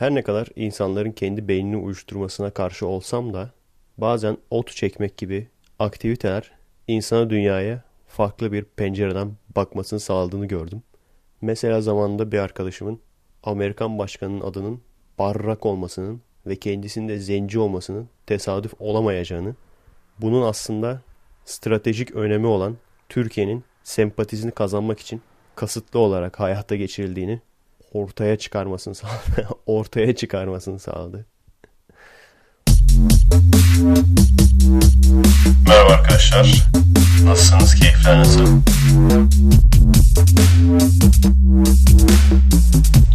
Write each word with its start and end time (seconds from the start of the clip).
Her 0.00 0.14
ne 0.14 0.22
kadar 0.22 0.48
insanların 0.56 1.12
kendi 1.12 1.48
beynini 1.48 1.76
uyuşturmasına 1.76 2.50
karşı 2.50 2.86
olsam 2.86 3.34
da 3.34 3.50
bazen 3.98 4.36
ot 4.50 4.70
çekmek 4.70 5.16
gibi 5.16 5.48
aktiviteler 5.78 6.50
insana 6.88 7.30
dünyaya 7.30 7.82
farklı 8.08 8.52
bir 8.52 8.64
pencereden 8.64 9.32
bakmasını 9.56 10.00
sağladığını 10.00 10.46
gördüm. 10.46 10.82
Mesela 11.40 11.80
zamanında 11.80 12.32
bir 12.32 12.38
arkadaşımın 12.38 13.00
Amerikan 13.42 13.98
başkanının 13.98 14.40
adının 14.40 14.80
Barack 15.18 15.66
olmasının 15.66 16.20
ve 16.46 16.56
kendisinde 16.56 17.18
zenci 17.18 17.58
olmasının 17.58 18.08
tesadüf 18.26 18.74
olamayacağını, 18.78 19.54
bunun 20.18 20.42
aslında 20.42 21.00
stratejik 21.44 22.16
önemi 22.16 22.46
olan 22.46 22.76
Türkiye'nin 23.08 23.64
sempatizini 23.84 24.50
kazanmak 24.50 25.00
için 25.00 25.22
kasıtlı 25.54 25.98
olarak 25.98 26.40
hayata 26.40 26.76
geçirildiğini 26.76 27.40
ortaya 27.92 28.38
çıkarmasını 28.38 28.94
sağladı. 28.94 29.48
ortaya 29.66 30.16
çıkarmasını 30.16 30.78
sağladı. 30.78 31.26
Merhaba 35.68 35.92
arkadaşlar. 35.92 36.66
Nasılsınız? 37.24 37.74
Keyifler 37.74 38.18
nasıl? 38.18 38.46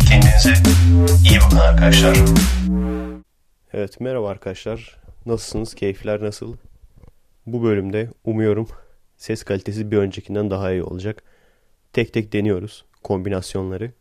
Kendinize 0.10 0.54
iyi 1.30 1.40
bakın 1.46 1.58
arkadaşlar. 1.58 2.18
Evet 3.74 4.00
merhaba 4.00 4.30
arkadaşlar. 4.30 4.98
Nasılsınız? 5.26 5.76
Keyifler 5.76 6.24
nasıl? 6.24 6.56
Bu 7.46 7.64
bölümde 7.64 8.10
umuyorum 8.24 8.68
ses 9.18 9.44
kalitesi 9.44 9.92
bir 9.92 9.98
öncekinden 9.98 10.50
daha 10.50 10.72
iyi 10.72 10.84
olacak. 10.84 11.24
Tek 11.94 12.14
tek 12.14 12.34
deniyoruz 12.34 12.86
kombinasyonları. 13.04 13.92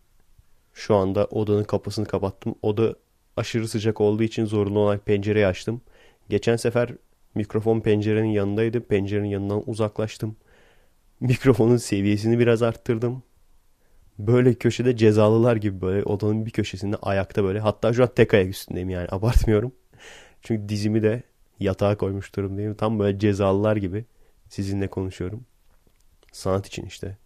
Şu 0.74 0.94
anda 0.94 1.24
odanın 1.24 1.64
kapısını 1.64 2.06
kapattım. 2.06 2.54
Oda 2.62 2.94
aşırı 3.36 3.68
sıcak 3.68 4.00
olduğu 4.00 4.22
için 4.22 4.44
zorunlu 4.44 4.78
olarak 4.78 5.06
pencereyi 5.06 5.46
açtım. 5.46 5.80
Geçen 6.28 6.56
sefer 6.56 6.90
mikrofon 7.34 7.80
pencerenin 7.80 8.28
yanındaydı. 8.28 8.80
Pencerenin 8.80 9.28
yanından 9.28 9.70
uzaklaştım. 9.70 10.36
Mikrofonun 11.20 11.76
seviyesini 11.76 12.38
biraz 12.38 12.62
arttırdım. 12.62 13.22
Böyle 14.18 14.54
köşede 14.54 14.96
cezalılar 14.96 15.56
gibi 15.56 15.80
böyle 15.80 16.04
odanın 16.04 16.46
bir 16.46 16.50
köşesinde 16.50 16.96
ayakta 16.96 17.44
böyle. 17.44 17.60
Hatta 17.60 17.92
şu 17.92 18.02
an 18.02 18.10
tek 18.16 18.34
ayak 18.34 18.48
üstündeyim 18.48 18.90
yani 18.90 19.08
abartmıyorum. 19.10 19.72
Çünkü 20.42 20.68
dizimi 20.68 21.02
de 21.02 21.22
yatağa 21.60 21.96
koymuş 21.96 22.36
durumdayım. 22.36 22.74
Tam 22.74 22.98
böyle 22.98 23.18
cezalılar 23.18 23.76
gibi 23.76 24.04
sizinle 24.48 24.88
konuşuyorum. 24.88 25.46
Sanat 26.32 26.66
için 26.66 26.86
işte. 26.86 27.18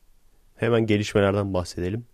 Hemen 0.57 0.87
gelişmelerden 0.87 1.55
bahsedelim. 1.55 2.07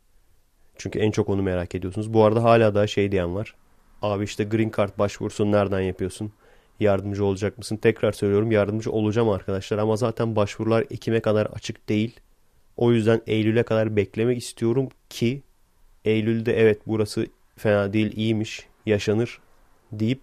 Çünkü 0.77 0.98
en 0.98 1.11
çok 1.11 1.28
onu 1.28 1.42
merak 1.42 1.75
ediyorsunuz. 1.75 2.14
Bu 2.14 2.25
arada 2.25 2.42
hala 2.42 2.75
daha 2.75 2.86
şey 2.86 3.12
diyen 3.12 3.34
var. 3.34 3.55
Abi 4.03 4.25
işte 4.25 4.44
green 4.44 4.72
card 4.77 4.98
başvurusunu 4.98 5.53
nereden 5.53 5.80
yapıyorsun? 5.80 6.33
Yardımcı 6.80 7.25
olacak 7.25 7.58
mısın? 7.58 7.77
Tekrar 7.77 8.12
söylüyorum 8.12 8.53
yardımcı 8.53 8.91
olacağım 8.92 9.28
arkadaşlar. 9.28 9.78
Ama 9.78 9.97
zaten 9.97 10.36
başvurular 10.36 10.84
Ekim'e 10.91 11.20
kadar 11.20 11.47
açık 11.47 11.89
değil. 11.89 12.20
O 12.77 12.92
yüzden 12.92 13.20
Eylül'e 13.27 13.62
kadar 13.62 13.97
beklemek 13.97 14.39
istiyorum 14.39 14.89
ki 15.11 15.42
Eylül'de 16.05 16.61
evet 16.61 16.80
burası 16.86 17.27
fena 17.56 17.92
değil 17.92 18.17
iyiymiş 18.17 18.67
yaşanır 18.86 19.41
deyip 19.92 20.20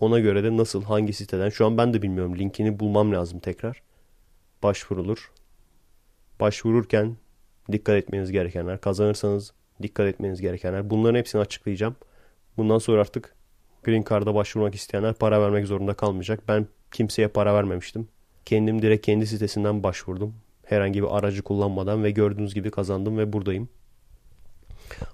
ona 0.00 0.18
göre 0.20 0.44
de 0.44 0.56
nasıl 0.56 0.82
hangi 0.82 1.12
siteden 1.12 1.48
şu 1.48 1.66
an 1.66 1.78
ben 1.78 1.94
de 1.94 2.02
bilmiyorum 2.02 2.38
linkini 2.38 2.80
bulmam 2.80 3.12
lazım 3.12 3.38
tekrar 3.38 3.82
başvurulur. 4.62 5.32
Başvururken 6.40 7.16
dikkat 7.72 7.96
etmeniz 7.96 8.32
gerekenler 8.32 8.80
kazanırsanız 8.80 9.52
dikkat 9.82 10.06
etmeniz 10.06 10.40
gerekenler 10.40 10.90
bunların 10.90 11.18
hepsini 11.18 11.40
açıklayacağım. 11.40 11.96
Bundan 12.56 12.78
sonra 12.78 13.00
artık 13.00 13.34
Green 13.84 14.04
Card'a 14.10 14.34
başvurmak 14.34 14.74
isteyenler 14.74 15.14
para 15.14 15.42
vermek 15.42 15.66
zorunda 15.66 15.94
kalmayacak. 15.94 16.48
Ben 16.48 16.66
kimseye 16.92 17.28
para 17.28 17.54
vermemiştim. 17.54 18.08
Kendim 18.44 18.82
direkt 18.82 19.06
kendi 19.06 19.26
sitesinden 19.26 19.82
başvurdum. 19.82 20.34
Herhangi 20.64 21.02
bir 21.02 21.18
aracı 21.18 21.42
kullanmadan 21.42 22.04
ve 22.04 22.10
gördüğünüz 22.10 22.54
gibi 22.54 22.70
kazandım 22.70 23.18
ve 23.18 23.32
buradayım. 23.32 23.68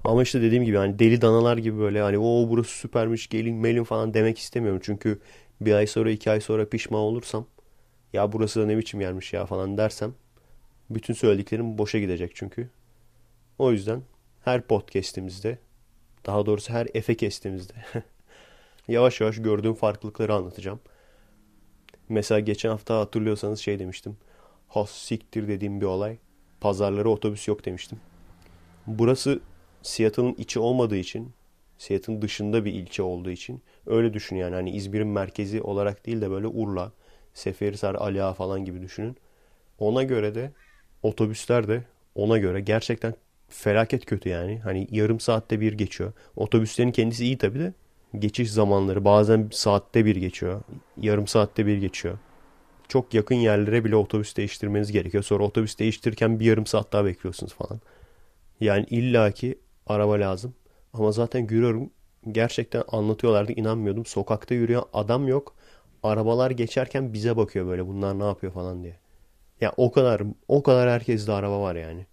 Ama 0.05 0.23
işte 0.23 0.43
dediğim 0.43 0.65
gibi 0.65 0.77
hani 0.77 0.99
deli 0.99 1.21
danalar 1.21 1.57
gibi 1.57 1.79
böyle 1.79 2.01
hani 2.01 2.19
o 2.19 2.49
burası 2.49 2.71
süpermiş 2.71 3.29
gelin 3.29 3.57
melin 3.57 3.85
falan 3.85 4.15
demek 4.15 4.39
istemiyorum. 4.39 4.81
Çünkü 4.85 5.21
bir 5.61 5.73
ay 5.73 5.87
sonra 5.87 6.11
iki 6.11 6.31
ay 6.31 6.41
sonra 6.41 6.69
pişman 6.69 7.01
olursam 7.01 7.47
ya 8.13 8.33
burası 8.33 8.61
da 8.61 8.67
ne 8.67 8.79
biçim 8.79 9.01
yermiş 9.01 9.33
ya 9.33 9.47
falan 9.47 9.79
dersem 9.79 10.15
bütün 10.91 11.15
söylediklerim 11.15 11.79
boşa 11.79 11.99
gidecek 11.99 12.33
çünkü. 12.35 12.71
O 13.59 13.73
yüzden 13.73 14.03
her 14.45 14.63
podcast'imizde 14.63 15.59
daha 16.27 16.47
doğrusu 16.47 16.73
her 16.73 16.89
efe 16.95 17.17
kestimizde 17.17 17.75
yavaş 18.89 19.21
yavaş 19.21 19.43
gördüğüm 19.43 19.75
farklılıkları 19.75 20.35
anlatacağım. 20.35 20.81
Mesela 22.09 22.41
geçen 22.41 22.71
hafta 22.71 23.01
hatırlıyorsanız 23.01 23.61
şey 23.61 23.79
demiştim. 23.79 24.17
Has 24.69 24.91
siktir 24.91 25.49
dediğim 25.49 25.81
bir 25.81 25.87
olay. 25.87 26.17
Pazarları 26.61 27.11
otobüs 27.11 27.49
yok 27.49 27.65
demiştim. 27.65 28.01
Burası 28.87 29.41
Seattle'ın 29.83 30.35
içi 30.35 30.61
olmadığı 30.61 30.97
için, 30.97 31.33
Seattle'ın 31.79 32.23
dışında 32.23 32.65
bir 32.65 32.73
ilçe 32.73 33.03
olduğu 33.03 33.31
için 33.31 33.63
öyle 33.87 34.15
düşün 34.15 34.37
yani. 34.37 34.55
Hani 34.55 34.71
İzmir'in 34.71 35.07
merkezi 35.07 35.63
olarak 35.63 36.07
değil 36.07 36.21
de 36.21 36.31
böyle 36.31 36.47
Urla, 36.47 36.93
Seferihisar, 37.35 37.95
Aliağa 37.95 38.33
falan 38.33 38.65
gibi 38.65 38.83
düşünün. 38.83 39.17
Ona 39.79 40.03
göre 40.03 40.35
de 40.35 40.53
otobüsler 41.03 41.69
de 41.69 41.85
ona 42.15 42.39
göre 42.39 42.61
gerçekten 42.61 43.15
felaket 43.55 44.07
kötü 44.07 44.29
yani. 44.29 44.59
Hani 44.59 44.89
yarım 44.91 45.21
saatte 45.21 45.61
bir 45.61 45.73
geçiyor. 45.73 46.13
Otobüslerin 46.37 46.93
kendisi 46.93 47.25
iyi 47.25 47.39
tabii 47.39 47.59
de 47.59 47.73
geçiş 48.19 48.51
zamanları 48.51 49.05
bazen 49.05 49.49
saatte 49.53 50.05
bir 50.05 50.17
geçiyor. 50.17 50.63
Yarım 51.01 51.27
saatte 51.27 51.67
bir 51.67 51.77
geçiyor. 51.77 52.19
Çok 52.89 53.15
yakın 53.15 53.35
yerlere 53.35 53.85
bile 53.85 53.97
otobüs 53.97 54.37
değiştirmeniz 54.37 54.93
gerekiyor. 54.93 55.25
Sonra 55.25 55.45
otobüs 55.45 55.79
değiştirirken 55.79 56.41
bir 56.41 56.45
yarım 56.45 56.67
saat 56.67 56.93
daha 56.93 57.05
bekliyorsunuz 57.05 57.55
falan. 57.55 57.81
Yani 58.61 58.87
illaki 58.91 59.59
araba 59.87 60.13
lazım. 60.13 60.55
Ama 60.93 61.13
zaten 61.13 61.47
görüyorum 61.47 61.91
gerçekten 62.33 62.83
anlatıyorlardı 62.89 63.53
inanmıyordum. 63.53 64.07
Sokakta 64.07 64.55
yürüyen 64.55 64.83
adam 64.93 65.29
yok. 65.29 65.55
Arabalar 66.03 66.51
geçerken 66.51 67.13
bize 67.13 67.37
bakıyor 67.37 67.67
böyle 67.67 67.87
bunlar 67.87 68.19
ne 68.19 68.25
yapıyor 68.25 68.53
falan 68.53 68.83
diye. 68.85 68.97
Ya 69.61 69.73
o 69.77 69.93
kadar 69.93 70.23
o 70.49 70.63
kadar 70.63 70.91
herkeste 70.91 71.33
araba 71.33 71.61
var 71.61 71.75
yani. 71.75 72.07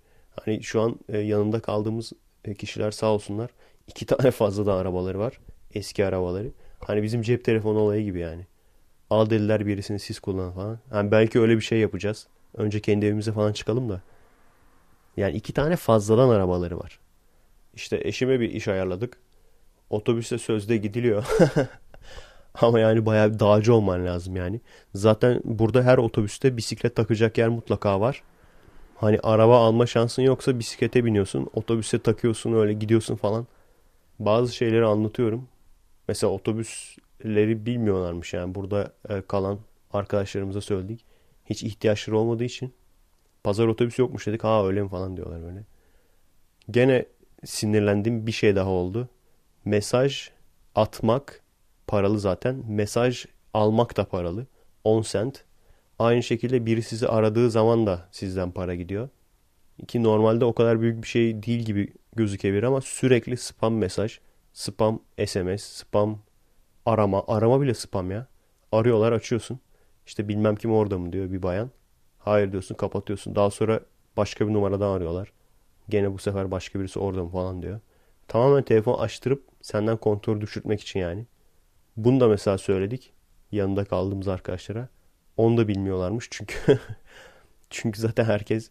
Hani 0.46 0.64
şu 0.64 0.82
an 0.82 1.00
e, 1.10 1.18
yanında 1.18 1.60
kaldığımız 1.60 2.14
e, 2.46 2.54
kişiler 2.54 2.92
sağ 2.92 3.08
olsunlar. 3.08 3.50
iki 3.88 4.06
tane 4.06 4.32
fazla 4.32 4.66
da 4.66 4.74
arabaları 4.74 5.20
var. 5.20 5.40
Eski 5.74 6.06
arabaları. 6.06 6.48
Hani 6.80 7.04
bizim 7.04 7.22
cep 7.22 7.46
telefonu 7.46 7.80
olayı 7.80 8.04
gibi 8.04 8.20
yani. 8.20 8.46
Al 9.10 9.30
dediler 9.30 9.66
birisini 9.68 10.00
siz 10.00 10.20
kullanın 10.20 10.52
falan. 10.52 10.80
Yani 10.94 11.12
belki 11.12 11.40
öyle 11.40 11.56
bir 11.56 11.62
şey 11.62 11.80
yapacağız. 11.80 12.28
Önce 12.58 12.80
kendi 12.80 13.06
evimize 13.06 13.32
falan 13.32 13.54
çıkalım 13.54 13.90
da. 13.90 14.02
Yani 15.18 15.36
iki 15.36 15.54
tane 15.54 15.76
fazladan 15.76 16.30
arabaları 16.30 16.80
var. 16.80 17.00
İşte 17.74 18.00
eşime 18.04 18.40
bir 18.40 18.50
iş 18.50 18.68
ayarladık. 18.68 19.18
Otobüste 19.90 20.38
sözde 20.38 20.78
gidiliyor. 20.78 21.26
Ama 22.62 22.80
yani 22.80 23.06
bayağı 23.06 23.34
bir 23.34 23.40
dağcı 23.40 23.74
olman 23.74 24.06
lazım 24.06 24.36
yani. 24.36 24.62
Zaten 24.96 25.42
burada 25.44 25.84
her 25.84 25.98
otobüste 25.98 26.58
bisiklet 26.58 26.96
takacak 26.96 27.38
yer 27.38 27.50
mutlaka 27.50 28.02
var. 28.02 28.24
Hani 29.00 29.20
araba 29.24 29.66
alma 29.66 29.86
şansın 29.86 30.22
yoksa 30.22 30.60
bisiklete 30.60 31.06
biniyorsun. 31.06 31.50
Otobüse 31.54 32.00
takıyorsun 32.00 32.54
öyle 32.54 32.74
gidiyorsun 32.74 33.16
falan. 33.16 33.48
Bazı 34.20 34.56
şeyleri 34.56 34.86
anlatıyorum. 34.86 35.48
Mesela 36.08 36.34
otobüsleri 36.34 37.66
bilmiyorlarmış 37.66 38.34
yani. 38.34 38.56
Burada 38.56 38.94
e, 39.10 39.22
kalan 39.22 39.60
arkadaşlarımıza 39.94 40.62
söyledik. 40.62 41.06
Hiç 41.46 41.64
ihtiyaçları 41.64 42.18
olmadığı 42.18 42.44
için. 42.44 42.74
Pazar 43.44 43.68
otobüsü 43.68 44.02
yokmuş 44.02 44.28
dedik. 44.28 44.44
Ha 44.44 44.68
öyle 44.68 44.84
mi 44.84 44.90
falan 44.90 45.18
diyorlar 45.18 45.44
böyle. 45.44 45.64
Gene 46.72 47.06
sinirlendiğim 47.46 48.28
bir 48.28 48.32
şey 48.32 48.56
daha 48.56 48.70
oldu. 48.70 49.10
Mesaj 49.66 50.30
atmak 50.76 51.42
paralı 51.88 52.20
zaten. 52.20 52.64
Mesaj 52.68 53.26
almak 53.54 53.98
da 53.98 54.06
paralı. 54.06 54.48
10 54.84 55.02
cent. 55.02 55.44
Aynı 56.00 56.24
şekilde 56.24 56.66
biri 56.66 56.82
sizi 56.82 57.08
aradığı 57.08 57.52
zaman 57.52 57.88
da 57.88 58.08
sizden 58.12 58.52
para 58.52 58.76
gidiyor. 58.76 59.10
Ki 59.88 60.04
normalde 60.04 60.46
o 60.46 60.54
kadar 60.54 60.82
büyük 60.82 61.04
bir 61.04 61.08
şey 61.08 61.44
değil 61.44 61.60
gibi 61.60 61.94
gözükebilir 62.16 62.64
ama 62.64 62.82
sürekli 62.82 63.38
spam 63.38 63.74
mesaj, 63.74 64.20
spam 64.54 65.00
SMS, 65.26 65.64
spam 65.64 66.20
arama. 66.86 67.24
Arama 67.28 67.62
bile 67.62 67.74
spam 67.74 68.12
ya. 68.12 68.28
Arıyorlar 68.72 69.12
açıyorsun. 69.12 69.60
İşte 70.06 70.28
bilmem 70.28 70.56
kim 70.56 70.74
orada 70.74 70.98
mı 70.98 71.14
diyor 71.14 71.32
bir 71.32 71.44
bayan. 71.44 71.72
Hayır 72.20 72.52
diyorsun 72.52 72.76
kapatıyorsun. 72.76 73.36
Daha 73.36 73.52
sonra 73.52 73.80
başka 74.18 74.48
bir 74.48 74.54
numaradan 74.54 74.90
arıyorlar. 74.90 75.32
Gene 75.90 76.14
bu 76.14 76.18
sefer 76.18 76.52
başka 76.52 76.80
birisi 76.80 77.00
orada 77.00 77.24
mı 77.24 77.30
falan 77.30 77.62
diyor. 77.62 77.80
Tamamen 78.28 78.64
telefon 78.64 79.00
açtırıp 79.00 79.44
senden 79.62 79.98
kontrol 79.98 80.42
düşürtmek 80.42 80.82
için 80.82 81.00
yani. 81.00 81.26
Bunu 81.98 82.20
da 82.20 82.28
mesela 82.28 82.58
söyledik. 82.58 83.14
Yanında 83.52 83.86
kaldığımız 83.86 84.28
arkadaşlara. 84.28 84.90
Onu 85.40 85.58
da 85.58 85.68
bilmiyorlarmış 85.68 86.28
çünkü. 86.32 86.80
çünkü 87.70 88.02
zaten 88.02 88.26
herkes 88.26 88.70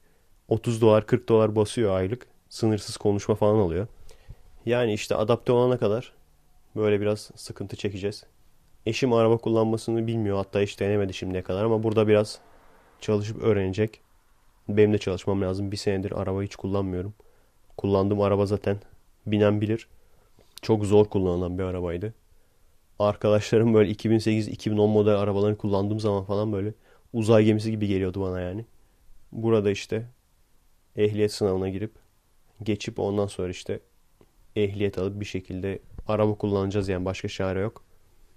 30 0.48 0.80
dolar 0.80 1.06
40 1.06 1.28
dolar 1.28 1.56
basıyor 1.56 1.96
aylık. 1.96 2.26
Sınırsız 2.48 2.96
konuşma 2.96 3.34
falan 3.34 3.58
alıyor. 3.58 3.86
Yani 4.66 4.94
işte 4.94 5.14
adapte 5.14 5.52
olana 5.52 5.78
kadar 5.78 6.12
Böyle 6.76 7.00
biraz 7.00 7.30
sıkıntı 7.36 7.76
çekeceğiz. 7.76 8.24
Eşim 8.86 9.12
araba 9.12 9.36
kullanmasını 9.36 10.06
bilmiyor. 10.06 10.36
Hatta 10.36 10.60
hiç 10.60 10.80
denemedi 10.80 11.14
şimdiye 11.14 11.42
kadar 11.42 11.64
ama 11.64 11.82
burada 11.82 12.08
biraz 12.08 12.38
çalışıp 13.00 13.42
öğrenecek. 13.42 14.00
Benim 14.68 14.92
de 14.92 14.98
çalışmam 14.98 15.42
lazım. 15.42 15.72
Bir 15.72 15.76
senedir 15.76 16.12
araba 16.20 16.42
hiç 16.42 16.56
kullanmıyorum. 16.56 17.14
Kullandığım 17.76 18.20
araba 18.20 18.46
zaten 18.46 18.76
binen 19.26 19.60
bilir. 19.60 19.88
Çok 20.62 20.84
zor 20.84 21.04
kullanılan 21.04 21.58
bir 21.58 21.62
arabaydı. 21.62 22.14
Arkadaşlarım 22.98 23.74
böyle 23.74 23.92
2008-2010 23.92 24.88
model 24.88 25.14
arabalarını 25.14 25.56
kullandığım 25.56 26.00
zaman 26.00 26.24
falan 26.24 26.52
böyle 26.52 26.74
uzay 27.12 27.44
gemisi 27.44 27.70
gibi 27.70 27.86
geliyordu 27.86 28.20
bana 28.20 28.40
yani. 28.40 28.64
Burada 29.32 29.70
işte 29.70 30.06
ehliyet 30.96 31.32
sınavına 31.32 31.68
girip 31.68 31.92
geçip 32.62 32.98
ondan 32.98 33.26
sonra 33.26 33.48
işte 33.48 33.80
ehliyet 34.56 34.98
alıp 34.98 35.20
bir 35.20 35.24
şekilde 35.24 35.78
araba 36.08 36.34
kullanacağız 36.34 36.88
yani 36.88 37.04
başka 37.04 37.28
çare 37.28 37.60
yok. 37.60 37.84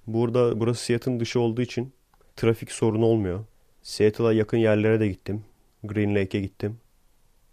Burada 0.07 0.59
burası 0.59 0.85
Seattle'ın 0.85 1.19
dışı 1.19 1.39
olduğu 1.39 1.61
için 1.61 1.93
trafik 2.35 2.71
sorunu 2.71 3.05
olmuyor. 3.05 3.45
Seattle'a 3.83 4.33
yakın 4.33 4.57
yerlere 4.57 4.99
de 4.99 5.07
gittim. 5.07 5.43
Green 5.83 6.15
Lake'e 6.15 6.41
gittim. 6.41 6.77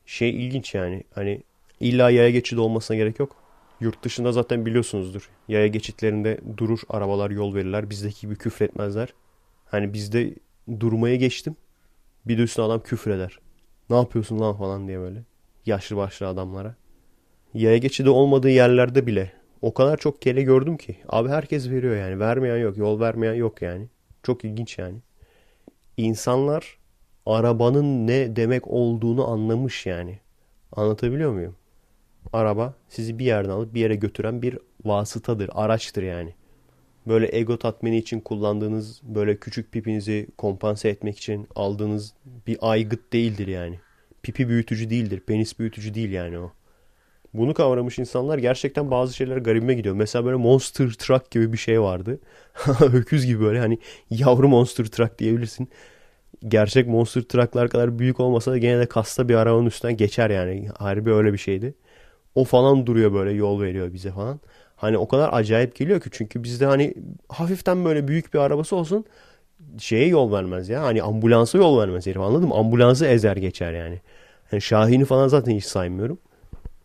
Şey 0.07 0.31
ilginç 0.31 0.75
yani 0.75 1.05
hani 1.15 1.43
illa 1.81 2.11
yaya 2.11 2.31
geçidi 2.31 2.61
olmasına 2.61 2.97
gerek 2.97 3.19
yok. 3.19 3.37
Yurt 3.81 4.03
dışında 4.03 4.33
zaten 4.33 4.67
biliyorsunuzdur. 4.67 5.31
Yaya 5.49 5.67
geçitlerinde 5.67 6.41
durur 6.57 6.81
arabalar 6.89 7.31
yol 7.31 7.55
verirler. 7.55 7.91
Bizdeki 7.91 8.21
gibi 8.21 8.37
küfretmezler. 8.37 9.15
Hani 9.67 9.93
bizde 9.93 10.35
durmaya 10.81 11.17
geçtim. 11.17 11.57
Bir 12.27 12.39
de 12.39 12.43
üstüne 12.43 12.65
adam 12.65 12.83
küfreder. 12.83 13.39
Ne 13.91 13.97
yapıyorsun 13.97 14.41
lan 14.41 14.57
falan 14.57 14.89
diye 14.89 14.99
böyle. 14.99 15.23
Yaşlı 15.67 15.97
başlı 15.97 16.27
adamlara. 16.29 16.75
Yaya 17.55 17.79
geçidi 17.79 18.11
olmadığı 18.11 18.51
yerlerde 18.51 19.07
bile 19.07 19.33
o 19.63 19.75
kadar 19.75 19.97
çok 19.97 20.23
kere 20.23 20.43
gördüm 20.43 20.77
ki. 20.77 20.97
Abi 21.09 21.29
herkes 21.29 21.71
veriyor 21.71 21.97
yani. 21.97 22.21
Vermeyen 22.21 22.57
yok. 22.57 22.77
Yol 22.77 23.01
vermeyen 23.01 23.35
yok 23.35 23.63
yani. 23.63 23.89
Çok 24.23 24.45
ilginç 24.45 24.79
yani. 24.79 24.99
İnsanlar 25.97 26.79
arabanın 27.27 28.07
ne 28.07 28.37
demek 28.37 28.69
olduğunu 28.69 29.29
anlamış 29.31 29.87
yani. 29.87 30.19
Anlatabiliyor 30.73 31.33
muyum? 31.33 31.57
Araba 32.33 32.75
sizi 32.89 33.19
bir 33.19 33.25
yerden 33.25 33.51
alıp 33.51 33.75
bir 33.75 33.81
yere 33.81 33.95
götüren 33.95 34.43
bir 34.43 34.59
vasıtadır, 34.85 35.51
araçtır 35.53 36.03
yani. 36.03 36.35
Böyle 37.07 37.37
ego 37.37 37.59
tatmini 37.59 37.97
için 37.99 38.21
kullandığınız 38.21 39.01
böyle 39.03 39.37
küçük 39.37 39.73
pipinizi 39.73 40.29
kompanse 40.39 40.89
etmek 40.89 41.19
için 41.19 41.49
aldığınız 41.55 42.15
bir 42.47 42.59
aygıt 42.61 43.13
değildir 43.13 43.47
yani. 43.47 43.81
Pipi 44.23 44.49
büyütücü 44.49 44.91
değildir, 44.91 45.21
penis 45.27 45.59
büyütücü 45.59 45.95
değil 45.95 46.11
yani 46.11 46.39
o. 46.39 46.53
Bunu 47.35 47.55
kavramış 47.55 47.99
insanlar 47.99 48.39
gerçekten 48.39 48.91
bazı 48.91 49.15
şeyler 49.15 49.37
garibime 49.37 49.75
gidiyor. 49.75 49.95
Mesela 49.95 50.25
böyle 50.25 50.37
Monster 50.37 50.91
Truck 50.91 51.31
gibi 51.31 51.53
bir 51.53 51.59
şey 51.59 51.81
vardı. 51.81 52.21
Öküz 52.81 53.27
gibi 53.27 53.41
böyle 53.41 53.59
hani 53.61 53.79
yavru 54.11 54.49
Monster 54.49 54.85
Truck 54.85 55.19
diyebilirsin. 55.19 55.69
Gerçek 56.49 56.87
Monster 56.87 57.23
Truck'lar 57.23 57.69
kadar 57.71 57.99
büyük 57.99 58.21
olmasa 58.21 58.51
da 58.53 58.59
gene 58.59 58.79
de 58.81 58.87
kasta 58.87 59.29
bir 59.29 59.35
arabanın 59.35 59.67
üstünden 59.67 59.97
geçer 59.97 60.31
yani. 60.31 60.69
Harbi 60.79 61.13
öyle 61.13 61.33
bir 61.33 61.39
şeydi. 61.39 61.75
O 62.39 62.45
falan 62.45 62.87
duruyor 62.87 63.13
böyle 63.13 63.31
yol 63.31 63.61
veriyor 63.61 63.93
bize 63.93 64.11
falan. 64.11 64.41
Hani 64.77 64.99
o 64.99 65.09
kadar 65.09 65.31
acayip 65.33 65.77
geliyor 65.77 66.01
ki 66.01 66.09
çünkü 66.13 66.45
bizde 66.45 66.67
hani 66.67 66.95
hafiften 67.29 67.85
böyle 67.85 68.09
büyük 68.09 68.35
bir 68.35 68.39
arabası 68.39 68.77
olsun 68.77 69.05
şeye 69.79 70.09
yol 70.09 70.33
vermez 70.33 70.69
ya. 70.69 70.83
Hani 70.83 71.03
ambulansa 71.03 71.59
yol 71.59 71.81
vermez 71.81 72.07
herif 72.07 72.21
anladın 72.21 72.49
mı? 72.49 72.55
Ambulansı 72.55 73.07
ezer 73.07 73.37
geçer 73.37 73.73
yani. 73.73 74.01
yani 74.53 74.63
Şahin'i 74.63 75.05
falan 75.05 75.29
zaten 75.29 75.53
hiç 75.53 75.65
saymıyorum. 75.65 76.19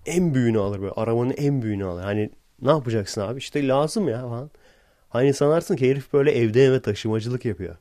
En 0.06 0.34
büyüğünü 0.34 0.60
alır 0.60 0.82
böyle. 0.82 0.94
Arabanın 0.96 1.34
en 1.38 1.62
büyüğünü 1.62 1.86
alır. 1.86 2.04
Hani 2.04 2.30
ne 2.62 2.70
yapacaksın 2.70 3.22
abi? 3.22 3.40
İşte 3.40 3.68
lazım 3.68 4.08
ya 4.10 4.22
falan. 4.22 4.52
Hani 5.10 5.34
sanarsın 5.34 5.76
ki 5.76 5.90
herif 5.90 6.14
böyle 6.14 6.32
evde 6.32 6.66
eve 6.66 6.82
taşımacılık 6.82 7.46
yapıyor. 7.46 7.76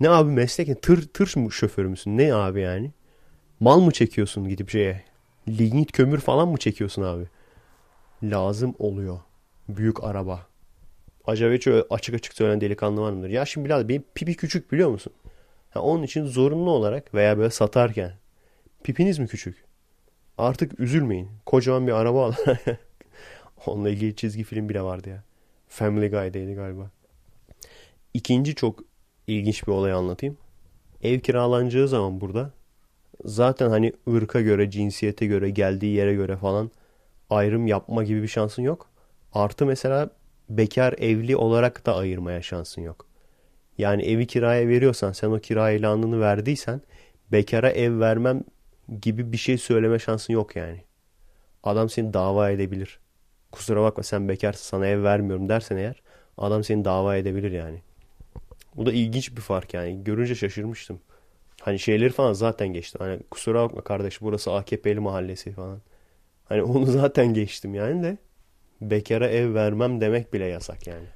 Ne 0.00 0.10
abi 0.10 0.30
meslek? 0.30 0.82
Tır, 0.82 1.08
tır 1.08 1.36
mı 1.36 1.52
şoförü 1.52 1.88
müsün? 1.88 2.18
Ne 2.18 2.34
abi 2.34 2.60
yani? 2.60 2.90
Mal 3.60 3.80
mı 3.80 3.92
çekiyorsun 3.92 4.48
gidip 4.48 4.70
şeye? 4.70 5.13
Lignit 5.48 5.92
kömür 5.92 6.18
falan 6.18 6.48
mı 6.48 6.58
çekiyorsun 6.58 7.02
abi? 7.02 7.24
Lazım 8.22 8.74
oluyor. 8.78 9.20
Büyük 9.68 10.04
araba. 10.04 10.46
Acaba 11.24 11.54
hiç 11.54 11.68
açık 11.90 12.14
açık 12.14 12.34
söyleyen 12.34 12.60
delikanlı 12.60 13.00
var 13.00 13.12
mıdır? 13.12 13.28
Ya 13.28 13.44
şimdi 13.44 13.64
biraz 13.64 13.88
benim 13.88 14.04
pipi 14.14 14.36
küçük 14.36 14.72
biliyor 14.72 14.90
musun? 14.90 15.12
Ha, 15.70 15.80
onun 15.80 16.02
için 16.02 16.26
zorunlu 16.26 16.70
olarak 16.70 17.14
veya 17.14 17.38
böyle 17.38 17.50
satarken 17.50 18.12
pipiniz 18.82 19.18
mi 19.18 19.26
küçük? 19.28 19.64
Artık 20.38 20.80
üzülmeyin. 20.80 21.28
Kocaman 21.46 21.86
bir 21.86 21.92
araba 21.92 22.26
al. 22.26 22.32
Onunla 23.66 23.90
ilgili 23.90 24.16
çizgi 24.16 24.44
film 24.44 24.68
bile 24.68 24.82
vardı 24.82 25.08
ya. 25.08 25.22
Family 25.68 26.10
Guy'daydı 26.10 26.54
galiba. 26.54 26.90
İkinci 28.14 28.54
çok 28.54 28.80
ilginç 29.26 29.66
bir 29.66 29.72
olay 29.72 29.92
anlatayım. 29.92 30.36
Ev 31.02 31.20
kiralanacağı 31.20 31.88
zaman 31.88 32.20
burada 32.20 32.50
zaten 33.24 33.70
hani 33.70 33.92
ırka 34.14 34.40
göre, 34.40 34.70
cinsiyete 34.70 35.26
göre, 35.26 35.50
geldiği 35.50 35.94
yere 35.94 36.14
göre 36.14 36.36
falan 36.36 36.70
ayrım 37.30 37.66
yapma 37.66 38.04
gibi 38.04 38.22
bir 38.22 38.28
şansın 38.28 38.62
yok. 38.62 38.90
Artı 39.32 39.66
mesela 39.66 40.10
bekar 40.48 40.94
evli 40.98 41.36
olarak 41.36 41.86
da 41.86 41.96
ayırmaya 41.96 42.42
şansın 42.42 42.82
yok. 42.82 43.06
Yani 43.78 44.02
evi 44.02 44.26
kiraya 44.26 44.68
veriyorsan 44.68 45.12
sen 45.12 45.30
o 45.30 45.38
kira 45.38 45.70
ilanını 45.70 46.20
verdiysen 46.20 46.80
bekara 47.32 47.70
ev 47.70 48.00
vermem 48.00 48.44
gibi 49.02 49.32
bir 49.32 49.36
şey 49.36 49.58
söyleme 49.58 49.98
şansın 49.98 50.32
yok 50.32 50.56
yani. 50.56 50.80
Adam 51.62 51.90
seni 51.90 52.12
dava 52.12 52.50
edebilir. 52.50 52.98
Kusura 53.52 53.82
bakma 53.82 54.02
sen 54.02 54.28
bekarsın 54.28 54.64
sana 54.64 54.86
ev 54.86 55.02
vermiyorum 55.02 55.48
dersen 55.48 55.76
eğer 55.76 56.02
adam 56.38 56.64
seni 56.64 56.84
dava 56.84 57.16
edebilir 57.16 57.52
yani. 57.52 57.82
Bu 58.76 58.86
da 58.86 58.92
ilginç 58.92 59.36
bir 59.36 59.40
fark 59.40 59.74
yani. 59.74 60.04
Görünce 60.04 60.34
şaşırmıştım. 60.34 61.00
Hani 61.64 61.78
şeyleri 61.78 62.10
falan 62.10 62.32
zaten 62.32 62.68
geçtim. 62.68 63.00
Hani 63.00 63.20
kusura 63.30 63.62
bakma 63.62 63.80
kardeş 63.80 64.20
burası 64.20 64.52
AKP'li 64.52 65.00
mahallesi 65.00 65.52
falan. 65.52 65.80
Hani 66.44 66.62
onu 66.72 66.86
zaten 66.86 67.34
geçtim 67.34 67.74
yani 67.74 68.02
de 68.02 68.18
bekara 68.80 69.28
ev 69.28 69.54
vermem 69.54 70.00
demek 70.00 70.32
bile 70.32 70.44
yasak 70.44 70.86
yani. 70.86 71.06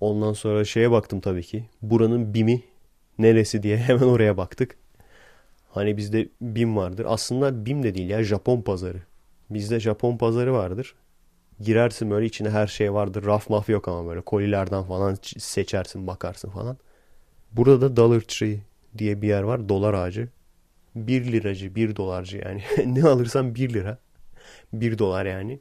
Ondan 0.00 0.32
sonra 0.32 0.64
şeye 0.64 0.90
baktım 0.90 1.20
tabii 1.20 1.42
ki. 1.42 1.64
Buranın 1.82 2.34
BİM'i 2.34 2.62
neresi 3.18 3.62
diye 3.62 3.76
hemen 3.88 4.06
oraya 4.06 4.36
baktık. 4.36 4.76
Hani 5.70 5.96
bizde 5.96 6.28
BİM 6.40 6.76
vardır. 6.76 7.06
Aslında 7.08 7.66
BİM 7.66 7.82
de 7.82 7.94
değil 7.94 8.10
ya 8.10 8.24
Japon 8.24 8.62
pazarı. 8.62 9.02
Bizde 9.50 9.80
Japon 9.80 10.16
pazarı 10.16 10.52
vardır. 10.52 10.94
Girersin 11.60 12.10
böyle 12.10 12.26
içine 12.26 12.50
her 12.50 12.66
şey 12.66 12.92
vardır. 12.92 13.24
Raf 13.26 13.50
maf 13.50 13.68
yok 13.68 13.88
ama 13.88 14.08
böyle 14.08 14.20
kolilerden 14.20 14.84
falan 14.84 15.16
seçersin 15.38 16.06
bakarsın 16.06 16.50
falan. 16.50 16.76
Burada 17.52 17.80
da 17.80 17.96
Dollar 17.96 18.20
Tree 18.20 18.58
diye 18.98 19.22
bir 19.22 19.28
yer 19.28 19.42
var. 19.42 19.68
Dolar 19.68 19.94
ağacı. 19.94 20.28
1 20.94 21.32
liracı, 21.32 21.74
1 21.74 21.96
dolarcı 21.96 22.38
yani. 22.38 22.62
ne 22.86 23.08
alırsan 23.08 23.54
1 23.54 23.72
lira. 23.74 23.98
1 24.72 24.98
dolar 24.98 25.26
yani. 25.26 25.60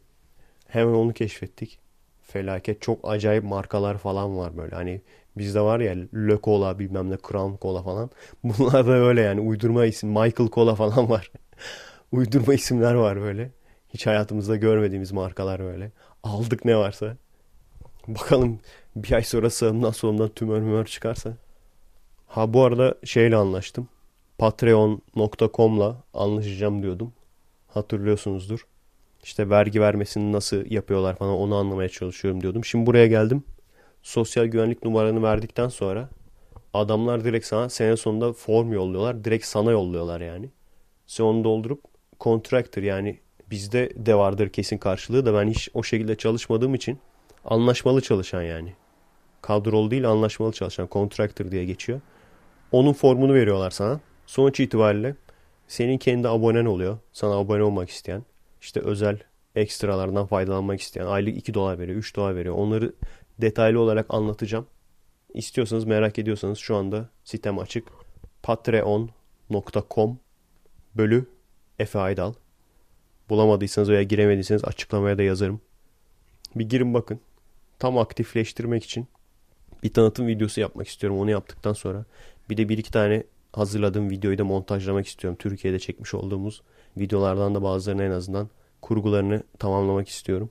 Hemen 0.68 0.94
onu 0.94 1.14
keşfettik. 1.14 1.80
Felaket 2.22 2.82
çok 2.82 3.00
acayip 3.04 3.44
markalar 3.44 3.98
falan 3.98 4.38
var 4.38 4.58
böyle. 4.58 4.76
Hani 4.76 5.02
bizde 5.38 5.62
var 5.62 5.80
ya 5.80 5.96
Le 6.16 6.40
Cola 6.44 6.80
bilmem 6.80 7.10
ne 7.10 7.18
Crown 7.30 7.56
Cola 7.62 7.84
falan. 7.84 8.10
Bunlar 8.44 8.88
da 8.88 8.92
öyle 8.92 9.22
yani 9.22 9.42
uydurma 9.42 9.86
isim. 9.86 10.10
Michael 10.10 10.50
Cola 10.50 10.76
falan 10.76 11.10
var. 11.10 11.32
uydurma 12.12 12.54
isimler 12.54 12.94
var 12.94 13.22
böyle. 13.22 13.52
Hiç 13.90 14.08
hayatımızda 14.08 14.56
görmediğimiz 14.56 15.12
markalar 15.12 15.60
böyle. 15.60 15.92
Aldık 16.24 16.66
ne 16.66 16.78
varsa. 16.78 17.18
Bakalım 18.08 18.60
bir 18.96 19.12
ay 19.12 19.24
sonra 19.24 19.50
sağımdan 19.50 19.92
solumdan 19.92 20.30
tümör 20.30 20.60
mümör 20.60 20.86
çıkarsa. 20.86 21.34
Ha 22.32 22.54
bu 22.54 22.64
arada 22.64 22.96
şeyle 23.04 23.36
anlaştım. 23.36 23.88
Patreon.com'la 24.38 25.96
anlaşacağım 26.14 26.84
diyordum. 26.84 27.14
Hatırlıyorsunuzdur. 27.68 28.68
İşte 29.24 29.50
vergi 29.50 29.82
vermesini 29.82 30.32
nasıl 30.32 30.72
yapıyorlar 30.72 31.16
falan 31.16 31.34
onu 31.34 31.56
anlamaya 31.56 31.90
çalışıyorum 31.90 32.42
diyordum. 32.42 32.66
Şimdi 32.66 32.86
buraya 32.86 33.08
geldim. 33.08 33.44
Sosyal 34.04 34.46
güvenlik 34.46 34.84
numaranı 34.84 35.24
verdikten 35.24 35.68
sonra 35.68 36.10
adamlar 36.74 37.24
direkt 37.24 37.46
sana 37.46 37.70
sene 37.70 37.98
sonunda 37.98 38.34
form 38.34 38.74
yolluyorlar. 38.74 39.24
Direkt 39.24 39.46
sana 39.46 39.72
yolluyorlar 39.72 40.22
yani. 40.22 40.50
Sen 41.08 41.24
onu 41.24 41.44
doldurup 41.44 41.84
contractor 42.20 42.82
yani 42.82 43.20
bizde 43.50 43.90
de 43.96 44.16
vardır 44.16 44.50
kesin 44.50 44.78
karşılığı 44.78 45.26
da 45.26 45.34
ben 45.34 45.50
hiç 45.50 45.70
o 45.74 45.84
şekilde 45.84 46.16
çalışmadığım 46.16 46.76
için 46.76 47.00
anlaşmalı 47.46 48.02
çalışan 48.02 48.42
yani. 48.42 48.74
Kadrolu 49.42 49.92
değil 49.92 50.10
anlaşmalı 50.10 50.52
çalışan 50.52 50.88
contractor 50.92 51.52
diye 51.52 51.66
geçiyor. 51.66 52.02
Onun 52.72 52.94
formunu 52.94 53.34
veriyorlar 53.34 53.72
sana. 53.72 54.00
Sonuç 54.26 54.60
itibariyle 54.60 55.16
senin 55.68 55.98
kendi 55.98 56.28
abonen 56.28 56.66
oluyor. 56.66 56.98
Sana 57.14 57.34
abone 57.34 57.64
olmak 57.64 57.90
isteyen. 57.90 58.24
işte 58.62 58.80
özel 58.80 59.20
ekstralardan 59.56 60.26
faydalanmak 60.26 60.82
isteyen. 60.82 61.06
Aylık 61.06 61.38
2 61.38 61.54
dolar 61.54 61.80
veriyor, 61.80 61.98
3 61.98 62.16
dolar 62.16 62.36
veriyor. 62.36 62.56
Onları 62.56 62.94
detaylı 63.42 63.80
olarak 63.80 64.06
anlatacağım. 64.10 64.68
İstiyorsanız 65.34 65.86
merak 65.86 66.20
ediyorsanız 66.20 66.58
şu 66.58 66.76
anda 66.76 67.10
sitem 67.24 67.60
açık. 67.60 67.88
patreon.com 68.44 70.20
bölü 70.96 71.26
Efe 71.80 72.00
Aydal. 72.00 72.34
Bulamadıysanız 73.30 73.90
veya 73.90 74.04
giremediyseniz 74.04 74.66
açıklamaya 74.66 75.18
da 75.18 75.24
yazarım. 75.24 75.62
Bir 76.56 76.70
girin 76.70 76.94
bakın. 76.94 77.20
tam 77.80 77.98
aktifleştirmek 77.98 78.84
için 78.84 79.08
bir 79.84 79.94
tanıtım 79.94 80.28
videosu 80.28 80.62
yapmak 80.62 80.88
istiyorum. 80.88 81.20
Onu 81.20 81.32
yaptıktan 81.32 81.74
sonra 81.74 82.06
bir 82.52 82.58
de 82.58 82.70
bir 82.70 82.78
iki 82.78 82.92
tane 82.92 83.24
hazırladığım 83.54 84.10
videoyu 84.10 84.38
da 84.38 84.46
montajlamak 84.46 85.08
istiyorum. 85.08 85.38
Türkiye'de 85.40 85.80
çekmiş 85.80 86.14
olduğumuz 86.14 86.62
videolardan 86.98 87.56
da 87.56 87.64
bazılarını 87.64 88.04
en 88.04 88.12
azından 88.12 88.50
kurgularını 88.82 89.44
tamamlamak 89.60 90.10
istiyorum. 90.10 90.50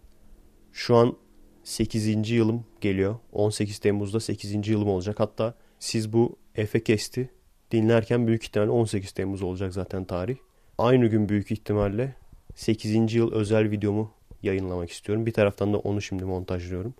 Şu 0.73 0.97
an 0.97 1.17
8. 1.65 2.31
yılım 2.31 2.65
geliyor. 2.81 3.17
18 3.33 3.79
Temmuz'da 3.79 4.21
8. 4.21 4.69
yılım 4.69 4.89
olacak. 4.89 5.21
Hatta 5.21 5.55
siz 5.79 6.13
bu 6.13 6.37
Efe 6.55 6.85
Kesti 6.85 7.31
dinlerken 7.71 8.27
büyük 8.27 8.45
ihtimalle 8.45 8.71
18 8.71 9.13
Temmuz 9.13 9.43
olacak 9.43 9.75
zaten 9.75 10.05
tarih. 10.05 10.37
Aynı 10.79 11.07
gün 11.07 11.29
büyük 11.29 11.53
ihtimalle 11.53 12.15
8. 12.55 13.15
yıl 13.15 13.33
özel 13.33 13.71
videomu 13.71 14.13
yayınlamak 14.43 14.91
istiyorum. 14.91 15.27
Bir 15.27 15.33
taraftan 15.33 15.73
da 15.73 15.79
onu 15.79 16.03
şimdi 16.03 16.25
montajlıyorum. 16.25 16.95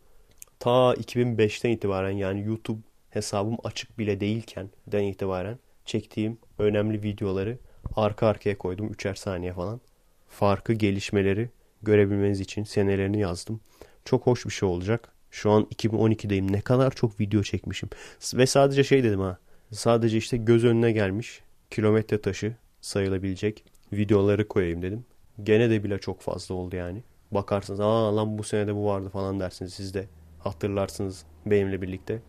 Ta 0.59 0.95
2005'ten 0.95 1.71
itibaren 1.71 2.11
yani 2.11 2.47
YouTube 2.47 2.81
hesabım 3.11 3.57
açık 3.65 3.99
bile 3.99 4.21
değilken 4.21 4.71
den 4.87 5.03
itibaren 5.03 5.59
çektiğim 5.85 6.39
önemli 6.59 7.03
videoları 7.03 7.59
arka 7.97 8.27
arkaya 8.27 8.59
koydum. 8.59 8.89
Üçer 8.89 9.15
saniye 9.15 9.53
falan. 9.53 9.81
Farkı, 10.29 10.73
gelişmeleri 10.73 11.51
görebilmeniz 11.83 12.41
için 12.41 12.65
senelerini 12.65 13.21
yazdım. 13.21 13.61
Çok 14.05 14.27
hoş 14.27 14.47
bir 14.47 14.51
şey 14.51 14.69
olacak. 14.69 15.13
Şu 15.31 15.51
an 15.51 15.63
2012'deyim. 15.63 16.53
Ne 16.53 16.61
kadar 16.61 16.91
çok 16.91 17.21
video 17.21 17.43
çekmişim. 17.43 17.89
Ve 18.35 18.47
sadece 18.47 18.85
şey 18.85 19.05
dedim 19.05 19.21
ha. 19.21 19.39
Sadece 19.73 20.17
işte 20.17 20.37
göz 20.37 20.65
önüne 20.65 20.93
gelmiş 20.93 21.41
kilometre 21.71 22.21
taşı 22.21 22.57
sayılabilecek 22.81 23.65
videoları 23.93 24.49
koyayım 24.49 24.83
dedim. 24.83 25.05
Gene 25.43 25.71
de 25.71 25.85
bile 25.85 25.99
çok 25.99 26.21
fazla 26.21 26.55
oldu 26.55 26.77
yani. 26.77 27.03
Bakarsınız 27.31 27.81
aa 27.81 28.17
lan 28.17 28.39
bu 28.39 28.43
senede 28.43 28.75
bu 28.75 28.85
vardı 28.87 29.09
falan 29.09 29.41
dersiniz 29.41 29.75
siz 29.75 29.95
de 29.95 30.07
hatırlarsınız 30.39 31.25
benimle 31.47 31.83
birlikte. 31.83 32.23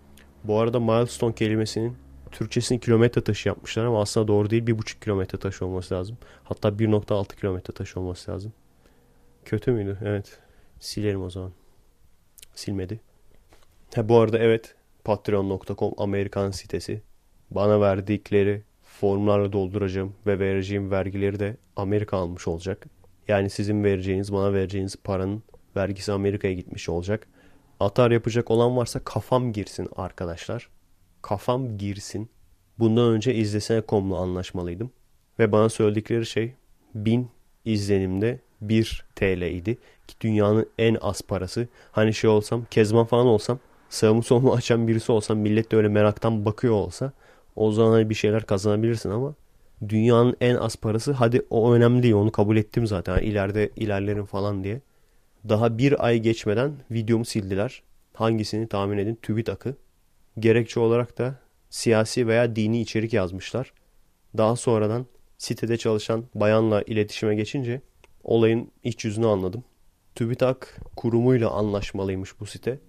Bu 0.44 0.60
arada 0.60 0.80
milestone 0.80 1.36
kelimesinin 1.36 1.98
Türkçesini 2.32 2.80
kilometre 2.80 3.24
taşı 3.24 3.50
yapmışlar 3.50 3.86
ama 3.86 4.02
aslında 4.02 4.28
doğru 4.28 4.50
değil. 4.50 4.64
1,5 4.64 5.00
kilometre 5.04 5.38
taşı 5.38 5.66
olması 5.66 5.94
lazım. 5.96 6.18
Hatta 6.44 6.70
1.6 6.70 7.36
kilometre 7.40 7.74
taşı 7.74 8.00
olması 8.00 8.32
lazım. 8.32 8.54
Kötü 9.46 9.72
müydü? 9.72 9.98
Evet. 10.06 10.40
Silerim 10.80 11.24
o 11.24 11.30
zaman. 11.30 11.52
Silmedi. 12.56 13.00
Ha, 13.96 14.10
bu 14.10 14.20
arada 14.20 14.40
evet 14.40 14.76
patreon.com 15.04 15.94
Amerikan 15.98 16.52
sitesi. 16.52 17.02
Bana 17.52 17.82
verdikleri 17.82 18.62
formlarla 18.84 19.54
dolduracağım 19.54 20.14
ve 20.28 20.40
vereceğim 20.40 20.92
vergileri 20.92 21.40
de 21.40 21.58
Amerika 21.76 22.18
almış 22.18 22.48
olacak. 22.48 22.86
Yani 23.28 23.50
sizin 23.50 23.84
vereceğiniz, 23.84 24.34
bana 24.34 24.54
vereceğiniz 24.54 24.96
paranın 24.96 25.44
vergisi 25.76 26.12
Amerika'ya 26.12 26.54
gitmiş 26.54 26.90
olacak. 26.90 27.28
Atar 27.82 28.12
yapacak 28.12 28.52
olan 28.52 28.78
varsa 28.78 29.00
kafam 29.00 29.54
girsin 29.54 29.90
arkadaşlar. 29.96 30.70
Kafam 31.22 31.78
girsin. 31.78 32.30
Bundan 32.80 33.12
önce 33.14 33.36
izlesene.com'la 33.36 34.18
anlaşmalıydım. 34.18 34.92
Ve 35.40 35.52
bana 35.52 35.70
söyledikleri 35.70 36.26
şey 36.26 36.54
1000 36.96 37.30
izlenimde 37.66 38.40
1 38.62 39.06
TL 39.16 39.42
idi. 39.42 39.78
Ki 40.08 40.16
dünyanın 40.22 40.70
en 40.78 40.98
az 41.02 41.22
parası. 41.22 41.68
Hani 41.92 42.14
şey 42.14 42.30
olsam, 42.30 42.66
Kezban 42.72 43.06
falan 43.06 43.28
olsam, 43.28 43.60
sağımı 43.90 44.24
solumu 44.24 44.54
açan 44.56 44.88
birisi 44.88 45.12
olsam, 45.12 45.38
millet 45.38 45.72
de 45.72 45.76
öyle 45.76 45.88
meraktan 45.88 46.46
bakıyor 46.46 46.74
olsa 46.74 47.12
o 47.56 47.72
zaman 47.72 47.92
hani 47.92 48.10
bir 48.10 48.16
şeyler 48.16 48.46
kazanabilirsin 48.46 49.10
ama 49.10 49.34
dünyanın 49.90 50.36
en 50.42 50.56
az 50.56 50.76
parası 50.76 51.12
hadi 51.12 51.42
o 51.50 51.74
önemli 51.74 52.04
değil 52.04 52.14
onu 52.14 52.32
kabul 52.32 52.58
ettim 52.58 52.88
zaten 52.88 53.16
yani 53.16 53.26
ileride 53.26 53.70
ilerlerim 53.76 54.26
falan 54.26 54.64
diye. 54.64 54.82
Daha 55.50 55.78
bir 55.78 56.06
ay 56.06 56.20
geçmeden 56.20 56.74
videomu 56.92 57.26
sildiler. 57.26 57.84
Hangisini 58.14 58.68
tahmin 58.68 58.98
edin? 58.98 59.20
TÜBİTAK'ı. 59.22 59.76
Gerekçe 60.40 60.80
olarak 60.80 61.18
da 61.18 61.40
siyasi 61.70 62.28
veya 62.28 62.56
dini 62.56 62.82
içerik 62.82 63.14
yazmışlar. 63.14 63.74
Daha 64.38 64.56
sonradan 64.56 65.06
sitede 65.38 65.78
çalışan 65.78 66.26
bayanla 66.36 66.82
iletişime 66.82 67.36
geçince 67.36 67.82
olayın 68.24 68.72
iç 68.84 69.06
yüzünü 69.06 69.28
anladım. 69.28 69.64
TÜBİTAK 70.16 70.80
kurumuyla 70.96 71.50
anlaşmalıymış 71.50 72.40
bu 72.40 72.46
site. 72.46 72.80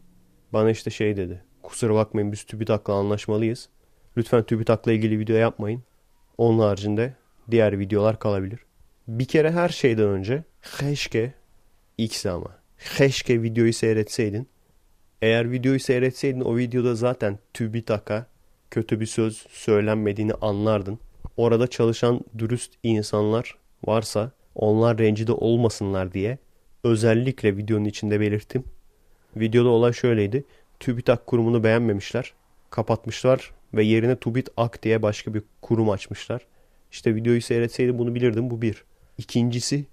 Bana 0.52 0.70
işte 0.70 0.90
şey 0.90 1.16
dedi. 1.16 1.44
Kusura 1.62 1.94
bakmayın 1.94 2.32
biz 2.32 2.44
TÜBİTAK'la 2.44 2.94
anlaşmalıyız. 2.94 3.68
Lütfen 4.16 4.42
TÜBİTAK'la 4.42 4.92
ilgili 4.92 5.18
video 5.18 5.36
yapmayın. 5.36 5.82
Onun 6.38 6.58
haricinde 6.58 7.14
diğer 7.50 7.78
videolar 7.78 8.18
kalabilir. 8.18 8.60
Bir 9.08 9.24
kere 9.24 9.50
her 9.52 9.68
şeyden 9.68 10.08
önce 10.08 10.44
keşke 10.78 11.34
X 11.98 12.26
ama 12.26 12.58
keşke 12.96 13.42
videoyu 13.42 13.72
seyretseydin. 13.72 14.48
Eğer 15.22 15.52
videoyu 15.52 15.80
seyretseydin 15.80 16.40
o 16.40 16.56
videoda 16.56 16.94
zaten 16.94 17.38
TÜBİTAK'a 17.54 18.26
kötü 18.70 19.00
bir 19.00 19.06
söz 19.06 19.46
söylenmediğini 19.50 20.34
anlardın. 20.34 20.98
Orada 21.36 21.66
çalışan 21.66 22.20
dürüst 22.38 22.72
insanlar 22.82 23.56
varsa 23.86 24.30
onlar 24.54 24.98
rencide 24.98 25.32
olmasınlar 25.32 26.12
diye 26.12 26.38
özellikle 26.84 27.56
videonun 27.56 27.84
içinde 27.84 28.20
belirttim. 28.20 28.64
Videoda 29.36 29.68
olay 29.68 29.92
şöyleydi. 29.92 30.44
TÜBİTAK 30.80 31.26
kurumunu 31.26 31.64
beğenmemişler. 31.64 32.32
Kapatmışlar 32.70 33.50
ve 33.74 33.84
yerine 33.84 34.16
Tubit 34.16 34.48
Ak 34.56 34.82
diye 34.82 35.02
başka 35.02 35.34
bir 35.34 35.42
kurum 35.62 35.90
açmışlar. 35.90 36.46
İşte 36.92 37.14
videoyu 37.14 37.42
seyretseydim 37.42 37.98
bunu 37.98 38.14
bilirdim. 38.14 38.50
Bu 38.50 38.62
bir. 38.62 38.84
İkincisi 39.18 39.84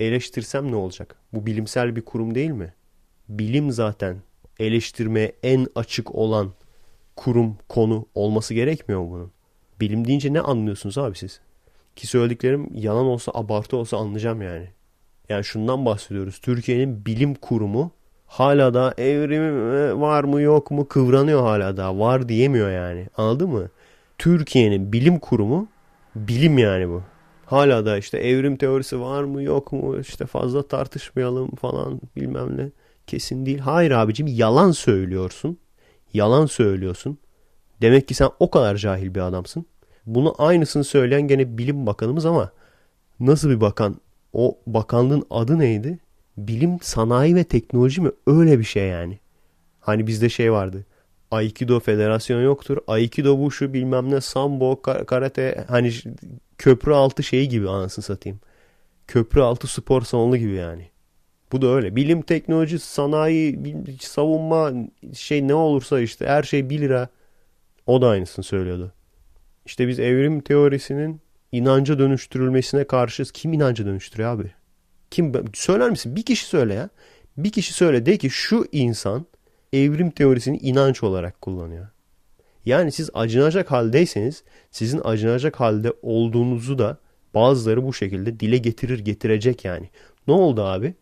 eleştirsem 0.00 0.72
ne 0.72 0.76
olacak? 0.76 1.16
Bu 1.32 1.46
bilimsel 1.46 1.96
bir 1.96 2.02
kurum 2.02 2.34
değil 2.34 2.50
mi? 2.50 2.74
Bilim 3.28 3.70
zaten 3.70 4.16
eleştirmeye 4.58 5.32
en 5.42 5.66
açık 5.74 6.14
olan 6.14 6.52
kurum, 7.16 7.56
konu 7.68 8.06
olması 8.14 8.54
gerekmiyor 8.54 9.00
bunun? 9.00 9.32
Bilim 9.80 10.06
deyince 10.06 10.32
ne 10.32 10.40
anlıyorsunuz 10.40 10.98
abi 10.98 11.18
siz? 11.18 11.40
Ki 11.96 12.06
söylediklerim 12.06 12.68
yalan 12.74 13.06
olsa 13.06 13.32
abartı 13.34 13.76
olsa 13.76 13.96
anlayacağım 13.96 14.42
yani. 14.42 14.68
Yani 15.28 15.44
şundan 15.44 15.86
bahsediyoruz. 15.86 16.38
Türkiye'nin 16.38 17.06
bilim 17.06 17.34
kurumu 17.34 17.92
hala 18.26 18.74
da 18.74 18.94
evrim 18.98 20.00
var 20.00 20.24
mı 20.24 20.40
yok 20.40 20.70
mu 20.70 20.88
kıvranıyor 20.88 21.42
hala 21.42 21.76
da. 21.76 21.98
Var 21.98 22.28
diyemiyor 22.28 22.70
yani. 22.70 23.06
Anladın 23.16 23.50
mı? 23.50 23.68
Türkiye'nin 24.18 24.92
bilim 24.92 25.18
kurumu 25.18 25.68
bilim 26.16 26.58
yani 26.58 26.88
bu. 26.88 27.02
Hala 27.50 27.86
da 27.86 27.98
işte 27.98 28.18
evrim 28.18 28.56
teorisi 28.56 29.00
var 29.00 29.24
mı 29.24 29.42
yok 29.42 29.72
mu 29.72 29.98
işte 30.00 30.26
fazla 30.26 30.62
tartışmayalım 30.68 31.50
falan 31.50 32.00
bilmem 32.16 32.56
ne. 32.58 32.70
Kesin 33.06 33.46
değil. 33.46 33.58
Hayır 33.58 33.90
abicim 33.90 34.26
yalan 34.26 34.70
söylüyorsun. 34.70 35.58
Yalan 36.12 36.46
söylüyorsun. 36.46 37.18
Demek 37.80 38.08
ki 38.08 38.14
sen 38.14 38.28
o 38.40 38.50
kadar 38.50 38.76
cahil 38.76 39.14
bir 39.14 39.20
adamsın. 39.20 39.66
Bunu 40.06 40.34
aynısını 40.38 40.84
söyleyen 40.84 41.22
gene 41.22 41.58
bilim 41.58 41.86
bakanımız 41.86 42.26
ama 42.26 42.50
nasıl 43.20 43.50
bir 43.50 43.60
bakan? 43.60 43.96
O 44.32 44.58
bakanlığın 44.66 45.26
adı 45.30 45.58
neydi? 45.58 45.98
Bilim, 46.36 46.78
sanayi 46.82 47.34
ve 47.34 47.44
teknoloji 47.44 48.00
mi? 48.00 48.10
Öyle 48.26 48.58
bir 48.58 48.64
şey 48.64 48.88
yani. 48.88 49.18
Hani 49.80 50.06
bizde 50.06 50.28
şey 50.28 50.52
vardı. 50.52 50.86
Aikido 51.30 51.80
federasyonu 51.80 52.42
yoktur. 52.42 52.78
Aikido 52.86 53.38
bu 53.38 53.50
şu 53.50 53.72
bilmem 53.72 54.10
ne 54.10 54.20
sambo, 54.20 54.82
karate 54.82 55.64
hani 55.68 55.92
köprü 56.58 56.92
altı 56.92 57.22
şeyi 57.22 57.48
gibi 57.48 57.68
anasını 57.68 58.04
satayım. 58.04 58.40
Köprü 59.06 59.40
altı 59.40 59.66
spor 59.66 60.02
salonu 60.02 60.36
gibi 60.36 60.52
yani. 60.52 60.90
Bu 61.52 61.62
da 61.62 61.66
öyle. 61.66 61.96
Bilim, 61.96 62.22
teknoloji, 62.22 62.78
sanayi, 62.78 63.76
savunma 64.00 64.72
şey 65.14 65.48
ne 65.48 65.54
olursa 65.54 66.00
işte 66.00 66.26
her 66.26 66.42
şey 66.42 66.70
1 66.70 66.80
lira. 66.80 67.08
O 67.86 68.02
da 68.02 68.08
aynısını 68.08 68.44
söylüyordu. 68.44 68.92
İşte 69.66 69.88
biz 69.88 70.00
evrim 70.00 70.40
teorisinin 70.40 71.20
inanca 71.52 71.98
dönüştürülmesine 71.98 72.84
karşıyız. 72.84 73.32
Kim 73.32 73.52
inanca 73.52 73.86
dönüştürüyor 73.86 74.30
abi? 74.30 74.52
Kim 75.10 75.32
söyler 75.54 75.90
misin? 75.90 76.16
Bir 76.16 76.22
kişi 76.22 76.46
söyle 76.46 76.74
ya. 76.74 76.88
Bir 77.36 77.50
kişi 77.52 77.72
söyle 77.72 78.06
de 78.06 78.16
ki 78.16 78.30
şu 78.30 78.66
insan 78.72 79.26
evrim 79.72 80.10
teorisini 80.10 80.58
inanç 80.58 81.02
olarak 81.02 81.40
kullanıyor. 81.40 81.88
Yani 82.64 82.92
siz 82.92 83.10
acınacak 83.14 83.70
haldeyseniz 83.70 84.44
sizin 84.70 85.00
acınacak 85.04 85.60
halde 85.60 85.92
olduğunuzu 86.02 86.78
da 86.78 86.98
bazıları 87.34 87.86
bu 87.86 87.92
şekilde 87.92 88.40
dile 88.40 88.58
getirir 88.58 88.98
getirecek 88.98 89.64
yani. 89.64 89.90
Ne 90.28 90.34
oldu 90.34 90.62
abi? 90.62 90.94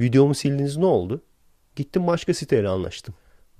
Videomu 0.00 0.34
sildiniz 0.34 0.76
ne 0.76 0.86
oldu? 0.86 1.22
Gittim 1.76 2.06
başka 2.06 2.34
siteyle 2.34 2.68
anlaştım. 2.68 3.14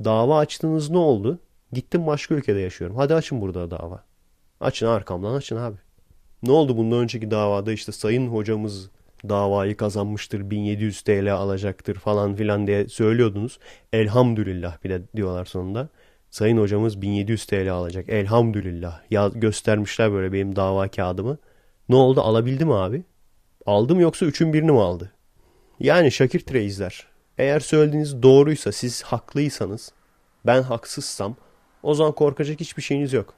Dava 0.04 0.38
açtınız 0.38 0.90
ne 0.90 0.98
oldu? 0.98 1.38
Gittim 1.72 2.06
başka 2.06 2.34
ülkede 2.34 2.60
yaşıyorum. 2.60 2.96
Hadi 2.96 3.14
açın 3.14 3.40
burada 3.40 3.70
dava. 3.70 4.04
Açın 4.60 4.86
arkamdan 4.86 5.34
açın 5.34 5.56
abi. 5.56 5.76
Ne 6.42 6.52
oldu 6.52 6.76
bundan 6.76 6.98
önceki 6.98 7.30
davada 7.30 7.72
işte 7.72 7.92
sayın 7.92 8.28
hocamız 8.28 8.90
davayı 9.24 9.76
kazanmıştır 9.76 10.50
1700 10.50 11.02
TL 11.02 11.34
alacaktır 11.34 11.94
falan 11.94 12.34
filan 12.34 12.66
diye 12.66 12.88
söylüyordunuz. 12.88 13.58
Elhamdülillah 13.92 14.84
bir 14.84 14.90
de 14.90 15.02
diyorlar 15.16 15.44
sonunda. 15.44 15.88
Sayın 16.30 16.58
hocamız 16.58 17.02
1700 17.02 17.46
TL 17.46 17.72
alacak. 17.72 18.08
Elhamdülillah. 18.08 19.00
Ya 19.10 19.28
göstermişler 19.34 20.12
böyle 20.12 20.32
benim 20.32 20.56
dava 20.56 20.88
kağıdımı. 20.88 21.38
Ne 21.88 21.96
oldu 21.96 22.20
alabildi 22.20 22.64
mi 22.64 22.74
abi? 22.74 23.02
Aldım 23.66 24.00
yoksa 24.00 24.26
üçün 24.26 24.52
birini 24.52 24.72
mi 24.72 24.80
aldı? 24.80 25.12
Yani 25.80 26.12
Şakir 26.12 26.40
Treyizler. 26.40 27.06
Eğer 27.38 27.60
söylediğiniz 27.60 28.22
doğruysa, 28.22 28.72
siz 28.72 29.02
haklıysanız, 29.02 29.92
ben 30.46 30.62
haksızsam 30.62 31.36
o 31.82 31.94
zaman 31.94 32.12
korkacak 32.12 32.60
hiçbir 32.60 32.82
şeyiniz 32.82 33.12
yok. 33.12 33.34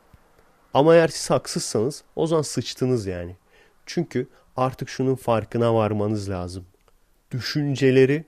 Ama 0.75 0.95
eğer 0.95 1.09
siz 1.09 1.31
haksızsanız 1.31 2.05
o 2.17 2.27
zaman 2.27 2.43
sıçtınız 2.43 3.07
yani. 3.07 3.37
Çünkü 3.87 4.29
artık 4.57 4.89
şunun 4.89 5.15
farkına 5.15 5.75
varmanız 5.75 6.31
lazım. 6.31 6.67
Düşünceleri 7.31 8.25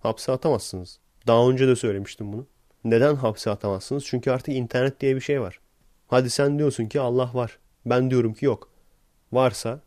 hapse 0.00 0.32
atamazsınız. 0.32 0.98
Daha 1.26 1.50
önce 1.50 1.68
de 1.68 1.76
söylemiştim 1.76 2.32
bunu. 2.32 2.46
Neden 2.84 3.14
hapse 3.14 3.50
atamazsınız? 3.50 4.04
Çünkü 4.04 4.30
artık 4.30 4.54
internet 4.54 5.00
diye 5.00 5.16
bir 5.16 5.20
şey 5.20 5.40
var. 5.40 5.60
Hadi 6.08 6.30
sen 6.30 6.58
diyorsun 6.58 6.86
ki 6.86 7.00
Allah 7.00 7.30
var. 7.34 7.58
Ben 7.86 8.10
diyorum 8.10 8.34
ki 8.34 8.44
yok. 8.44 8.68
Varsa 9.32 9.80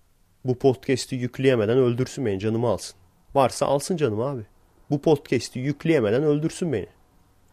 bu 0.45 0.59
podcast'i 0.59 1.15
yükleyemeden 1.15 1.77
öldürsün 1.77 2.25
beni 2.25 2.39
canımı 2.39 2.67
alsın. 2.67 2.95
Varsa 3.35 3.65
alsın 3.65 3.97
canımı 3.97 4.25
abi. 4.25 4.41
Bu 4.89 5.01
podcast'i 5.01 5.59
yükleyemeden 5.59 6.23
öldürsün 6.23 6.73
beni. 6.73 6.87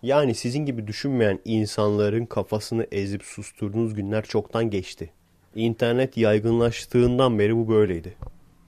Yani 0.02 0.34
sizin 0.34 0.66
gibi 0.66 0.86
düşünmeyen 0.86 1.38
insanların 1.44 2.26
kafasını 2.26 2.86
ezip 2.92 3.22
susturduğunuz 3.22 3.94
günler 3.94 4.24
çoktan 4.24 4.70
geçti. 4.70 5.12
İnternet 5.54 6.16
yaygınlaştığından 6.16 7.38
beri 7.38 7.56
bu 7.56 7.68
böyleydi. 7.68 8.14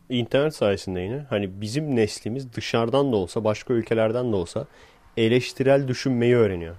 İnternet 0.08 0.54
sayesinde 0.54 1.00
yine 1.00 1.26
hani 1.30 1.60
bizim 1.60 1.96
neslimiz 1.96 2.52
dışarıdan 2.52 3.12
da 3.12 3.16
olsa 3.16 3.44
başka 3.44 3.74
ülkelerden 3.74 4.32
de 4.32 4.36
olsa 4.36 4.66
eleştirel 5.16 5.88
düşünmeyi 5.88 6.36
öğreniyor. 6.36 6.76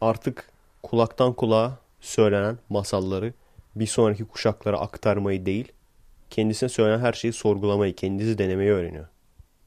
Artık 0.00 0.48
kulaktan 0.82 1.32
kulağa 1.32 1.78
söylenen 2.00 2.58
masalları 2.68 3.32
bir 3.76 3.86
sonraki 3.86 4.24
kuşaklara 4.24 4.80
aktarmayı 4.80 5.46
değil, 5.46 5.72
kendisine 6.30 6.68
söylenen 6.68 6.98
her 6.98 7.12
şeyi 7.12 7.32
sorgulamayı, 7.32 7.94
kendisi 7.94 8.38
denemeyi 8.38 8.70
öğreniyor. 8.70 9.06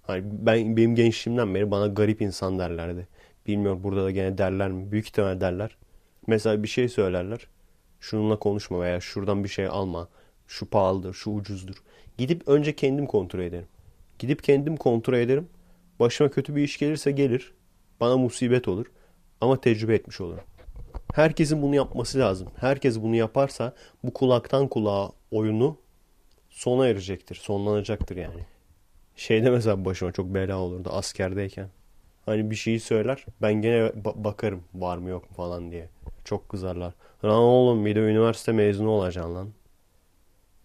Hani 0.03 0.23
ben 0.25 0.77
benim 0.77 0.95
gençliğimden 0.95 1.55
beri 1.55 1.71
bana 1.71 1.87
garip 1.87 2.21
insan 2.21 2.59
derlerdi. 2.59 3.07
Bilmiyorum 3.47 3.83
burada 3.83 4.03
da 4.03 4.11
gene 4.11 4.37
derler 4.37 4.71
mi? 4.71 4.91
Büyük 4.91 5.07
ihtimal 5.07 5.41
derler. 5.41 5.77
Mesela 6.27 6.63
bir 6.63 6.67
şey 6.67 6.89
söylerler. 6.89 7.47
Şununla 7.99 8.39
konuşma 8.39 8.81
veya 8.81 8.99
şuradan 9.01 9.43
bir 9.43 9.49
şey 9.49 9.67
alma. 9.67 10.07
Şu 10.47 10.69
pahalıdır, 10.69 11.13
şu 11.13 11.29
ucuzdur. 11.29 11.75
Gidip 12.17 12.47
önce 12.47 12.75
kendim 12.75 13.05
kontrol 13.05 13.39
ederim. 13.39 13.67
Gidip 14.19 14.43
kendim 14.43 14.77
kontrol 14.77 15.13
ederim. 15.13 15.49
Başıma 15.99 16.29
kötü 16.29 16.55
bir 16.55 16.63
iş 16.63 16.77
gelirse 16.77 17.11
gelir. 17.11 17.53
Bana 17.99 18.17
musibet 18.17 18.67
olur. 18.67 18.85
Ama 19.41 19.61
tecrübe 19.61 19.95
etmiş 19.95 20.21
olurum. 20.21 20.43
Herkesin 21.13 21.61
bunu 21.61 21.75
yapması 21.75 22.19
lazım. 22.19 22.47
Herkes 22.55 23.01
bunu 23.01 23.15
yaparsa 23.15 23.73
bu 24.03 24.13
kulaktan 24.13 24.67
kulağa 24.67 25.11
oyunu 25.31 25.77
sona 26.49 26.87
erecektir. 26.87 27.35
Sonlanacaktır 27.35 28.17
yani. 28.17 28.41
Şeyde 29.15 29.49
mesela 29.49 29.85
başıma 29.85 30.11
çok 30.11 30.25
bela 30.25 30.57
olurdu 30.57 30.89
askerdeyken. 30.91 31.69
Hani 32.25 32.51
bir 32.51 32.55
şeyi 32.55 32.79
söyler 32.79 33.25
ben 33.41 33.53
gene 33.53 33.77
ba- 33.77 34.23
bakarım 34.23 34.63
var 34.73 34.97
mı 34.97 35.09
yok 35.09 35.29
mu 35.29 35.35
falan 35.35 35.71
diye. 35.71 35.89
Çok 36.25 36.49
kızarlar. 36.49 36.93
Lan 37.23 37.31
oğlum 37.33 37.85
bir 37.85 37.95
de 37.95 37.99
üniversite 37.99 38.51
mezunu 38.51 38.89
olacaksın 38.89 39.35
lan. 39.35 39.49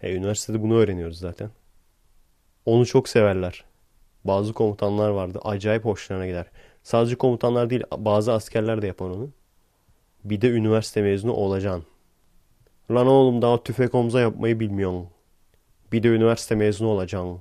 E, 0.03 0.15
üniversitede 0.15 0.63
bunu 0.63 0.75
öğreniyoruz 0.75 1.19
zaten. 1.19 1.51
Onu 2.67 2.87
çok 2.87 3.09
severler. 3.09 3.65
Bazı 4.25 4.53
komutanlar 4.53 5.11
vardı. 5.11 5.41
Acayip 5.43 5.85
hoşlarına 5.85 6.27
gider. 6.27 6.47
Sadece 6.83 7.17
komutanlar 7.17 7.71
değil 7.71 7.83
bazı 7.97 8.33
askerler 8.33 8.83
de 8.83 8.87
yapar 8.87 9.11
onu. 9.11 9.31
Bir 10.25 10.41
de 10.41 10.51
üniversite 10.51 11.03
mezunu 11.03 11.33
olacaksın. 11.33 11.85
Lan 12.91 13.07
oğlum 13.07 13.43
daha 13.43 13.63
tüfek 13.63 13.95
omza 13.95 14.21
yapmayı 14.21 14.61
bilmiyorsun. 14.61 15.09
Bir 15.93 16.03
de 16.03 16.09
üniversite 16.09 16.55
mezunu 16.55 16.89
olacaksın. 16.89 17.41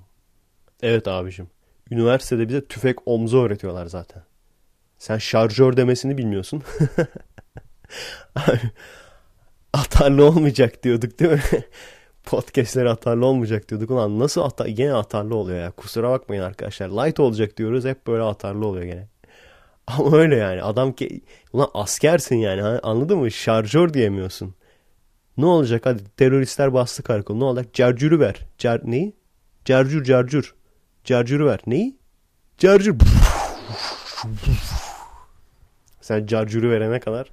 Evet 0.82 1.08
abicim. 1.08 1.48
Üniversitede 1.92 2.48
bize 2.50 2.66
tüfek 2.68 3.08
omza 3.08 3.38
öğretiyorlar 3.38 3.86
zaten. 3.86 4.24
Sen 4.98 5.18
şarjör 5.18 5.78
demesini 5.78 6.18
bilmiyorsun. 6.18 6.64
atarlı 9.74 10.26
olmayacak 10.26 10.84
diyorduk 10.84 11.20
değil 11.20 11.32
mi? 11.32 11.42
Podcast'ler 12.24 12.86
atarlı 12.86 13.26
olmayacak 13.26 13.70
diyorduk. 13.70 13.92
Ulan 13.92 14.20
nasıl 14.20 14.42
atar 14.42 14.66
gene 14.66 14.94
atarlı 14.94 15.36
oluyor 15.36 15.60
ya. 15.60 15.72
Kusura 15.72 16.10
bakmayın 16.10 16.44
arkadaşlar. 16.44 16.90
Light 16.90 17.20
olacak 17.20 17.58
diyoruz. 17.58 17.86
Hep 17.86 18.08
böyle 18.08 18.24
atarlı 18.24 18.66
oluyor 18.66 18.86
gene. 18.86 19.08
Ama 19.88 20.18
öyle 20.18 20.36
yani. 20.36 20.64
Adam 20.64 20.94
ki 20.94 21.22
ulan 21.54 21.70
askersin 21.74 22.36
yani. 22.36 22.64
Anladın 22.64 23.18
mı? 23.18 23.32
Şarjör 23.32 23.94
diyemiyorsun. 23.94 24.56
Ne 25.38 25.46
olacak 25.46 25.86
hadi 25.86 26.04
teröristler 26.18 26.74
bastı 26.74 27.04
karakolu. 27.04 27.40
Ne 27.40 27.44
olacak? 27.44 27.74
Carcürü 27.74 28.20
ver. 28.20 28.36
Car 28.58 28.82
neyi? 28.84 29.16
Carcür 29.66 30.04
carcür. 30.04 30.54
Carcürü 31.04 31.46
ver. 31.46 31.60
Neyi? 31.68 31.98
Carcür. 32.58 32.96
Sen 36.02 36.26
carcürü 36.26 36.70
verene 36.70 37.00
kadar 37.00 37.32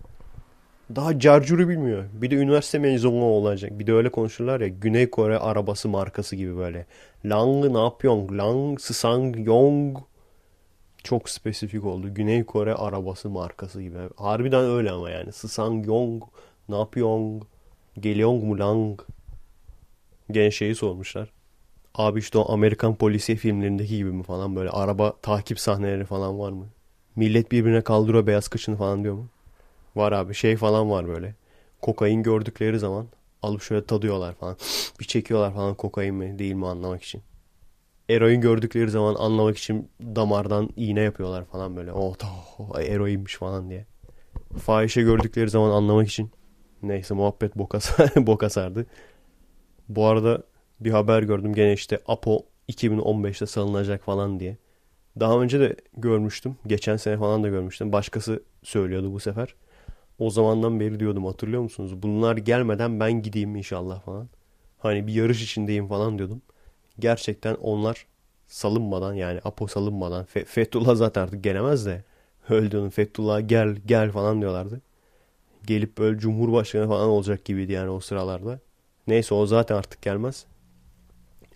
daha 0.96 1.18
carcürü 1.18 1.68
bilmiyor. 1.68 2.04
Bir 2.12 2.30
de 2.30 2.34
üniversite 2.34 2.78
mezunu 2.78 3.24
olacak. 3.24 3.78
Bir 3.78 3.86
de 3.86 3.92
öyle 3.92 4.08
konuşurlar 4.10 4.60
ya. 4.60 4.68
Güney 4.68 5.10
Kore 5.10 5.38
arabası 5.38 5.88
markası 5.88 6.36
gibi 6.36 6.56
böyle. 6.56 6.86
Lang 7.24 7.76
yapıyorsun? 7.76 8.38
Lang 8.38 8.80
Sısang 8.80 9.46
Yong. 9.46 9.98
Çok 11.04 11.30
spesifik 11.30 11.84
oldu. 11.84 12.14
Güney 12.14 12.44
Kore 12.44 12.74
arabası 12.74 13.30
markası 13.30 13.82
gibi. 13.82 13.98
Harbiden 14.16 14.64
öyle 14.64 14.90
ama 14.90 15.10
yani. 15.10 15.32
Sısang 15.32 15.86
Yong. 15.86 16.22
Ne 16.68 16.78
yapıyorsun? 16.78 17.42
Geliyorsun 18.00 18.44
mu 18.46 18.58
lang? 18.58 19.00
Gene 20.30 20.50
şeyi 20.50 20.74
sormuşlar. 20.74 21.30
Abi 21.94 22.18
işte 22.18 22.38
o 22.38 22.52
Amerikan 22.52 22.94
polisiye 22.94 23.38
filmlerindeki 23.38 23.96
gibi 23.96 24.12
mi 24.12 24.22
falan 24.22 24.56
böyle 24.56 24.70
araba 24.70 25.12
takip 25.22 25.60
sahneleri 25.60 26.04
falan 26.04 26.38
var 26.38 26.52
mı? 26.52 26.66
Millet 27.16 27.52
birbirine 27.52 27.80
kaldırıyor 27.80 28.26
beyaz 28.26 28.48
kışını 28.48 28.76
falan 28.76 29.04
diyor 29.04 29.14
mu? 29.14 29.28
Var 29.98 30.12
abi 30.12 30.34
şey 30.34 30.56
falan 30.56 30.90
var 30.90 31.08
böyle. 31.08 31.34
Kokain 31.82 32.22
gördükleri 32.22 32.78
zaman 32.78 33.06
alıp 33.42 33.62
şöyle 33.62 33.86
tadıyorlar 33.86 34.34
falan. 34.34 34.56
Bir 35.00 35.04
çekiyorlar 35.04 35.54
falan 35.54 35.74
kokain 35.74 36.14
mi 36.14 36.38
değil 36.38 36.54
mi 36.54 36.66
anlamak 36.66 37.02
için. 37.02 37.22
Eroin 38.10 38.40
gördükleri 38.40 38.90
zaman 38.90 39.14
anlamak 39.14 39.58
için 39.58 39.90
damardan 40.00 40.70
iğne 40.76 41.00
yapıyorlar 41.00 41.44
falan 41.44 41.76
böyle. 41.76 41.92
Oh, 41.92 42.14
oh 42.58 42.80
eroinmiş 42.80 43.36
falan 43.36 43.70
diye. 43.70 43.86
Fahişe 44.58 45.02
gördükleri 45.02 45.50
zaman 45.50 45.70
anlamak 45.70 46.08
için. 46.08 46.30
Neyse 46.82 47.14
muhabbet 47.14 47.56
boka, 47.56 47.78
boka 48.16 48.50
sardı. 48.50 48.86
Bu 49.88 50.06
arada 50.06 50.42
bir 50.80 50.90
haber 50.90 51.22
gördüm 51.22 51.54
gene 51.54 51.72
işte 51.72 52.00
Apo 52.08 52.46
2015'te 52.68 53.46
salınacak 53.46 54.04
falan 54.04 54.40
diye. 54.40 54.56
Daha 55.20 55.40
önce 55.40 55.60
de 55.60 55.76
görmüştüm. 55.96 56.56
Geçen 56.66 56.96
sene 56.96 57.18
falan 57.18 57.42
da 57.42 57.48
görmüştüm. 57.48 57.92
Başkası 57.92 58.42
söylüyordu 58.62 59.12
bu 59.12 59.20
sefer. 59.20 59.54
O 60.18 60.30
zamandan 60.30 60.80
beri 60.80 61.00
diyordum 61.00 61.26
hatırlıyor 61.26 61.62
musunuz? 61.62 62.02
Bunlar 62.02 62.36
gelmeden 62.36 63.00
ben 63.00 63.22
gideyim 63.22 63.56
inşallah 63.56 64.00
falan. 64.00 64.28
Hani 64.78 65.06
bir 65.06 65.14
yarış 65.14 65.42
içindeyim 65.42 65.88
falan 65.88 66.18
diyordum. 66.18 66.42
Gerçekten 66.98 67.54
onlar 67.54 68.06
salınmadan 68.46 69.14
yani 69.14 69.40
Apo 69.44 69.66
salınmadan 69.66 70.24
Fe 70.24 70.44
Fethullah 70.44 70.96
zaten 70.96 71.22
artık 71.22 71.44
gelemez 71.44 71.86
de 71.86 72.04
öldüğünün 72.48 72.90
Fethullah 72.90 73.48
gel 73.48 73.76
gel 73.86 74.12
falan 74.12 74.40
diyorlardı. 74.40 74.80
Gelip 75.66 75.98
böyle 75.98 76.18
cumhurbaşkanı 76.18 76.88
falan 76.88 77.08
olacak 77.08 77.44
gibiydi 77.44 77.72
yani 77.72 77.90
o 77.90 78.00
sıralarda. 78.00 78.60
Neyse 79.06 79.34
o 79.34 79.46
zaten 79.46 79.76
artık 79.76 80.02
gelmez. 80.02 80.46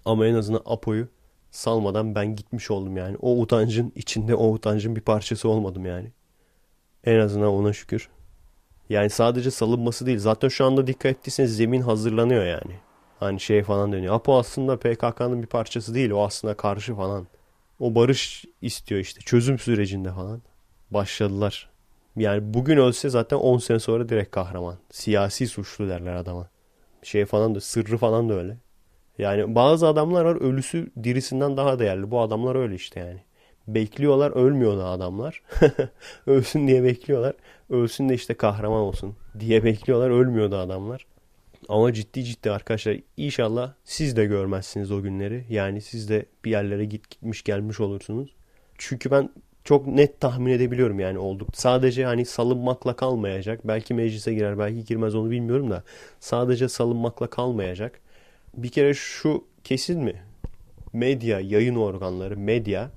Ama 0.05 0.27
en 0.27 0.35
azından 0.35 0.63
Apo'yu 0.67 1.09
salmadan 1.51 2.15
ben 2.15 2.37
gitmiş 2.37 2.71
oldum 2.71 2.97
yani. 2.97 3.17
O 3.21 3.41
utancın 3.41 3.93
içinde 3.97 4.35
o 4.35 4.53
utancın 4.53 4.97
bir 4.97 5.01
parçası 5.01 5.49
olmadım 5.49 5.87
yani. 5.87 6.13
En 7.05 7.19
azından 7.19 7.49
ona 7.49 7.73
şükür. 7.73 8.09
Yani 8.89 9.11
sadece 9.11 9.51
salınması 9.51 10.07
değil. 10.07 10.19
Zaten 10.19 10.49
şu 10.49 10.65
anda 10.65 10.87
dikkat 10.87 11.13
ettiyseniz 11.13 11.57
zemin 11.57 11.81
hazırlanıyor 11.81 12.45
yani. 12.45 12.79
Hani 13.21 13.41
şey 13.41 13.63
falan 13.63 13.93
dönüyor. 13.93 14.15
Apo 14.15 14.39
aslında 14.39 14.77
PKK'nın 14.79 15.43
bir 15.43 15.47
parçası 15.47 15.95
değil. 15.95 16.11
O 16.11 16.25
aslında 16.25 16.55
karşı 16.55 16.95
falan. 16.95 17.27
O 17.81 17.95
barış 17.95 18.45
istiyor 18.63 19.01
işte. 19.01 19.21
Çözüm 19.21 19.59
sürecinde 19.59 20.13
falan. 20.13 20.43
Başladılar. 20.91 21.71
Yani 22.17 22.55
bugün 22.55 22.77
ölse 22.77 23.11
zaten 23.11 23.37
10 23.37 23.59
sene 23.59 23.79
sonra 23.79 24.09
direkt 24.09 24.31
kahraman. 24.31 24.77
Siyasi 24.91 25.47
suçlu 25.47 25.89
derler 25.89 26.15
adama. 26.15 26.49
Şey 27.03 27.25
falan 27.25 27.55
da 27.55 27.61
sırrı 27.61 27.99
falan 27.99 28.29
da 28.29 28.35
öyle. 28.35 28.57
Yani 29.19 29.55
bazı 29.55 29.89
adamlar 29.89 30.25
var 30.25 30.37
ölüsü 30.41 30.91
dirisinden 31.05 31.57
daha 31.57 31.79
değerli. 31.79 32.11
Bu 32.11 32.21
adamlar 32.21 32.57
öyle 32.57 32.75
işte 32.75 33.01
yani. 33.01 33.21
Bekliyorlar 33.69 34.31
ölmüyor 34.31 34.79
da 34.79 34.85
adamlar. 34.85 35.43
Ölsün 36.27 36.69
diye 36.69 36.83
bekliyorlar. 36.83 37.35
Ölsün 37.71 38.09
de 38.09 38.15
işte 38.15 38.35
kahraman 38.35 38.81
olsun 38.81 39.17
diye 39.41 39.65
bekliyorlar. 39.65 40.11
Ölmüyor 40.11 40.51
da 40.51 40.59
adamlar. 40.59 41.07
Ama 41.69 41.93
ciddi 41.93 42.25
ciddi 42.25 42.51
arkadaşlar 42.51 42.97
inşallah 43.17 43.73
siz 43.85 44.17
de 44.17 44.25
görmezsiniz 44.25 44.91
o 44.91 45.03
günleri. 45.03 45.45
Yani 45.49 45.81
siz 45.81 46.09
de 46.09 46.27
bir 46.45 46.51
yerlere 46.51 46.85
git 46.85 47.11
gitmiş 47.11 47.45
gelmiş 47.45 47.81
olursunuz. 47.81 48.35
Çünkü 48.79 49.11
ben 49.11 49.31
çok 49.65 49.87
net 49.87 50.21
tahmin 50.21 50.53
edebiliyorum 50.53 51.01
yani 51.01 51.19
olduk. 51.19 51.49
Sadece 51.55 52.05
hani 52.05 52.25
salınmakla 52.25 52.97
kalmayacak. 52.97 53.61
Belki 53.65 53.95
meclise 53.95 54.35
girer 54.35 54.59
belki 54.59 54.85
girmez 54.85 55.15
onu 55.15 55.31
bilmiyorum 55.31 55.71
da. 55.71 55.83
Sadece 56.21 56.69
salınmakla 56.69 57.27
kalmayacak. 57.27 58.01
Bir 58.55 58.69
kere 58.69 58.95
şu 58.95 59.45
kesin 59.65 60.05
mi? 60.05 60.23
Medya, 60.93 61.41
yayın 61.41 61.77
organları, 61.77 62.37
medya 62.37 62.91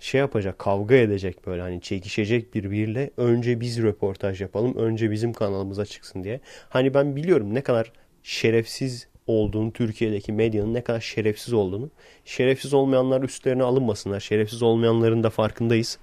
şey 0.00 0.18
yapacak, 0.18 0.58
kavga 0.58 0.94
edecek 0.94 1.46
böyle 1.46 1.62
hani 1.62 1.80
çekişecek 1.80 2.54
birbiriyle 2.54 3.10
önce 3.16 3.60
biz 3.60 3.82
röportaj 3.82 4.40
yapalım, 4.40 4.74
önce 4.76 5.10
bizim 5.10 5.32
kanalımıza 5.32 5.86
çıksın 5.86 6.24
diye. 6.24 6.40
Hani 6.68 6.94
ben 6.94 7.16
biliyorum 7.16 7.54
ne 7.54 7.60
kadar 7.60 7.92
şerefsiz 8.22 9.08
olduğunu, 9.26 9.72
Türkiye'deki 9.72 10.32
medyanın 10.32 10.74
ne 10.74 10.80
kadar 10.80 11.00
şerefsiz 11.00 11.54
olduğunu. 11.54 11.90
Şerefsiz 12.24 12.74
olmayanlar 12.74 13.22
üstlerine 13.22 13.62
alınmasınlar. 13.62 14.20
Şerefsiz 14.20 14.62
olmayanların 14.62 15.22
da 15.22 15.30
farkındayız. 15.30 15.98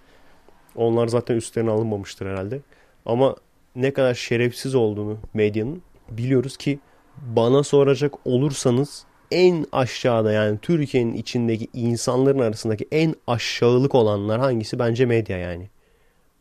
Onlar 0.76 1.08
zaten 1.08 1.36
üstlerine 1.36 1.70
alınmamıştır 1.70 2.26
herhalde. 2.26 2.60
Ama 3.06 3.36
ne 3.76 3.94
kadar 3.94 4.14
şerefsiz 4.14 4.76
olduğunu 4.76 5.18
medyanın 5.34 5.82
biliyoruz 6.10 6.58
ki 6.58 6.80
bana 7.18 7.64
soracak 7.64 8.28
olursanız 8.28 9.06
en 9.32 9.66
aşağıda 9.72 10.32
yani 10.32 10.60
Türkiye'nin 10.62 11.14
içindeki 11.14 11.68
insanların 11.74 12.40
arasındaki 12.40 12.88
en 12.92 13.16
aşağılık 13.28 13.96
olanlar 13.96 14.40
hangisi? 14.40 14.80
Bence 14.80 15.06
medya 15.06 15.38
yani. 15.38 15.70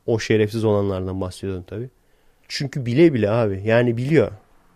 O 0.06 0.18
şerefsiz 0.18 0.64
olanlardan 0.64 1.20
bahsediyorum 1.20 1.64
tabii. 1.66 1.90
Çünkü 2.48 2.86
bile 2.86 3.14
bile 3.14 3.30
abi 3.30 3.62
yani 3.64 3.96
biliyor. 3.96 4.32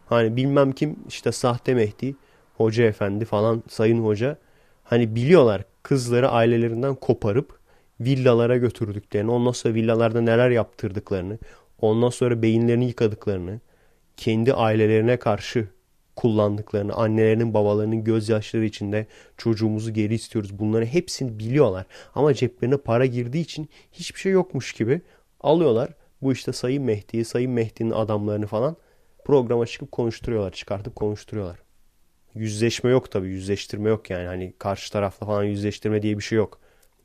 Hani 0.07 0.37
bilmem 0.37 0.73
kim 0.73 0.97
işte 1.09 1.33
sahte 1.33 1.75
Mehdi, 1.75 2.17
hoca 2.57 2.85
efendi 2.85 3.25
falan 3.25 3.63
sayın 3.69 4.05
hoca. 4.05 4.39
Hani 4.85 5.15
biliyorlar 5.15 5.65
kızları 5.83 6.29
ailelerinden 6.29 6.95
koparıp 6.95 7.59
villalara 8.01 8.57
götürdüklerini, 8.57 9.31
ondan 9.31 9.53
sonra 9.53 9.75
villalarda 9.75 10.21
neler 10.21 10.51
yaptırdıklarını, 10.51 11.39
ondan 11.81 12.11
sonra 12.11 12.43
beyinlerini 12.43 12.87
yıkadıklarını, 12.87 13.61
kendi 14.17 14.53
ailelerine 14.55 15.17
karşı 15.17 15.69
kullandıklarını, 16.17 16.95
annelerinin 16.95 17.55
babalarının 17.55 18.05
gözyaşları 18.05 18.65
içinde 18.65 19.07
çocuğumuzu 19.37 19.93
geri 19.93 20.15
istiyoruz. 20.15 20.59
Bunları 20.59 20.87
hepsini 20.87 21.39
biliyorlar. 21.39 21.87
Ama 22.15 22.35
ceplerine 22.35 22.77
para 22.77 23.07
girdiği 23.07 23.41
için 23.41 23.69
hiçbir 23.93 24.21
şey 24.21 24.33
yokmuş 24.33 24.73
gibi 24.73 25.01
alıyorlar. 25.41 25.91
Bu 26.23 26.33
işte 26.33 26.53
Sayın 26.53 26.83
Mehdi'yi, 26.83 27.25
Sayın 27.25 27.53
Mehdi'nin 27.53 27.91
adamlarını 27.91 28.47
falan 28.47 28.77
programa 29.25 29.67
çıkıp 29.67 29.93
konuşturuyorlar, 29.93 30.53
çıkartıp 30.53 30.97
konuşturuyorlar. 30.97 31.59
Yüzleşme 32.35 32.91
yok 32.91 33.11
tabii, 33.11 33.29
yüzleştirme 33.29 33.89
yok 33.89 34.11
yani. 34.11 34.27
Hani 34.27 34.55
karşı 34.59 34.93
tarafla 34.93 35.27
falan 35.27 35.45
yüzleştirme 35.45 36.03
diye 36.03 36.19
bir 36.19 36.23
şey 36.23 36.37
yok. 36.37 36.61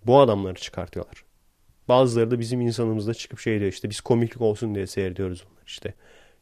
Bu 0.05 0.19
adamları 0.19 0.55
çıkartıyorlar. 0.55 1.23
Bazıları 1.87 2.31
da 2.31 2.39
bizim 2.39 2.61
insanımızda 2.61 3.13
çıkıp 3.13 3.39
şey 3.39 3.59
diyor 3.59 3.71
işte 3.71 3.89
biz 3.89 4.01
komiklik 4.01 4.41
olsun 4.41 4.75
diye 4.75 4.87
seyrediyoruz 4.87 5.43
onları 5.51 5.65
işte. 5.65 5.93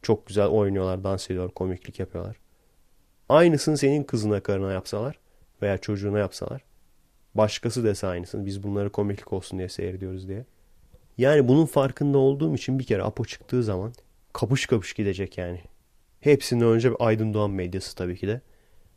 Çok 0.02 0.26
güzel 0.26 0.46
oynuyorlar, 0.46 1.04
dans 1.04 1.30
ediyorlar, 1.30 1.54
komiklik 1.54 2.00
yapıyorlar. 2.00 2.36
Aynısını 3.30 3.78
senin 3.78 4.02
kızına 4.02 4.40
karına 4.40 4.72
yapsalar 4.72 5.18
veya 5.62 5.78
çocuğuna 5.78 6.18
yapsalar. 6.18 6.64
Başkası 7.34 7.84
dese 7.84 8.06
aynısını 8.06 8.46
biz 8.46 8.62
bunları 8.62 8.92
komiklik 8.92 9.32
olsun 9.32 9.58
diye 9.58 9.68
seyrediyoruz 9.68 10.28
diye. 10.28 10.44
Yani 11.18 11.48
bunun 11.48 11.66
farkında 11.66 12.18
olduğum 12.18 12.54
için 12.54 12.78
bir 12.78 12.84
kere 12.84 13.02
Apo 13.02 13.24
çıktığı 13.24 13.62
zaman 13.62 13.92
kapış 14.32 14.66
kapış 14.66 14.92
gidecek 14.92 15.38
yani. 15.38 15.60
Hepsinden 16.20 16.68
önce 16.68 16.90
Aydın 16.98 17.34
Doğan 17.34 17.50
medyası 17.50 17.96
tabii 17.96 18.16
ki 18.16 18.28
de. 18.28 18.40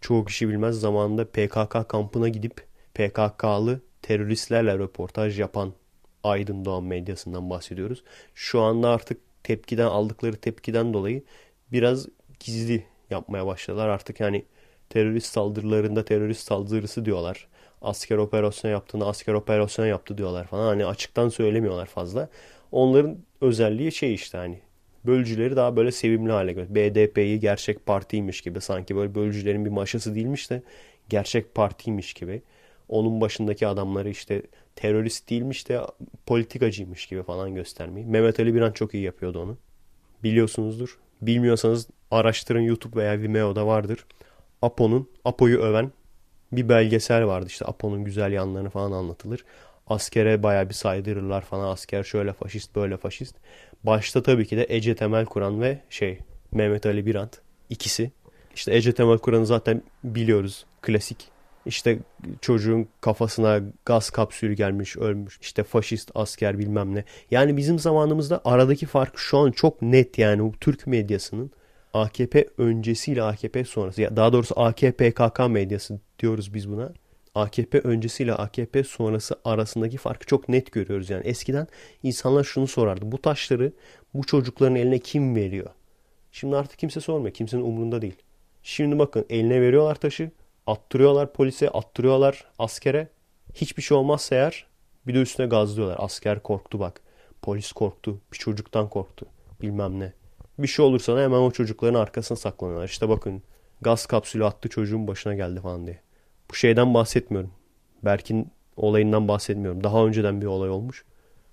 Çoğu 0.02 0.26
kişi 0.26 0.50
bilmez 0.50 0.80
zamanında 0.80 1.26
PKK 1.26 1.90
kampına 1.90 2.30
gidip 2.30 2.66
PKK'lı 2.94 3.82
teröristlerle 4.02 4.78
röportaj 4.78 5.40
yapan 5.40 5.74
Aydın 6.24 6.66
Doğan 6.66 6.84
medyasından 6.84 7.50
bahsediyoruz. 7.50 8.04
Şu 8.36 8.62
anda 8.62 8.90
artık 8.90 9.18
tepkiden 9.44 9.88
aldıkları 9.88 10.36
tepkiden 10.36 10.94
dolayı 10.94 11.24
biraz 11.72 12.08
gizli 12.40 12.93
yapmaya 13.14 13.46
başladılar. 13.48 13.88
Artık 13.90 14.20
yani 14.20 14.46
terörist 14.90 15.34
saldırılarında 15.34 16.06
terörist 16.06 16.48
saldırısı 16.48 17.06
diyorlar. 17.06 17.48
Asker 17.82 18.18
operasyon 18.18 18.72
yaptığında 18.72 19.08
asker 19.08 19.34
operasyon 19.34 19.86
yaptı 19.86 20.18
diyorlar 20.18 20.48
falan. 20.48 20.68
Hani 20.68 20.86
açıktan 20.86 21.30
söylemiyorlar 21.30 21.86
fazla. 21.86 22.30
Onların 22.72 23.18
özelliği 23.42 23.92
şey 23.92 24.14
işte 24.14 24.38
hani 24.38 24.60
bölücüleri 25.06 25.56
daha 25.56 25.76
böyle 25.76 25.92
sevimli 25.92 26.32
hale 26.32 26.54
götür. 26.54 26.76
BDP'yi 26.76 27.40
gerçek 27.40 27.86
partiymiş 27.86 28.42
gibi 28.42 28.62
sanki 28.62 28.96
böyle 28.96 29.16
bölücülerin 29.16 29.66
bir 29.66 29.70
maşası 29.70 30.16
değilmiş 30.16 30.50
de 30.50 30.64
gerçek 31.10 31.56
partiymiş 31.56 32.14
gibi. 32.14 32.42
Onun 32.90 33.22
başındaki 33.22 33.68
adamları 33.68 34.10
işte 34.10 34.42
terörist 34.76 35.30
değilmiş 35.30 35.70
de 35.70 35.82
politikacıymış 36.26 37.06
gibi 37.06 37.24
falan 37.24 37.56
göstermeyi. 37.56 38.06
Mehmet 38.06 38.40
Ali 38.40 38.56
Biran 38.56 38.72
çok 38.72 38.94
iyi 38.94 39.04
yapıyordu 39.04 39.40
onu. 39.40 39.58
Biliyorsunuzdur. 40.24 41.00
Bilmiyorsanız 41.22 41.88
araştırın 42.14 42.62
YouTube 42.62 43.00
veya 43.00 43.20
Vimeo'da 43.20 43.68
vardır. 43.68 44.06
Apo'nun, 44.62 45.10
Apo'yu 45.26 45.60
öven 45.60 45.92
bir 46.52 46.70
belgesel 46.70 47.26
vardı. 47.26 47.46
İşte 47.48 47.66
Apo'nun 47.66 48.04
güzel 48.04 48.32
yanlarını 48.32 48.70
falan 48.70 48.92
anlatılır. 48.92 49.46
Askere 49.88 50.44
baya 50.44 50.70
bir 50.70 50.74
saydırırlar 50.74 51.42
falan. 51.42 51.68
Asker 51.68 52.04
şöyle 52.04 52.34
faşist 52.34 52.76
böyle 52.76 52.98
faşist. 52.98 53.36
Başta 53.84 54.24
tabii 54.24 54.48
ki 54.48 54.58
de 54.58 54.66
Ece 54.70 54.96
Temel 54.96 55.26
Kur'an 55.26 55.62
ve 55.62 55.80
şey 55.90 56.20
Mehmet 56.52 56.86
Ali 56.86 57.06
Birant 57.06 57.42
ikisi. 57.70 58.12
İşte 58.56 58.76
Ece 58.76 58.94
Temel 58.94 59.18
Kur'an'ı 59.18 59.46
zaten 59.46 59.82
biliyoruz. 60.04 60.66
Klasik 60.82 61.34
işte 61.66 62.00
çocuğun 62.42 62.88
kafasına 63.02 63.62
gaz 63.86 64.10
kapsülü 64.10 64.54
gelmiş 64.54 64.98
ölmüş. 64.98 65.40
İşte 65.42 65.64
faşist 65.64 66.12
asker 66.16 66.60
bilmem 66.60 66.96
ne. 66.96 67.04
Yani 67.32 67.58
bizim 67.58 67.80
zamanımızda 67.80 68.42
aradaki 68.46 68.86
fark 68.86 69.18
şu 69.18 69.38
an 69.38 69.52
çok 69.52 69.82
net 69.82 70.18
yani 70.18 70.52
Türk 70.62 70.88
medyasının 70.88 71.52
AKP 71.94 72.48
öncesiyle 72.58 73.24
AKP 73.24 73.64
sonrası. 73.64 74.16
Daha 74.16 74.34
doğrusu 74.34 74.60
AKP 74.60 75.12
KK 75.12 75.40
medyası 75.50 76.00
diyoruz 76.20 76.54
biz 76.54 76.70
buna. 76.70 76.94
AKP 77.36 77.80
öncesiyle 77.80 78.34
AKP 78.34 78.84
sonrası 78.84 79.36
arasındaki 79.46 79.98
farkı 79.98 80.26
çok 80.26 80.50
net 80.50 80.72
görüyoruz. 80.72 81.10
Yani 81.10 81.28
eskiden 81.28 81.68
insanlar 82.04 82.44
şunu 82.44 82.68
sorardı. 82.68 83.12
Bu 83.12 83.22
taşları 83.22 83.74
bu 84.14 84.24
çocukların 84.24 84.76
eline 84.76 85.00
kim 85.00 85.36
veriyor? 85.36 85.70
Şimdi 86.32 86.56
artık 86.56 86.80
kimse 86.80 87.02
sormuyor. 87.02 87.34
Kimsenin 87.34 87.62
umurunda 87.62 88.02
değil. 88.02 88.16
Şimdi 88.64 89.00
bakın 89.00 89.26
eline 89.30 89.62
veriyorlar 89.62 89.96
taşı. 89.96 90.32
Attırıyorlar 90.68 91.34
polise, 91.34 91.70
attırıyorlar 91.70 92.46
askere. 92.60 93.08
Hiçbir 93.54 93.84
şey 93.84 93.98
olmazsa 93.98 94.36
eğer 94.36 94.68
bir 95.08 95.14
de 95.14 95.22
üstüne 95.22 95.48
gazlıyorlar. 95.48 95.98
Asker 96.00 96.44
korktu 96.44 96.80
bak. 96.80 97.02
Polis 97.42 97.72
korktu. 97.72 98.22
Bir 98.34 98.38
çocuktan 98.38 98.90
korktu. 98.90 99.26
Bilmem 99.62 100.00
ne. 100.00 100.14
Bir 100.60 100.68
şey 100.68 100.86
olursa 100.86 101.16
da 101.16 101.22
hemen 101.22 101.38
o 101.38 101.52
çocukların 101.52 102.00
arkasına 102.00 102.38
saklanıyorlar. 102.38 102.88
İşte 102.88 103.10
bakın 103.10 103.44
gaz 103.82 104.06
kapsülü 104.06 104.46
attı 104.46 104.70
çocuğun 104.70 105.08
başına 105.08 105.34
geldi 105.34 105.60
falan 105.62 105.86
diye. 105.86 106.00
Bu 106.52 106.56
şeyden 106.56 106.94
bahsetmiyorum. 106.94 107.52
Berk'in 108.06 108.52
olayından 108.78 109.28
bahsetmiyorum. 109.28 109.84
Daha 109.84 110.06
önceden 110.06 110.42
bir 110.42 110.46
olay 110.46 110.70
olmuş. 110.70 111.06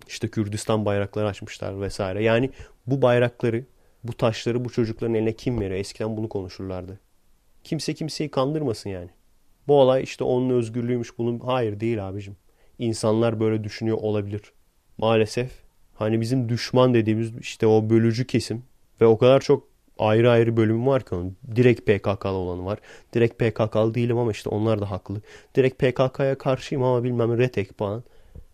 İşte 0.08 0.28
Kürdistan 0.28 0.84
bayrakları 0.84 1.26
açmışlar 1.26 1.80
vesaire. 1.80 2.22
Yani 2.22 2.50
bu 2.86 3.02
bayrakları, 3.02 3.64
bu 4.04 4.12
taşları 4.12 4.64
bu 4.64 4.70
çocukların 4.70 5.14
eline 5.14 5.32
kim 5.32 5.60
veriyor? 5.60 5.80
Eskiden 5.80 6.16
bunu 6.16 6.28
konuşurlardı. 6.28 7.00
Kimse 7.64 7.94
kimseyi 7.94 8.30
kandırmasın 8.30 8.90
yani. 8.90 9.10
Bu 9.68 9.80
olay 9.80 10.02
işte 10.02 10.24
onun 10.24 10.50
özgürlüğüymüş 10.50 11.18
bunun. 11.18 11.40
Hayır 11.40 11.80
değil 11.80 12.08
abicim. 12.08 12.36
İnsanlar 12.78 13.40
böyle 13.40 13.64
düşünüyor 13.64 13.98
olabilir. 14.00 14.42
Maalesef 14.98 15.50
hani 15.94 16.20
bizim 16.20 16.48
düşman 16.48 16.94
dediğimiz 16.94 17.36
işte 17.40 17.66
o 17.66 17.90
bölücü 17.90 18.26
kesim 18.26 18.62
ve 19.00 19.06
o 19.06 19.18
kadar 19.18 19.40
çok 19.40 19.68
ayrı 19.98 20.30
ayrı 20.30 20.56
bölümü 20.56 20.86
var 20.86 21.02
ki 21.02 21.14
onun. 21.14 21.36
Direkt 21.56 21.80
PKK'lı 21.80 22.30
olanı 22.30 22.64
var. 22.64 22.78
Direkt 23.14 23.38
PKK'lı 23.38 23.94
değilim 23.94 24.18
ama 24.18 24.30
işte 24.30 24.48
onlar 24.48 24.80
da 24.80 24.90
haklı. 24.90 25.20
Direkt 25.56 25.78
PKK'ya 25.78 26.38
karşıyım 26.38 26.84
ama 26.84 27.04
bilmem 27.04 27.38
retek 27.38 27.78
falan. 27.78 28.04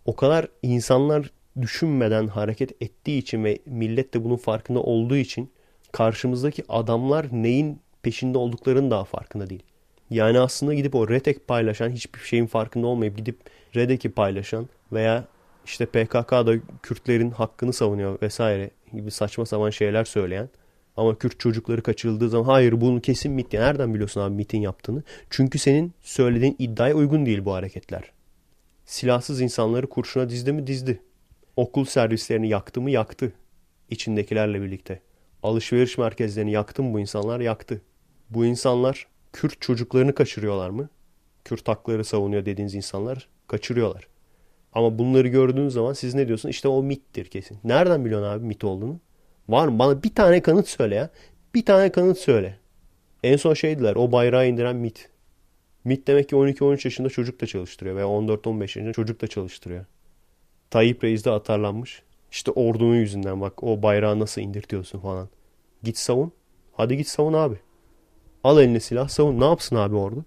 O 0.05 0.17
kadar 0.17 0.49
insanlar 0.63 1.31
düşünmeden 1.61 2.27
hareket 2.27 2.83
ettiği 2.83 3.19
için 3.19 3.45
ve 3.45 3.59
millet 3.67 4.15
de 4.15 4.25
bunun 4.25 4.37
farkında 4.37 4.81
olduğu 4.81 5.17
için 5.17 5.51
karşımızdaki 5.93 6.63
adamlar 6.69 7.27
neyin 7.33 7.81
peşinde 8.03 8.39
olduklarının 8.39 8.91
daha 8.91 9.05
farkında 9.05 9.51
değil. 9.51 9.63
Yani 10.11 10.41
aslında 10.41 10.75
gidip 10.75 10.95
o 10.95 11.09
Redek 11.09 11.49
paylaşan 11.49 11.91
hiçbir 11.91 12.21
şeyin 12.21 12.47
farkında 12.47 12.87
olmayıp 12.87 13.17
gidip 13.17 13.39
Redek'i 13.77 14.11
paylaşan 14.11 14.69
veya 14.93 15.25
işte 15.67 15.87
PKK'da 15.87 16.55
Kürtlerin 16.83 17.31
hakkını 17.31 17.73
savunuyor 17.73 18.23
vesaire 18.23 18.71
gibi 18.93 19.11
saçma 19.11 19.47
sapan 19.47 19.71
şeyler 19.71 20.05
söyleyen 20.05 20.49
ama 20.97 21.19
Kürt 21.19 21.41
çocukları 21.41 21.83
kaçırıldığı 21.83 22.29
zaman 22.29 22.45
hayır 22.45 22.81
bunu 22.81 23.01
kesin 23.01 23.33
MIT. 23.33 23.53
Nereden 23.53 23.95
biliyorsun 23.95 24.21
abi 24.21 24.35
MIT'in 24.35 24.61
yaptığını? 24.61 25.03
Çünkü 25.31 25.59
senin 25.59 25.93
söylediğin 26.01 26.57
iddiaya 26.59 26.95
uygun 26.95 27.27
değil 27.27 27.45
bu 27.45 27.55
hareketler. 27.55 28.13
Silahsız 28.85 29.41
insanları 29.41 29.89
kurşuna 29.89 30.31
dizdi 30.31 30.53
mi 30.53 30.67
dizdi. 30.67 31.03
Okul 31.57 31.85
servislerini 31.85 32.49
yaktı 32.49 32.81
mı 32.81 32.91
yaktı. 32.91 33.33
İçindekilerle 33.91 34.63
birlikte. 34.63 35.01
Alışveriş 35.43 35.99
merkezlerini 35.99 36.53
yaktı 36.53 36.83
mı 36.83 36.95
bu 36.95 37.01
insanlar 37.01 37.41
yaktı. 37.41 37.81
Bu 38.31 38.45
insanlar 38.45 39.07
Kürt 39.33 39.61
çocuklarını 39.61 40.15
kaçırıyorlar 40.15 40.71
mı? 40.71 40.89
Kürt 41.45 41.69
hakları 41.69 42.05
savunuyor 42.05 42.47
dediğiniz 42.47 42.75
insanlar 42.75 43.29
kaçırıyorlar. 43.47 44.09
Ama 44.73 44.99
bunları 44.99 45.29
gördüğünüz 45.29 45.73
zaman 45.73 45.93
siz 45.93 46.15
ne 46.15 46.29
diyorsun? 46.29 46.49
İşte 46.49 46.69
o 46.69 46.83
mittir 46.83 47.25
kesin. 47.25 47.59
Nereden 47.65 48.05
biliyorsun 48.05 48.29
abi 48.29 48.47
mit 48.47 48.65
olduğunu? 48.65 49.01
Var 49.49 49.69
mı? 49.69 49.79
Bana 49.79 50.03
bir 50.03 50.15
tane 50.15 50.43
kanıt 50.43 50.69
söyle 50.69 50.95
ya. 50.95 51.11
Bir 51.55 51.65
tane 51.65 51.93
kanıt 51.93 52.19
söyle. 52.19 52.59
En 53.23 53.37
son 53.37 53.55
şeydiler 53.55 53.97
o 53.97 54.13
bayrağı 54.13 54.49
indiren 54.49 54.77
MIT. 54.77 55.09
MIT 55.85 56.07
demek 56.07 56.29
ki 56.29 56.35
12-13 56.35 56.87
yaşında 56.87 57.09
çocuk 57.09 57.41
da 57.41 57.47
çalıştırıyor 57.47 57.97
veya 57.97 58.07
14-15 58.07 58.61
yaşında 58.61 58.93
çocuk 58.93 59.21
da 59.21 59.27
çalıştırıyor. 59.27 59.85
Tayyip 60.71 61.05
Reis 61.05 61.25
de 61.25 61.31
atarlanmış. 61.31 62.03
İşte 62.31 62.51
ordunun 62.51 62.95
yüzünden 62.95 63.41
bak 63.41 63.65
o 63.65 63.83
bayrağı 63.83 64.19
nasıl 64.19 64.41
indirtiyorsun 64.41 64.99
falan. 64.99 65.29
Git 65.83 65.99
savun. 65.99 66.33
Hadi 66.73 66.97
git 66.97 67.09
savun 67.09 67.33
abi. 67.33 67.57
Al 68.45 68.63
eline 68.63 68.81
silah 68.81 69.09
savun. 69.09 69.41
Ne 69.41 69.45
yapsın 69.45 69.77
abi 69.77 69.97
ordu? 69.97 70.25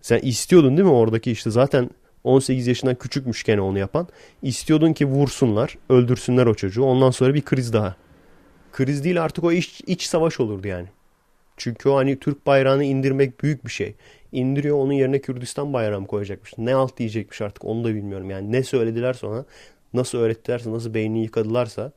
Sen 0.00 0.18
istiyordun 0.18 0.76
değil 0.76 0.88
mi 0.88 0.94
oradaki 0.94 1.30
işte 1.30 1.50
zaten 1.50 1.90
18 2.28 2.66
yaşından 2.66 2.94
küçükmüş 2.94 3.44
gene 3.44 3.60
onu 3.60 3.78
yapan. 3.78 4.08
İstiyordun 4.42 4.92
ki 4.92 5.06
vursunlar, 5.06 5.78
öldürsünler 5.88 6.46
o 6.46 6.54
çocuğu. 6.54 6.84
Ondan 6.84 7.10
sonra 7.10 7.34
bir 7.34 7.42
kriz 7.42 7.72
daha. 7.72 7.96
Kriz 8.72 9.04
değil 9.04 9.22
artık 9.22 9.44
o 9.44 9.52
iç, 9.52 9.80
iç 9.86 10.02
savaş 10.02 10.40
olurdu 10.40 10.68
yani. 10.68 10.86
Çünkü 11.56 11.88
o 11.88 11.96
hani 11.96 12.18
Türk 12.18 12.46
bayrağını 12.46 12.84
indirmek 12.84 13.42
büyük 13.42 13.64
bir 13.66 13.70
şey. 13.70 13.94
İndiriyor 14.32 14.76
onun 14.78 14.92
yerine 14.92 15.20
Kürdistan 15.20 15.72
bayrağı 15.72 16.00
mı 16.00 16.06
koyacakmış? 16.06 16.58
Ne 16.58 16.74
alt 16.74 16.96
diyecekmiş 16.96 17.42
artık 17.42 17.64
onu 17.64 17.84
da 17.84 17.94
bilmiyorum. 17.94 18.30
Yani 18.30 18.52
ne 18.52 18.62
söylediler 18.62 19.12
sonra 19.12 19.44
nasıl 19.94 20.18
öğrettilerse 20.18 20.72
nasıl 20.72 20.94
beynini 20.94 21.22
yıkadılarsa. 21.22 21.92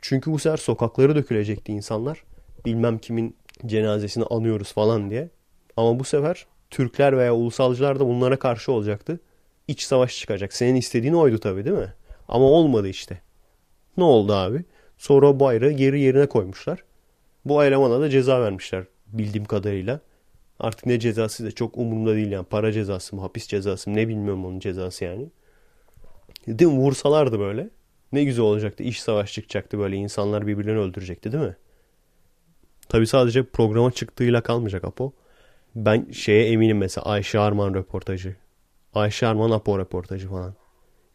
Çünkü 0.00 0.32
bu 0.32 0.38
sefer 0.38 0.56
sokakları 0.56 1.14
dökülecekti 1.14 1.72
insanlar. 1.72 2.24
Bilmem 2.66 2.98
kimin 2.98 3.36
cenazesini 3.66 4.24
anıyoruz 4.24 4.72
falan 4.72 5.10
diye. 5.10 5.28
Ama 5.76 5.98
bu 5.98 6.04
sefer 6.04 6.46
Türkler 6.70 7.18
veya 7.18 7.34
ulusalcılar 7.34 8.00
da 8.00 8.06
bunlara 8.06 8.38
karşı 8.38 8.72
olacaktı. 8.72 9.20
İç 9.70 9.82
savaş 9.82 10.18
çıkacak. 10.18 10.52
Senin 10.52 10.74
istediğin 10.74 11.14
oydu 11.14 11.38
tabii 11.38 11.64
değil 11.64 11.76
mi? 11.76 11.92
Ama 12.28 12.44
olmadı 12.44 12.88
işte. 12.88 13.20
Ne 13.96 14.04
oldu 14.04 14.32
abi? 14.32 14.64
Sonra 14.98 15.40
bayrağı 15.40 15.70
geri 15.70 16.00
yerine 16.00 16.26
koymuşlar. 16.26 16.84
Bu 17.44 17.64
elemana 17.64 18.00
da 18.00 18.10
ceza 18.10 18.40
vermişler 18.40 18.84
bildiğim 19.06 19.44
kadarıyla. 19.44 20.00
Artık 20.60 20.86
ne 20.86 21.00
cezası 21.00 21.44
da 21.44 21.50
çok 21.50 21.78
umurumda 21.78 22.14
değil 22.14 22.30
yani. 22.30 22.44
Para 22.44 22.72
cezası 22.72 23.16
mı, 23.16 23.22
hapis 23.22 23.46
cezası 23.46 23.90
mı 23.90 23.96
ne 23.96 24.08
bilmiyorum 24.08 24.46
onun 24.46 24.58
cezası 24.58 25.04
yani. 25.04 25.28
Değil 26.48 26.70
mi? 26.70 26.78
Vursalardı 26.78 27.38
böyle. 27.38 27.70
Ne 28.12 28.24
güzel 28.24 28.44
olacaktı. 28.44 28.82
İş 28.82 29.02
savaş 29.02 29.32
çıkacaktı 29.32 29.78
böyle. 29.78 29.96
insanlar 29.96 30.46
birbirlerini 30.46 30.80
öldürecekti 30.80 31.32
değil 31.32 31.44
mi? 31.44 31.56
Tabi 32.88 33.06
sadece 33.06 33.42
programa 33.42 33.90
çıktığıyla 33.90 34.40
kalmayacak 34.40 34.84
Apo. 34.84 35.12
Ben 35.74 36.06
şeye 36.12 36.52
eminim 36.52 36.78
mesela 36.78 37.04
Ayşe 37.04 37.38
Arman 37.38 37.74
röportajı. 37.74 38.36
Ayşe 38.94 39.26
Arman 39.26 39.50
Apo 39.50 39.78
röportajı 39.78 40.28
falan. 40.28 40.54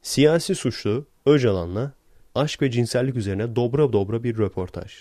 Siyasi 0.01 0.55
suçlu 0.55 1.05
Öcalan'la 1.25 1.93
aşk 2.35 2.61
ve 2.61 2.71
cinsellik 2.71 3.15
üzerine 3.15 3.55
dobra 3.55 3.93
dobra 3.93 4.23
bir 4.23 4.37
röportaj. 4.37 4.93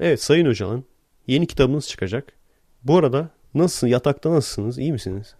Evet 0.00 0.22
Sayın 0.22 0.46
Öcalan 0.46 0.84
yeni 1.26 1.46
kitabınız 1.46 1.88
çıkacak. 1.88 2.32
Bu 2.82 2.98
arada 2.98 3.30
nasılsın 3.54 3.86
yatakta 3.86 4.30
nasılsınız 4.30 4.78
iyi 4.78 4.92
misiniz? 4.92 5.34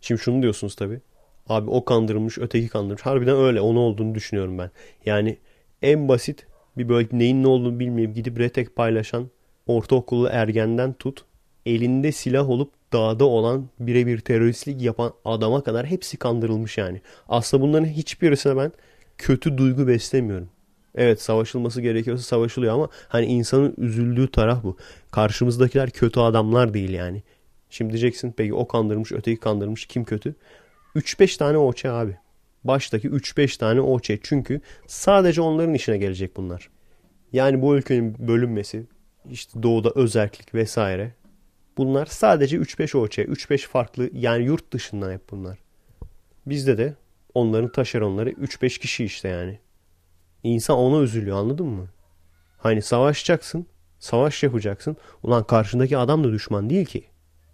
Şimdi 0.00 0.20
şunu 0.20 0.42
diyorsunuz 0.42 0.74
tabi. 0.74 1.00
Abi 1.48 1.70
o 1.70 1.84
kandırılmış 1.84 2.38
öteki 2.38 2.68
kandırılmış. 2.68 3.02
Harbiden 3.02 3.36
öyle 3.36 3.60
onu 3.60 3.78
olduğunu 3.78 4.14
düşünüyorum 4.14 4.58
ben. 4.58 4.70
Yani 5.06 5.38
en 5.82 6.08
basit 6.08 6.46
bir 6.76 6.88
böyle 6.88 7.08
neyin 7.12 7.42
ne 7.42 7.48
olduğunu 7.48 7.78
bilmeyip 7.78 8.14
gidip 8.14 8.38
retek 8.38 8.76
paylaşan 8.76 9.30
ortaokulu 9.66 10.28
ergenden 10.28 10.92
tut 10.92 11.24
elinde 11.66 12.12
silah 12.12 12.48
olup 12.50 12.72
dağda 12.94 13.24
olan 13.24 13.68
birebir 13.80 14.20
teröristlik 14.20 14.82
yapan 14.82 15.12
adama 15.24 15.62
kadar 15.62 15.86
hepsi 15.86 16.16
kandırılmış 16.16 16.78
yani. 16.78 17.00
Aslında 17.28 17.62
bunların 17.62 17.86
hiçbirisine 17.86 18.56
ben 18.56 18.72
kötü 19.18 19.58
duygu 19.58 19.88
beslemiyorum. 19.88 20.48
Evet 20.94 21.22
savaşılması 21.22 21.80
gerekiyorsa 21.80 22.22
savaşılıyor 22.22 22.74
ama 22.74 22.88
hani 23.08 23.26
insanın 23.26 23.74
üzüldüğü 23.76 24.30
taraf 24.30 24.64
bu. 24.64 24.76
Karşımızdakiler 25.10 25.90
kötü 25.90 26.20
adamlar 26.20 26.74
değil 26.74 26.90
yani. 26.90 27.22
Şimdi 27.70 27.92
diyeceksin 27.92 28.34
peki 28.36 28.54
o 28.54 28.68
kandırmış 28.68 29.12
öteki 29.12 29.40
kandırmış 29.40 29.86
kim 29.86 30.04
kötü? 30.04 30.34
3-5 30.96 31.38
tane 31.38 31.58
oçe 31.58 31.90
abi. 31.90 32.16
Baştaki 32.64 33.08
3-5 33.08 33.58
tane 33.58 33.80
oçe 33.80 34.18
çünkü 34.22 34.60
sadece 34.86 35.40
onların 35.40 35.74
işine 35.74 35.98
gelecek 35.98 36.36
bunlar. 36.36 36.70
Yani 37.32 37.62
bu 37.62 37.76
ülkenin 37.76 38.28
bölünmesi, 38.28 38.86
işte 39.30 39.62
doğuda 39.62 39.90
özerklik 39.94 40.54
vesaire. 40.54 41.14
Bunlar 41.76 42.06
sadece 42.06 42.56
3-5 42.56 42.96
OÇ, 42.96 43.18
3-5 43.18 43.58
farklı 43.58 44.10
yani 44.12 44.44
yurt 44.44 44.72
dışından 44.72 45.12
hep 45.12 45.30
bunlar. 45.30 45.58
Bizde 46.46 46.78
de 46.78 46.94
onların 47.34 47.72
taşeronları 47.72 48.30
3-5 48.30 48.80
kişi 48.80 49.04
işte 49.04 49.28
yani. 49.28 49.58
İnsan 50.42 50.76
ona 50.76 51.02
üzülüyor 51.02 51.36
anladın 51.36 51.66
mı? 51.66 51.88
Hani 52.58 52.82
savaşacaksın, 52.82 53.66
savaş 53.98 54.42
yapacaksın. 54.42 54.96
Ulan 55.22 55.44
karşındaki 55.44 55.98
adam 55.98 56.24
da 56.24 56.32
düşman 56.32 56.70
değil 56.70 56.86
ki. 56.86 57.04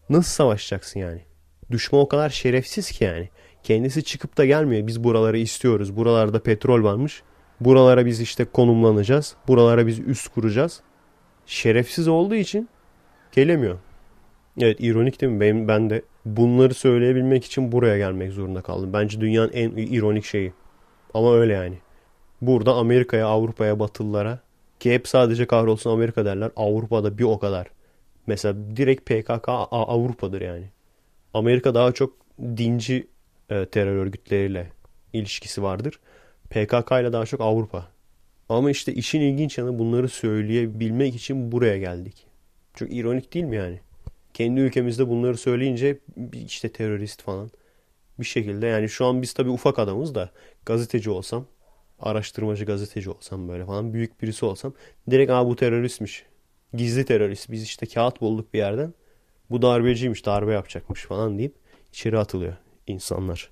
Nasıl 0.09 0.30
savaşacaksın 0.30 1.00
yani? 1.00 1.22
Düşman 1.70 2.02
o 2.02 2.09
kadar 2.09 2.30
şerefsiz 2.30 2.90
ki 2.90 3.04
yani. 3.04 3.28
Kendisi 3.62 4.04
çıkıp 4.04 4.37
da 4.37 4.44
gelmiyor. 4.44 4.87
Biz 4.87 5.04
buraları 5.04 5.38
istiyoruz. 5.38 5.96
Buralarda 5.96 6.42
petrol 6.42 6.83
varmış. 6.83 7.22
Buralara 7.61 8.06
biz 8.06 8.20
işte 8.20 8.44
konumlanacağız. 8.44 9.35
Buralara 9.48 9.87
biz 9.87 9.98
üst 9.98 10.28
kuracağız 10.28 10.83
şerefsiz 11.46 12.09
olduğu 12.09 12.35
için 12.35 12.68
gelemiyor. 13.33 13.78
Evet 14.60 14.80
ironik 14.80 15.20
değil 15.20 15.32
mi? 15.32 15.40
Ben, 15.40 15.68
ben 15.68 15.90
de 15.90 16.02
bunları 16.24 16.74
söyleyebilmek 16.74 17.44
için 17.44 17.72
buraya 17.72 17.98
gelmek 17.98 18.32
zorunda 18.32 18.62
kaldım. 18.62 18.92
Bence 18.92 19.20
dünyanın 19.20 19.52
en 19.52 19.70
ironik 19.70 20.24
şeyi. 20.24 20.52
Ama 21.14 21.34
öyle 21.34 21.52
yani. 21.52 21.78
Burada 22.40 22.74
Amerika'ya, 22.74 23.26
Avrupa'ya, 23.26 23.80
Batılılara 23.80 24.38
ki 24.80 24.94
hep 24.94 25.08
sadece 25.08 25.46
kahrolsun 25.46 25.90
Amerika 25.90 26.24
derler. 26.24 26.50
Avrupa'da 26.56 27.18
bir 27.18 27.24
o 27.24 27.38
kadar. 27.38 27.66
Mesela 28.26 28.54
direkt 28.76 29.06
PKK 29.06 29.48
Avrupa'dır 29.70 30.40
yani. 30.40 30.64
Amerika 31.34 31.74
daha 31.74 31.92
çok 31.92 32.12
dinci 32.40 33.06
e, 33.50 33.66
terör 33.66 33.96
örgütleriyle 33.96 34.72
ilişkisi 35.12 35.62
vardır. 35.62 36.00
PKK 36.50 36.92
ile 36.92 37.12
daha 37.12 37.26
çok 37.26 37.40
Avrupa. 37.40 37.88
Ama 38.48 38.70
işte 38.70 38.94
işin 38.94 39.20
ilginç 39.20 39.58
yanı 39.58 39.78
bunları 39.78 40.08
söyleyebilmek 40.08 41.14
için 41.14 41.52
buraya 41.52 41.78
geldik. 41.78 42.26
Çok 42.74 42.92
ironik 42.92 43.34
değil 43.34 43.44
mi 43.44 43.56
yani? 43.56 43.80
Kendi 44.34 44.60
ülkemizde 44.60 45.08
bunları 45.08 45.36
söyleyince 45.36 45.98
işte 46.32 46.68
terörist 46.68 47.22
falan 47.22 47.50
bir 48.18 48.24
şekilde 48.24 48.66
yani 48.66 48.88
şu 48.88 49.06
an 49.06 49.22
biz 49.22 49.32
tabii 49.32 49.50
ufak 49.50 49.78
adamız 49.78 50.14
da 50.14 50.30
gazeteci 50.66 51.10
olsam 51.10 51.46
araştırmacı 52.00 52.64
gazeteci 52.64 53.10
olsam 53.10 53.48
böyle 53.48 53.64
falan 53.66 53.94
büyük 53.94 54.22
birisi 54.22 54.44
olsam 54.44 54.72
direkt 55.10 55.30
aa 55.30 55.46
bu 55.46 55.56
teröristmiş. 55.56 56.24
Gizli 56.74 57.04
terörist. 57.04 57.50
Biz 57.50 57.62
işte 57.62 57.86
kağıt 57.86 58.20
bulduk 58.20 58.54
bir 58.54 58.58
yerden. 58.58 58.94
Bu 59.50 59.62
darbeciymiş 59.62 60.26
darbe 60.26 60.52
yapacakmış 60.52 61.04
falan 61.04 61.38
deyip 61.38 61.54
içeri 61.92 62.18
atılıyor 62.18 62.56
insanlar 62.86 63.50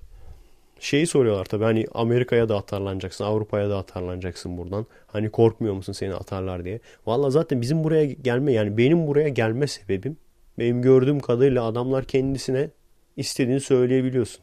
şeyi 0.79 1.07
soruyorlar 1.07 1.45
tabii 1.45 1.63
hani 1.63 1.85
Amerika'ya 1.93 2.49
da 2.49 2.57
atarlanacaksın, 2.57 3.23
Avrupa'ya 3.23 3.69
da 3.69 3.77
atarlanacaksın 3.77 4.57
buradan. 4.57 4.85
Hani 5.07 5.29
korkmuyor 5.29 5.73
musun 5.73 5.93
seni 5.93 6.13
atarlar 6.13 6.65
diye. 6.65 6.79
Valla 7.05 7.29
zaten 7.29 7.61
bizim 7.61 7.83
buraya 7.83 8.05
gelme 8.05 8.53
yani 8.53 8.77
benim 8.77 9.07
buraya 9.07 9.29
gelme 9.29 9.67
sebebim 9.67 10.17
benim 10.59 10.81
gördüğüm 10.81 11.19
kadarıyla 11.19 11.63
adamlar 11.63 12.05
kendisine 12.05 12.69
istediğini 13.17 13.59
söyleyebiliyorsun. 13.59 14.41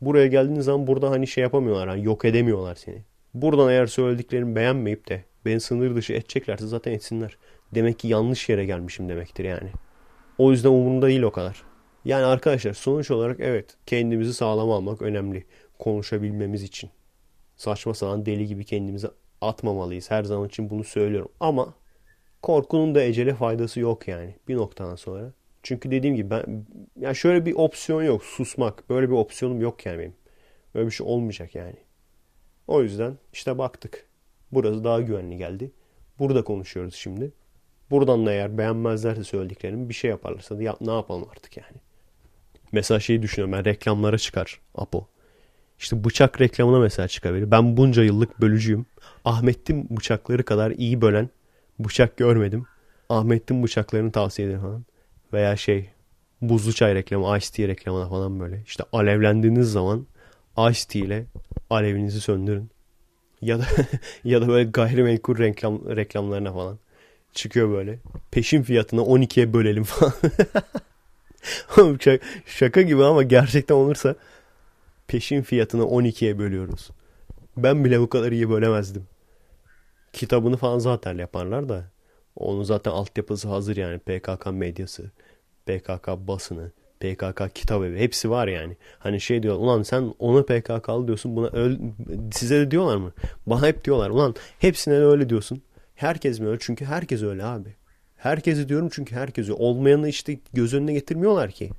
Buraya 0.00 0.26
geldiğin 0.26 0.60
zaman 0.60 0.86
burada 0.86 1.10
hani 1.10 1.26
şey 1.26 1.42
yapamıyorlar 1.42 1.88
hani 1.88 2.04
yok 2.04 2.24
edemiyorlar 2.24 2.74
seni. 2.74 3.04
Buradan 3.34 3.70
eğer 3.70 3.86
söylediklerimi 3.86 4.56
beğenmeyip 4.56 5.08
de 5.08 5.24
beni 5.44 5.60
sınır 5.60 5.96
dışı 5.96 6.12
edeceklerse 6.12 6.66
zaten 6.66 6.92
etsinler. 6.92 7.38
Demek 7.74 7.98
ki 7.98 8.08
yanlış 8.08 8.48
yere 8.48 8.64
gelmişim 8.64 9.08
demektir 9.08 9.44
yani. 9.44 9.70
O 10.38 10.50
yüzden 10.50 10.68
umurumda 10.68 11.06
değil 11.06 11.22
o 11.22 11.30
kadar. 11.30 11.62
Yani 12.04 12.24
arkadaşlar 12.24 12.72
sonuç 12.72 13.10
olarak 13.10 13.40
evet 13.40 13.76
kendimizi 13.86 14.34
sağlam 14.34 14.70
almak 14.70 15.02
önemli 15.02 15.44
konuşabilmemiz 15.78 16.62
için. 16.62 16.90
Saçma 17.56 17.94
sapan 17.94 18.26
deli 18.26 18.46
gibi 18.46 18.64
kendimizi 18.64 19.08
atmamalıyız. 19.40 20.10
Her 20.10 20.24
zaman 20.24 20.48
için 20.48 20.70
bunu 20.70 20.84
söylüyorum. 20.84 21.30
Ama 21.40 21.74
korkunun 22.42 22.94
da 22.94 23.02
ecele 23.02 23.34
faydası 23.34 23.80
yok 23.80 24.08
yani 24.08 24.34
bir 24.48 24.56
noktadan 24.56 24.96
sonra. 24.96 25.32
Çünkü 25.62 25.90
dediğim 25.90 26.16
gibi 26.16 26.30
ben 26.30 26.66
yani 27.00 27.16
şöyle 27.16 27.46
bir 27.46 27.54
opsiyon 27.54 28.02
yok. 28.02 28.24
Susmak. 28.24 28.90
Böyle 28.90 29.08
bir 29.08 29.14
opsiyonum 29.14 29.60
yok 29.60 29.86
yani 29.86 29.98
benim. 29.98 30.14
Böyle 30.74 30.86
bir 30.86 30.92
şey 30.92 31.06
olmayacak 31.06 31.54
yani. 31.54 31.76
O 32.66 32.82
yüzden 32.82 33.18
işte 33.32 33.58
baktık. 33.58 34.06
Burası 34.52 34.84
daha 34.84 35.00
güvenli 35.00 35.36
geldi. 35.36 35.72
Burada 36.18 36.44
konuşuyoruz 36.44 36.94
şimdi. 36.94 37.32
Buradan 37.90 38.26
da 38.26 38.32
eğer 38.32 38.58
beğenmezlerse 38.58 39.24
söylediklerimi 39.24 39.88
bir 39.88 39.94
şey 39.94 40.10
yaparlarsa 40.10 40.58
da 40.58 40.62
ya, 40.62 40.76
ne 40.80 40.92
yapalım 40.92 41.28
artık 41.30 41.56
yani. 41.56 41.76
Mesela 42.72 43.00
şeyi 43.00 43.22
düşünüyorum 43.22 43.52
ben 43.52 43.64
reklamlara 43.64 44.18
çıkar 44.18 44.60
Apo. 44.74 45.08
İşte 45.78 46.04
bıçak 46.04 46.40
reklamına 46.40 46.78
mesela 46.78 47.08
çıkabilir. 47.08 47.50
Ben 47.50 47.76
bunca 47.76 48.02
yıllık 48.02 48.40
bölücüyüm. 48.40 48.86
Ahmet'in 49.24 49.96
bıçakları 49.96 50.44
kadar 50.44 50.70
iyi 50.70 51.00
bölen 51.00 51.30
bıçak 51.78 52.16
görmedim. 52.16 52.66
Ahmet'in 53.08 53.62
bıçaklarını 53.62 54.12
tavsiye 54.12 54.48
ederim 54.48 54.60
falan. 54.60 54.84
Veya 55.32 55.56
şey 55.56 55.90
buzlu 56.42 56.72
çay 56.72 56.94
reklamı, 56.94 57.38
Ice 57.38 57.46
Tea 57.52 57.68
reklamına 57.68 58.08
falan 58.08 58.40
böyle. 58.40 58.62
İşte 58.66 58.84
alevlendiğiniz 58.92 59.72
zaman 59.72 60.06
Ice 60.70 60.84
Tea 60.88 61.02
ile 61.02 61.24
alevinizi 61.70 62.20
söndürün. 62.20 62.70
Ya 63.40 63.58
da 63.58 63.64
ya 64.24 64.42
da 64.42 64.48
böyle 64.48 64.70
gayrimenkul 64.70 65.38
reklam, 65.38 65.96
reklamlarına 65.96 66.52
falan. 66.52 66.78
Çıkıyor 67.32 67.70
böyle. 67.70 67.98
Peşin 68.30 68.62
fiyatına 68.62 69.00
12'ye 69.00 69.52
bölelim 69.52 69.84
falan. 69.84 70.12
şaka 72.46 72.82
gibi 72.82 73.04
ama 73.04 73.22
gerçekten 73.22 73.74
olursa 73.74 74.14
peşin 75.06 75.42
fiyatını 75.42 75.82
12'ye 75.82 76.38
bölüyoruz. 76.38 76.90
Ben 77.56 77.84
bile 77.84 78.00
bu 78.00 78.08
kadar 78.08 78.32
iyi 78.32 78.50
bölemezdim. 78.50 79.06
Kitabını 80.12 80.56
falan 80.56 80.78
zaten 80.78 81.18
yaparlar 81.18 81.68
da. 81.68 81.84
Onun 82.38 82.62
zaten 82.62 82.90
altyapısı 82.90 83.48
hazır 83.48 83.76
yani. 83.76 83.98
PKK 83.98 84.46
medyası, 84.52 85.10
PKK 85.66 86.08
basını, 86.08 86.70
PKK 87.00 87.54
kitap 87.54 87.82
evi 87.82 87.98
hepsi 87.98 88.30
var 88.30 88.48
yani. 88.48 88.76
Hani 88.98 89.20
şey 89.20 89.42
diyor 89.42 89.56
ulan 89.56 89.82
sen 89.82 90.14
ona 90.18 90.42
PKK'lı 90.42 91.06
diyorsun 91.06 91.36
buna 91.36 91.46
öl 91.46 91.76
size 92.32 92.60
de 92.60 92.70
diyorlar 92.70 92.96
mı? 92.96 93.12
Bana 93.46 93.66
hep 93.66 93.84
diyorlar 93.84 94.10
ulan 94.10 94.34
hepsine 94.58 94.94
de 94.94 95.04
öyle 95.04 95.28
diyorsun. 95.28 95.62
Herkes 95.94 96.40
mi 96.40 96.48
öyle? 96.48 96.58
Çünkü 96.60 96.84
herkes 96.84 97.22
öyle 97.22 97.44
abi. 97.44 97.74
Herkesi 98.16 98.68
diyorum 98.68 98.88
çünkü 98.92 99.14
herkesi. 99.14 99.52
Olmayanı 99.52 100.08
işte 100.08 100.38
göz 100.52 100.74
önüne 100.74 100.92
getirmiyorlar 100.92 101.50
ki. 101.50 101.70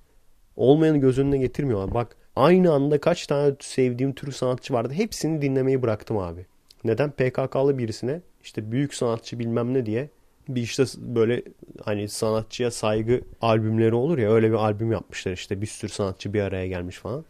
Olmayanı 0.55 0.97
göz 0.97 1.19
önüne 1.19 1.37
getirmiyorlar. 1.37 1.93
Bak 1.93 2.15
aynı 2.35 2.71
anda 2.73 3.01
kaç 3.01 3.27
tane 3.27 3.55
sevdiğim 3.59 4.13
tür 4.13 4.31
sanatçı 4.31 4.73
vardı. 4.73 4.93
Hepsini 4.93 5.41
dinlemeyi 5.41 5.81
bıraktım 5.81 6.17
abi. 6.17 6.45
Neden? 6.83 7.11
PKK'lı 7.11 7.77
birisine 7.77 8.21
işte 8.43 8.71
büyük 8.71 8.93
sanatçı 8.93 9.39
bilmem 9.39 9.73
ne 9.73 9.85
diye 9.85 10.09
bir 10.49 10.61
işte 10.61 10.83
böyle 10.97 11.43
hani 11.83 12.09
sanatçıya 12.09 12.71
saygı 12.71 13.21
albümleri 13.41 13.95
olur 13.95 14.17
ya 14.17 14.31
öyle 14.31 14.49
bir 14.49 14.55
albüm 14.55 14.91
yapmışlar 14.91 15.31
işte 15.31 15.61
bir 15.61 15.67
sürü 15.67 15.91
sanatçı 15.91 16.33
bir 16.33 16.41
araya 16.41 16.67
gelmiş 16.67 16.97
falan. 16.97 17.25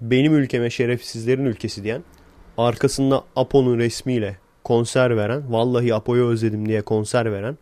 Benim 0.00 0.34
ülkeme 0.34 0.70
şerefsizlerin 0.70 1.44
ülkesi 1.44 1.84
diyen 1.84 2.02
arkasında 2.58 3.24
Apo'nun 3.36 3.78
resmiyle 3.78 4.36
konser 4.64 5.16
veren 5.16 5.52
vallahi 5.52 5.94
Apo'yu 5.94 6.26
özledim 6.26 6.68
diye 6.68 6.82
konser 6.82 7.32
veren 7.32 7.58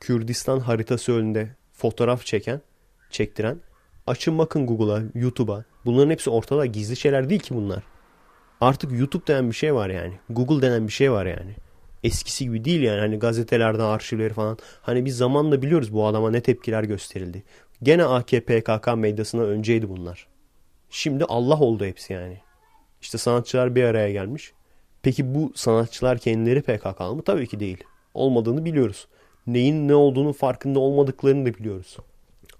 Kürdistan 0.00 0.60
haritası 0.60 1.12
önünde 1.12 1.48
fotoğraf 1.72 2.24
çeken 2.24 2.60
çektiren 3.10 3.56
açın 4.06 4.38
bakın 4.38 4.66
Google'a 4.66 5.02
YouTube'a 5.14 5.64
bunların 5.84 6.10
hepsi 6.10 6.30
ortada 6.30 6.66
gizli 6.66 6.96
şeyler 6.96 7.30
değil 7.30 7.40
ki 7.40 7.54
bunlar. 7.54 7.82
Artık 8.60 8.92
YouTube 8.92 9.26
denen 9.26 9.50
bir 9.50 9.54
şey 9.54 9.74
var 9.74 9.90
yani. 9.90 10.12
Google 10.30 10.62
denen 10.62 10.86
bir 10.86 10.92
şey 10.92 11.12
var 11.12 11.26
yani 11.26 11.54
eskisi 12.04 12.44
gibi 12.44 12.64
değil 12.64 12.82
yani 12.82 13.00
hani 13.00 13.18
gazetelerden 13.18 13.84
arşivleri 13.84 14.32
falan. 14.32 14.58
Hani 14.82 15.04
biz 15.04 15.16
zamanla 15.16 15.62
biliyoruz 15.62 15.92
bu 15.92 16.06
adama 16.06 16.30
ne 16.30 16.40
tepkiler 16.40 16.84
gösterildi. 16.84 17.42
Gene 17.82 18.04
AKP 18.04 18.60
PKK 18.60 18.96
medyasına 18.96 19.42
önceydi 19.42 19.88
bunlar. 19.88 20.26
Şimdi 20.90 21.24
Allah 21.24 21.60
oldu 21.60 21.84
hepsi 21.84 22.12
yani. 22.12 22.38
İşte 23.02 23.18
sanatçılar 23.18 23.74
bir 23.74 23.82
araya 23.82 24.12
gelmiş. 24.12 24.52
Peki 25.02 25.34
bu 25.34 25.52
sanatçılar 25.54 26.18
kendileri 26.18 26.62
PKK'lı 26.62 27.16
mı? 27.16 27.22
Tabii 27.22 27.46
ki 27.46 27.60
değil. 27.60 27.84
Olmadığını 28.14 28.64
biliyoruz. 28.64 29.08
Neyin 29.46 29.88
ne 29.88 29.94
olduğunun 29.94 30.32
farkında 30.32 30.78
olmadıklarını 30.78 31.46
da 31.46 31.54
biliyoruz. 31.54 31.96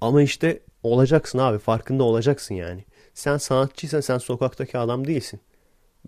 Ama 0.01 0.23
işte 0.23 0.61
olacaksın 0.83 1.39
abi 1.39 1.59
farkında 1.59 2.05
olacaksın 2.05 2.55
yani. 2.55 2.85
Sen 3.15 3.37
sanatçıysan 3.37 4.01
sen 4.01 4.19
sokaktaki 4.19 4.79
adam 4.79 5.07
değilsin. 5.07 5.41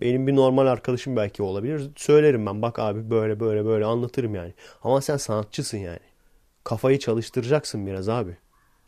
Benim 0.01 0.27
bir 0.27 0.35
normal 0.35 0.67
arkadaşım 0.67 1.15
belki 1.15 1.43
olabilir. 1.43 1.91
Söylerim 1.95 2.45
ben 2.45 2.61
bak 2.61 2.79
abi 2.79 3.09
böyle 3.09 3.39
böyle 3.39 3.65
böyle 3.65 3.85
anlatırım 3.85 4.35
yani. 4.35 4.53
Ama 4.83 5.01
sen 5.01 5.17
sanatçısın 5.17 5.77
yani. 5.77 5.99
Kafayı 6.63 6.99
çalıştıracaksın 6.99 7.87
biraz 7.87 8.09
abi. 8.09 8.37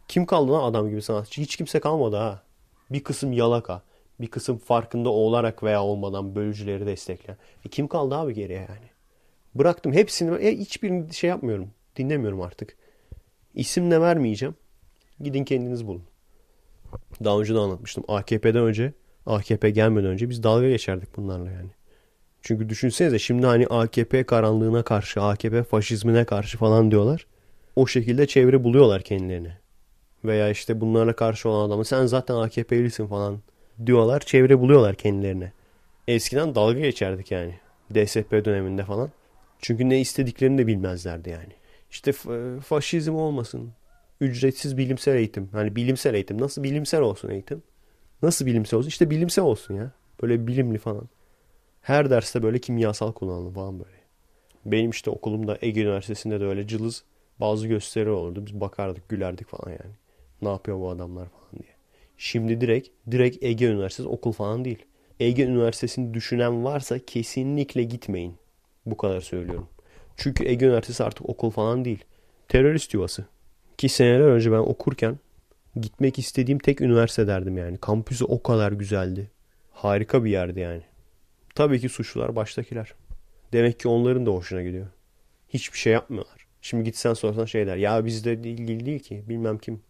Kim 0.08 0.26
kaldı 0.26 0.52
lan 0.52 0.64
adam 0.64 0.90
gibi 0.90 1.02
sanatçı? 1.02 1.42
Hiç 1.42 1.56
kimse 1.56 1.80
kalmadı 1.80 2.16
ha. 2.16 2.44
Bir 2.90 3.04
kısım 3.04 3.34
yalaka. 3.34 3.82
Bir 4.22 4.28
kısım 4.28 4.58
farkında 4.58 5.10
olarak 5.10 5.64
veya 5.64 5.84
olmadan 5.84 6.36
bölücüleri 6.36 6.86
destekleyen. 6.86 7.38
E 7.66 7.70
kim 7.70 7.88
kaldı 7.88 8.16
abi 8.16 8.34
geriye 8.34 8.60
yani? 8.60 8.90
Bıraktım 9.56 9.94
hepsini. 9.94 10.36
E, 10.36 10.58
hiçbirini 10.58 11.14
şey 11.14 11.30
yapmıyorum. 11.30 11.72
Dinlemiyorum 11.96 12.42
artık. 12.42 12.78
İsim 13.54 13.92
de 13.92 14.02
vermeyeceğim. 14.02 14.56
Gidin 15.20 15.44
kendiniz 15.44 15.88
bulun. 15.88 16.04
Daha 17.24 17.40
önce 17.40 17.56
de 17.56 17.60
anlatmıştım. 17.60 18.04
AKP'den 18.08 18.64
önce 18.64 18.94
AKP 19.26 19.70
gelmeden 19.70 20.10
önce 20.10 20.30
biz 20.30 20.44
dalga 20.44 20.70
geçerdik 20.70 21.18
bunlarla 21.18 21.52
yani. 21.52 21.70
Çünkü 22.42 22.70
düşünsenize 22.70 23.20
şimdi 23.20 23.46
hani 23.46 23.68
AKP 23.68 24.24
karanlığına 24.24 24.84
karşı, 24.84 25.22
AKP 25.22 25.64
faşizmine 25.64 26.26
karşı 26.26 26.58
falan 26.58 26.92
diyorlar. 26.92 27.26
O 27.76 27.88
şekilde 27.88 28.28
çevre 28.28 28.64
buluyorlar 28.64 29.02
kendilerine. 29.02 29.58
Veya 30.26 30.50
işte 30.50 30.82
bunlarla 30.82 31.14
karşı 31.14 31.50
olan 31.50 31.68
adamı 31.68 31.86
sen 31.86 32.06
zaten 32.06 32.36
AKP'lisin 32.36 33.08
falan 33.08 33.40
diyorlar. 33.86 34.20
Çevre 34.20 34.60
buluyorlar 34.60 34.96
kendilerine. 34.96 35.52
Eskiden 36.08 36.56
dalga 36.56 36.80
geçerdik 36.80 37.32
yani. 37.32 37.54
DSP 37.96 38.32
döneminde 38.46 38.84
falan. 38.84 39.10
Çünkü 39.62 39.90
ne 39.90 40.02
istediklerini 40.02 40.58
de 40.58 40.68
bilmezlerdi 40.68 41.30
yani. 41.30 41.54
İşte 41.92 42.12
faşizm 42.64 43.16
olmasın. 43.16 43.72
Ücretsiz 44.22 44.78
bilimsel 44.78 45.16
eğitim. 45.16 45.50
Hani 45.52 45.76
bilimsel 45.76 46.14
eğitim. 46.14 46.42
Nasıl 46.42 46.64
bilimsel 46.64 47.02
olsun 47.02 47.30
eğitim? 47.30 47.64
Nasıl 48.22 48.46
bilimsel 48.46 48.78
olsun? 48.78 48.90
İşte 48.90 49.10
bilimsel 49.10 49.46
olsun 49.46 49.74
ya. 49.74 49.92
Böyle 50.22 50.48
bilimli 50.48 50.78
falan. 50.78 51.10
Her 51.82 52.10
derste 52.10 52.44
böyle 52.44 52.60
kimyasal 52.60 53.12
kullanalım 53.12 53.54
falan 53.54 53.80
böyle. 53.80 54.00
Benim 54.66 54.90
işte 54.90 55.10
okulumda 55.10 55.58
Ege 55.62 55.82
Üniversitesi'nde 55.82 56.40
de 56.40 56.46
öyle 56.46 56.68
cılız 56.68 57.04
bazı 57.40 57.68
gösteri 57.68 58.10
olurdu. 58.10 58.46
Biz 58.46 58.62
bakardık 58.62 59.10
gülerdik 59.10 59.48
falan 59.48 59.70
yani. 59.70 59.96
Ne 60.42 60.50
yapıyor 60.50 60.80
bu 60.80 60.90
adamlar 60.90 61.28
falan 61.30 61.64
diye. 61.64 61.74
Şimdi 62.18 62.62
direkt 62.62 62.90
direkt 63.12 63.44
Ege 63.44 63.66
Üniversitesi 63.66 64.10
okul 64.10 64.32
falan 64.32 64.66
değil. 64.66 64.86
Ege 65.20 65.44
Üniversitesi'ni 65.44 66.14
düşünen 66.14 66.64
varsa 66.64 67.00
kesinlikle 67.00 67.84
gitmeyin. 67.84 68.36
Bu 68.86 68.98
kadar 68.98 69.22
söylüyorum. 69.22 69.68
Çünkü 70.18 70.46
Ege 70.46 70.66
Üniversitesi 70.66 71.04
artık 71.04 71.30
okul 71.30 71.50
falan 71.50 71.86
değil. 71.86 72.04
Terörist 72.48 72.94
yuvası. 72.94 73.26
Ki 73.78 73.90
seneler 73.90 74.28
önce 74.28 74.52
ben 74.52 74.58
okurken 74.58 75.20
gitmek 75.76 76.20
istediğim 76.20 76.60
tek 76.60 76.82
üniversite 76.82 77.28
derdim 77.28 77.58
yani. 77.58 77.78
Kampüsü 77.78 78.26
o 78.26 78.44
kadar 78.44 78.72
güzeldi. 78.72 79.32
Harika 79.72 80.24
bir 80.24 80.32
yerdi 80.32 80.60
yani. 80.60 80.82
Tabii 81.56 81.80
ki 81.80 81.90
suçlular 81.90 82.36
baştakiler. 82.36 82.94
Demek 83.54 83.80
ki 83.80 83.88
onların 83.88 84.26
da 84.26 84.32
hoşuna 84.32 84.62
gidiyor. 84.62 84.88
Hiçbir 85.50 85.78
şey 85.78 85.94
yapmıyorlar. 85.94 86.48
Şimdi 86.62 86.84
gitsen 86.84 87.14
sorsan 87.14 87.46
şeyler. 87.46 87.78
Ya 87.78 88.06
bizde 88.06 88.34
ilgili 88.34 88.86
değil 88.86 89.00
ki. 89.00 89.24
Bilmem 89.30 89.58
kim. 89.58 89.82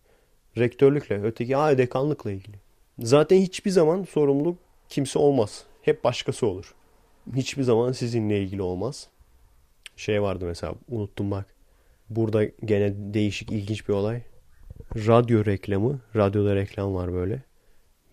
Rektörlükle. 0.57 1.23
Öteki 1.23 1.57
aa 1.57 1.77
dekanlıkla 1.77 2.31
ilgili. 2.31 2.57
Zaten 2.99 3.37
hiçbir 3.37 3.71
zaman 3.71 4.03
sorumluluk 4.03 4.57
kimse 4.89 5.19
olmaz. 5.19 5.63
Hep 5.81 6.03
başkası 6.03 6.47
olur. 6.47 6.75
Hiçbir 7.35 7.63
zaman 7.63 7.91
sizinle 7.91 8.41
ilgili 8.41 8.61
olmaz. 8.61 9.07
Şey 9.95 10.21
vardı 10.21 10.45
mesela 10.45 10.73
unuttum 10.89 11.31
bak. 11.31 11.45
Burada 12.09 12.43
gene 12.43 12.93
değişik 12.95 13.51
ilginç 13.51 13.89
bir 13.89 13.93
olay 13.93 14.21
radyo 14.95 15.45
reklamı. 15.45 15.99
Radyoda 16.15 16.55
reklam 16.55 16.95
var 16.95 17.13
böyle. 17.13 17.43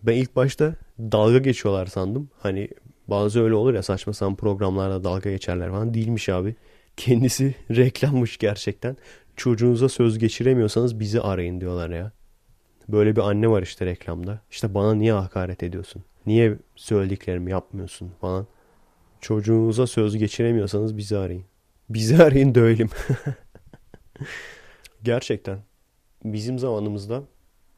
Ben 0.03 0.13
ilk 0.13 0.35
başta 0.35 0.75
dalga 0.99 1.37
geçiyorlar 1.37 1.85
sandım. 1.85 2.29
Hani 2.39 2.69
bazı 3.07 3.43
öyle 3.43 3.55
olur 3.55 3.73
ya 3.73 3.83
saçma 3.83 4.13
sapan 4.13 4.35
programlarda 4.35 5.03
dalga 5.03 5.29
geçerler 5.31 5.69
falan. 5.69 5.93
Değilmiş 5.93 6.29
abi. 6.29 6.55
Kendisi 6.97 7.55
reklammış 7.71 8.37
gerçekten. 8.37 8.97
Çocuğunuza 9.35 9.89
söz 9.89 10.19
geçiremiyorsanız 10.19 10.99
bizi 10.99 11.21
arayın 11.21 11.61
diyorlar 11.61 11.89
ya. 11.89 12.11
Böyle 12.89 13.15
bir 13.15 13.21
anne 13.21 13.49
var 13.49 13.63
işte 13.63 13.85
reklamda. 13.85 14.41
İşte 14.51 14.73
bana 14.73 14.93
niye 14.93 15.13
hakaret 15.13 15.63
ediyorsun? 15.63 16.03
Niye 16.25 16.57
söylediklerimi 16.75 17.51
yapmıyorsun 17.51 18.11
falan. 18.21 18.47
Çocuğunuza 19.21 19.87
söz 19.87 20.17
geçiremiyorsanız 20.17 20.97
bizi 20.97 21.17
arayın. 21.17 21.45
Bizi 21.89 22.23
arayın 22.23 22.55
dövelim. 22.55 22.89
Gerçekten 25.03 25.59
bizim 26.33 26.59
zamanımızda 26.59 27.23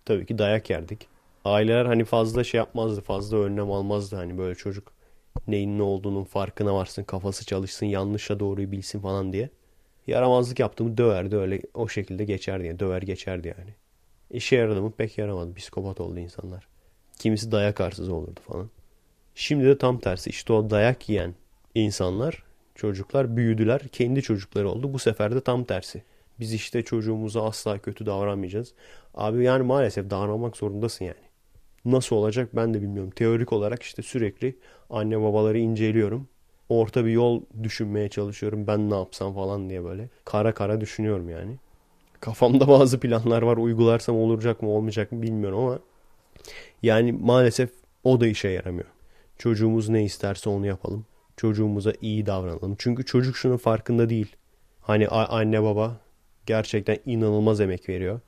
tabii 0.05 0.25
ki 0.25 0.37
dayak 0.37 0.69
yerdik. 0.69 1.07
Aileler 1.45 1.85
hani 1.85 2.05
fazla 2.05 2.43
şey 2.43 2.57
yapmazdı, 2.57 3.01
fazla 3.01 3.37
önlem 3.37 3.71
almazdı 3.71 4.15
hani 4.15 4.37
böyle 4.37 4.55
çocuk 4.55 4.91
neyin 5.47 5.77
ne 5.77 5.83
olduğunun 5.83 6.23
farkına 6.23 6.75
varsın, 6.75 7.03
kafası 7.03 7.45
çalışsın, 7.45 7.85
yanlışla 7.85 8.39
doğruyu 8.39 8.71
bilsin 8.71 8.99
falan 8.99 9.33
diye. 9.33 9.49
Yaramazlık 10.07 10.59
yaptığımı 10.59 10.97
döverdi 10.97 11.37
öyle 11.37 11.61
o 11.73 11.87
şekilde 11.87 12.25
geçerdi 12.25 12.67
yani 12.67 12.79
döver 12.79 13.01
geçerdi 13.01 13.55
yani. 13.57 13.73
İşe 14.31 14.55
yaradı 14.55 14.81
mı 14.81 14.91
pek 14.91 15.17
yaramadı. 15.17 15.53
Psikopat 15.53 16.01
oldu 16.01 16.19
insanlar. 16.19 16.67
Kimisi 17.19 17.51
dayak 17.51 17.81
arsız 17.81 18.09
olurdu 18.09 18.39
falan. 18.47 18.69
Şimdi 19.35 19.65
de 19.65 19.77
tam 19.77 19.99
tersi 19.99 20.29
işte 20.29 20.53
o 20.53 20.69
dayak 20.69 21.09
yiyen 21.09 21.35
insanlar, 21.75 22.43
çocuklar 22.75 23.37
büyüdüler. 23.37 23.87
Kendi 23.91 24.21
çocukları 24.21 24.69
oldu. 24.69 24.93
Bu 24.93 24.99
sefer 24.99 25.35
de 25.35 25.41
tam 25.41 25.63
tersi. 25.63 26.03
Biz 26.39 26.53
işte 26.53 26.81
çocuğumuza 26.81 27.43
asla 27.43 27.77
kötü 27.77 28.05
davranmayacağız. 28.05 28.73
Abi 29.13 29.43
yani 29.43 29.63
maalesef 29.63 30.09
davranmak 30.09 30.57
zorundasın 30.57 31.05
yani. 31.05 31.29
Nasıl 31.85 32.15
olacak 32.15 32.49
ben 32.55 32.73
de 32.73 32.81
bilmiyorum. 32.81 33.11
Teorik 33.11 33.53
olarak 33.53 33.83
işte 33.83 34.01
sürekli 34.01 34.57
anne 34.89 35.21
babaları 35.21 35.57
inceliyorum. 35.59 36.27
Orta 36.69 37.05
bir 37.05 37.11
yol 37.11 37.41
düşünmeye 37.63 38.09
çalışıyorum. 38.09 38.67
Ben 38.67 38.89
ne 38.89 38.95
yapsam 38.95 39.33
falan 39.33 39.69
diye 39.69 39.83
böyle. 39.83 40.09
Kara 40.25 40.53
kara 40.53 40.81
düşünüyorum 40.81 41.29
yani. 41.29 41.55
Kafamda 42.19 42.67
bazı 42.79 42.99
planlar 42.99 43.41
var. 43.41 43.57
Uygularsam 43.57 44.15
olacak 44.15 44.61
mı 44.61 44.69
olmayacak 44.69 45.11
mı 45.11 45.21
bilmiyorum 45.21 45.59
ama 45.59 45.79
yani 46.83 47.11
maalesef 47.11 47.69
o 48.03 48.21
da 48.21 48.27
işe 48.27 48.49
yaramıyor. 48.49 48.87
Çocuğumuz 49.37 49.89
ne 49.89 50.03
isterse 50.03 50.49
onu 50.49 50.65
yapalım. 50.65 51.05
Çocuğumuza 51.37 51.93
iyi 52.01 52.25
davranalım. 52.25 52.75
Çünkü 52.79 53.05
çocuk 53.05 53.37
şunun 53.37 53.57
farkında 53.57 54.09
değil. 54.09 54.35
Hani 54.81 55.07
anne 55.07 55.63
baba 55.63 55.97
gerçekten 56.49 56.97
inanılmaz 57.05 57.61
emek 57.61 57.89
veriyor. 57.89 58.19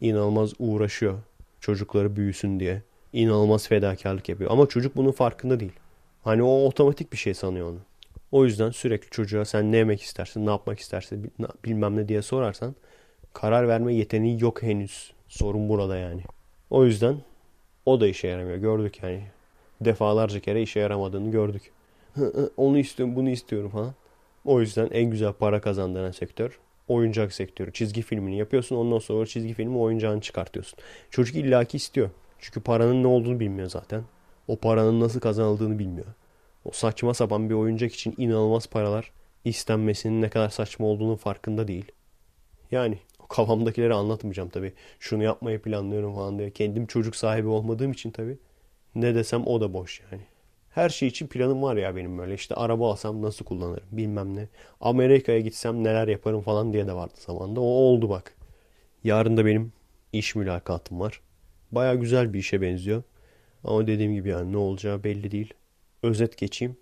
İnanılmaz 0.00 0.52
uğraşıyor 0.58 1.18
çocukları 1.60 2.16
büyüsün 2.16 2.60
diye. 2.60 2.82
İnanılmaz 3.12 3.68
fedakarlık 3.68 4.28
yapıyor. 4.28 4.50
Ama 4.50 4.66
çocuk 4.66 4.96
bunun 4.96 5.12
farkında 5.12 5.60
değil. 5.60 5.72
Hani 6.24 6.42
o 6.42 6.66
otomatik 6.66 7.12
bir 7.12 7.18
şey 7.18 7.34
sanıyor 7.34 7.68
onu. 7.68 7.78
O 8.32 8.44
yüzden 8.44 8.70
sürekli 8.70 9.10
çocuğa 9.10 9.44
sen 9.44 9.72
ne 9.72 9.76
yemek 9.76 10.02
istersin, 10.02 10.46
ne 10.46 10.50
yapmak 10.50 10.78
istersin 10.80 11.32
bilmem 11.64 11.96
ne 11.96 12.08
diye 12.08 12.22
sorarsan 12.22 12.74
karar 13.32 13.68
verme 13.68 13.94
yeteneği 13.94 14.42
yok 14.42 14.62
henüz. 14.62 15.12
Sorun 15.28 15.68
burada 15.68 15.96
yani. 15.96 16.22
O 16.70 16.84
yüzden 16.84 17.16
o 17.86 18.00
da 18.00 18.06
işe 18.06 18.28
yaramıyor. 18.28 18.56
Gördük 18.56 19.02
yani. 19.02 19.22
Defalarca 19.80 20.40
kere 20.40 20.62
işe 20.62 20.80
yaramadığını 20.80 21.30
gördük. 21.30 21.72
Onu 22.56 22.78
istiyorum, 22.78 23.16
bunu 23.16 23.30
istiyorum 23.30 23.70
falan. 23.70 23.94
O 24.44 24.60
yüzden 24.60 24.88
en 24.92 25.10
güzel 25.10 25.32
para 25.32 25.60
kazandıran 25.60 26.10
sektör 26.10 26.58
oyuncak 26.90 27.32
sektörü. 27.32 27.72
Çizgi 27.72 28.02
filmini 28.02 28.38
yapıyorsun 28.38 28.76
ondan 28.76 28.98
sonra 28.98 29.26
çizgi 29.26 29.54
filmi 29.54 29.78
oyuncağını 29.78 30.20
çıkartıyorsun. 30.20 30.78
Çocuk 31.10 31.36
illaki 31.36 31.76
istiyor. 31.76 32.10
Çünkü 32.38 32.60
paranın 32.60 33.02
ne 33.02 33.06
olduğunu 33.06 33.40
bilmiyor 33.40 33.68
zaten. 33.68 34.02
O 34.48 34.56
paranın 34.56 35.00
nasıl 35.00 35.20
kazanıldığını 35.20 35.78
bilmiyor. 35.78 36.06
O 36.64 36.70
saçma 36.70 37.14
sapan 37.14 37.50
bir 37.50 37.54
oyuncak 37.54 37.94
için 37.94 38.14
inanılmaz 38.18 38.66
paralar 38.66 39.12
istenmesinin 39.44 40.22
ne 40.22 40.28
kadar 40.28 40.48
saçma 40.48 40.86
olduğunun 40.86 41.16
farkında 41.16 41.68
değil. 41.68 41.92
Yani 42.70 42.98
kafamdakileri 43.28 43.94
anlatmayacağım 43.94 44.48
tabii. 44.48 44.72
Şunu 44.98 45.22
yapmayı 45.22 45.62
planlıyorum 45.62 46.14
falan 46.14 46.38
diye. 46.38 46.50
Kendim 46.50 46.86
çocuk 46.86 47.16
sahibi 47.16 47.48
olmadığım 47.48 47.92
için 47.92 48.10
tabii. 48.10 48.38
Ne 48.94 49.14
desem 49.14 49.46
o 49.46 49.60
da 49.60 49.72
boş 49.72 50.02
yani. 50.12 50.22
Her 50.70 50.88
şey 50.88 51.08
için 51.08 51.26
planım 51.26 51.62
var 51.62 51.76
ya 51.76 51.96
benim 51.96 52.18
böyle. 52.18 52.34
İşte 52.34 52.54
araba 52.54 52.92
alsam 52.92 53.22
nasıl 53.22 53.44
kullanırım 53.44 53.84
bilmem 53.92 54.36
ne. 54.36 54.48
Amerika'ya 54.80 55.40
gitsem 55.40 55.84
neler 55.84 56.08
yaparım 56.08 56.42
falan 56.42 56.72
diye 56.72 56.86
de 56.86 56.92
vardı 56.92 57.14
zamanda. 57.18 57.60
O 57.60 57.64
oldu 57.64 58.08
bak. 58.10 58.34
Yarın 59.04 59.36
da 59.36 59.46
benim 59.46 59.72
iş 60.12 60.34
mülakatım 60.34 61.00
var. 61.00 61.20
Baya 61.72 61.94
güzel 61.94 62.32
bir 62.32 62.38
işe 62.38 62.60
benziyor. 62.62 63.02
Ama 63.64 63.86
dediğim 63.86 64.14
gibi 64.14 64.28
yani 64.28 64.52
ne 64.52 64.56
olacağı 64.56 65.04
belli 65.04 65.30
değil. 65.30 65.54
Özet 66.02 66.38
geçeyim. 66.38 66.76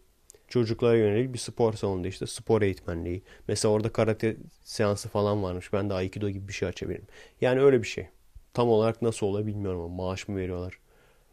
Çocuklara 0.48 0.96
yönelik 0.96 1.32
bir 1.32 1.38
spor 1.38 1.72
salonunda 1.72 2.08
işte 2.08 2.26
spor 2.26 2.62
eğitmenliği. 2.62 3.22
Mesela 3.48 3.72
orada 3.72 3.92
karate 3.92 4.36
seansı 4.64 5.08
falan 5.08 5.42
varmış. 5.42 5.72
Ben 5.72 5.90
de 5.90 5.94
Aikido 5.94 6.28
gibi 6.28 6.48
bir 6.48 6.52
şey 6.52 6.68
açabilirim. 6.68 7.06
Yani 7.40 7.60
öyle 7.60 7.82
bir 7.82 7.86
şey. 7.88 8.06
Tam 8.54 8.68
olarak 8.68 9.02
nasıl 9.02 9.26
oluyor 9.26 9.46
bilmiyorum 9.46 9.80
ama 9.80 9.94
maaş 9.94 10.28
mı 10.28 10.36
veriyorlar? 10.36 10.78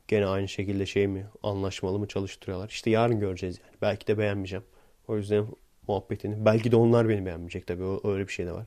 Gene 0.08 0.26
aynı 0.26 0.47
şekilde 0.47 0.86
şey 0.86 1.08
mi 1.08 1.26
anlaşmalı 1.43 1.99
mı 1.99 2.08
çalıştırıyorlar? 2.08 2.70
İşte 2.70 2.89
yarın 2.89 3.20
göreceğiz 3.20 3.60
yani. 3.60 3.76
Belki 3.82 4.08
de 4.08 4.18
beğenmeyeceğim. 4.18 4.66
O 5.08 5.18
yüzden 5.18 5.47
muhabbetini. 5.88 6.45
Belki 6.45 6.72
de 6.72 6.76
onlar 6.76 7.10
beni 7.10 7.26
beğenmeyecek 7.26 7.68
tabii. 7.68 7.84
Öyle 8.03 8.28
bir 8.28 8.34
şey 8.34 8.45
de 8.45 8.51
var. 8.51 8.66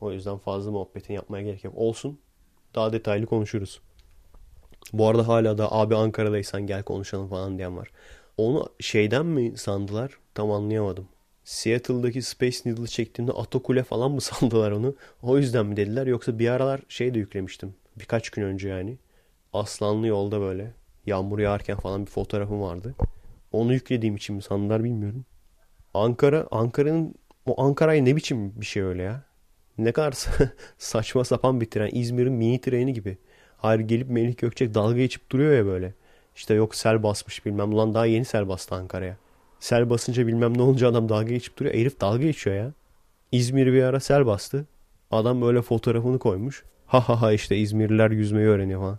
O 0.00 0.12
yüzden 0.12 0.38
fazla 0.38 0.70
muhabbetini 0.70 1.16
yapmaya 1.16 1.44
gerek 1.44 1.64
yok. 1.64 1.74
Olsun. 1.76 2.18
Daha 2.74 2.92
detaylı 2.92 3.26
konuşuruz. 3.26 3.80
Bu 4.92 5.08
arada 5.08 5.28
hala 5.28 5.58
da 5.58 5.72
abi 5.72 5.96
Ankara'daysan 5.96 6.66
gel 6.66 6.82
konuşalım 6.82 7.28
falan 7.28 7.58
diyen 7.58 7.76
var. 7.76 7.90
Onu 8.36 8.68
şeyden 8.80 9.26
mi 9.26 9.52
sandılar? 9.56 10.18
Tam 10.34 10.50
anlayamadım. 10.50 11.08
Seattle'daki 11.44 12.22
Space 12.22 12.58
Needle 12.64 12.86
çektiğimde 12.86 13.32
Atokule 13.32 13.82
falan 13.82 14.10
mı 14.10 14.20
sandılar 14.20 14.70
onu? 14.70 14.94
O 15.22 15.38
yüzden 15.38 15.66
mi 15.66 15.76
dediler? 15.76 16.06
Yoksa 16.06 16.38
bir 16.38 16.48
aralar 16.48 16.80
şey 16.88 17.14
de 17.14 17.18
yüklemiştim. 17.18 17.74
Birkaç 17.96 18.30
gün 18.30 18.42
önce 18.42 18.68
yani. 18.68 18.98
Aslanlı 19.58 20.06
yolda 20.06 20.40
böyle. 20.40 20.72
Yağmur 21.06 21.38
yağarken 21.38 21.76
falan 21.76 22.06
bir 22.06 22.10
fotoğrafım 22.10 22.60
vardı. 22.60 22.94
Onu 23.52 23.72
yüklediğim 23.74 24.16
için 24.16 24.36
mi 24.36 24.42
sandılar 24.42 24.84
bilmiyorum. 24.84 25.24
Ankara, 25.94 26.46
Ankara'nın 26.50 27.14
o 27.46 27.62
Ankara'yı 27.62 28.04
ne 28.04 28.16
biçim 28.16 28.60
bir 28.60 28.66
şey 28.66 28.82
öyle 28.82 29.02
ya? 29.02 29.22
Ne 29.78 29.92
kadar 29.92 30.14
saçma 30.78 31.24
sapan 31.24 31.60
bir 31.60 31.70
tren. 31.70 31.90
İzmir'in 31.92 32.32
mini 32.32 32.60
treni 32.60 32.92
gibi. 32.92 33.18
Hayır 33.56 33.80
gelip 33.80 34.10
Melih 34.10 34.36
Gökçek 34.36 34.74
dalga 34.74 34.96
geçip 34.96 35.30
duruyor 35.30 35.52
ya 35.52 35.66
böyle. 35.66 35.94
İşte 36.36 36.54
yok 36.54 36.74
sel 36.74 37.02
basmış 37.02 37.46
bilmem. 37.46 37.72
Ulan 37.72 37.94
daha 37.94 38.06
yeni 38.06 38.24
sel 38.24 38.48
bastı 38.48 38.74
Ankara'ya. 38.74 39.16
Sel 39.60 39.90
basınca 39.90 40.26
bilmem 40.26 40.58
ne 40.58 40.62
olunca 40.62 40.88
adam 40.88 41.08
dalga 41.08 41.28
geçip 41.28 41.58
duruyor. 41.58 41.74
Herif 41.74 42.00
dalga 42.00 42.22
geçiyor 42.22 42.56
ya. 42.56 42.72
İzmir 43.32 43.72
bir 43.72 43.82
ara 43.82 44.00
sel 44.00 44.26
bastı. 44.26 44.66
Adam 45.10 45.42
böyle 45.42 45.62
fotoğrafını 45.62 46.18
koymuş. 46.18 46.64
Ha 46.86 47.08
ha 47.08 47.22
ha 47.22 47.32
işte 47.32 47.56
İzmirliler 47.56 48.10
yüzmeyi 48.10 48.46
öğreniyor 48.46 48.80
falan. 48.80 48.98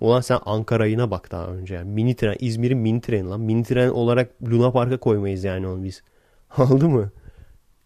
Ulan 0.00 0.20
sen 0.20 0.38
Ankara'yına 0.44 1.10
bak 1.10 1.30
daha 1.30 1.46
önce. 1.46 1.74
Yani. 1.74 1.90
Mini 1.90 2.16
tren. 2.16 2.36
İzmir'in 2.40 2.78
mini 2.78 3.00
treni 3.00 3.28
lan. 3.28 3.40
Mini 3.40 3.64
tren 3.64 3.88
olarak 3.88 4.30
Luna 4.42 4.72
Park'a 4.72 4.96
koymayız 4.96 5.44
yani 5.44 5.66
onu 5.66 5.84
biz. 5.84 6.02
Aldı 6.56 6.88
mı? 6.88 7.10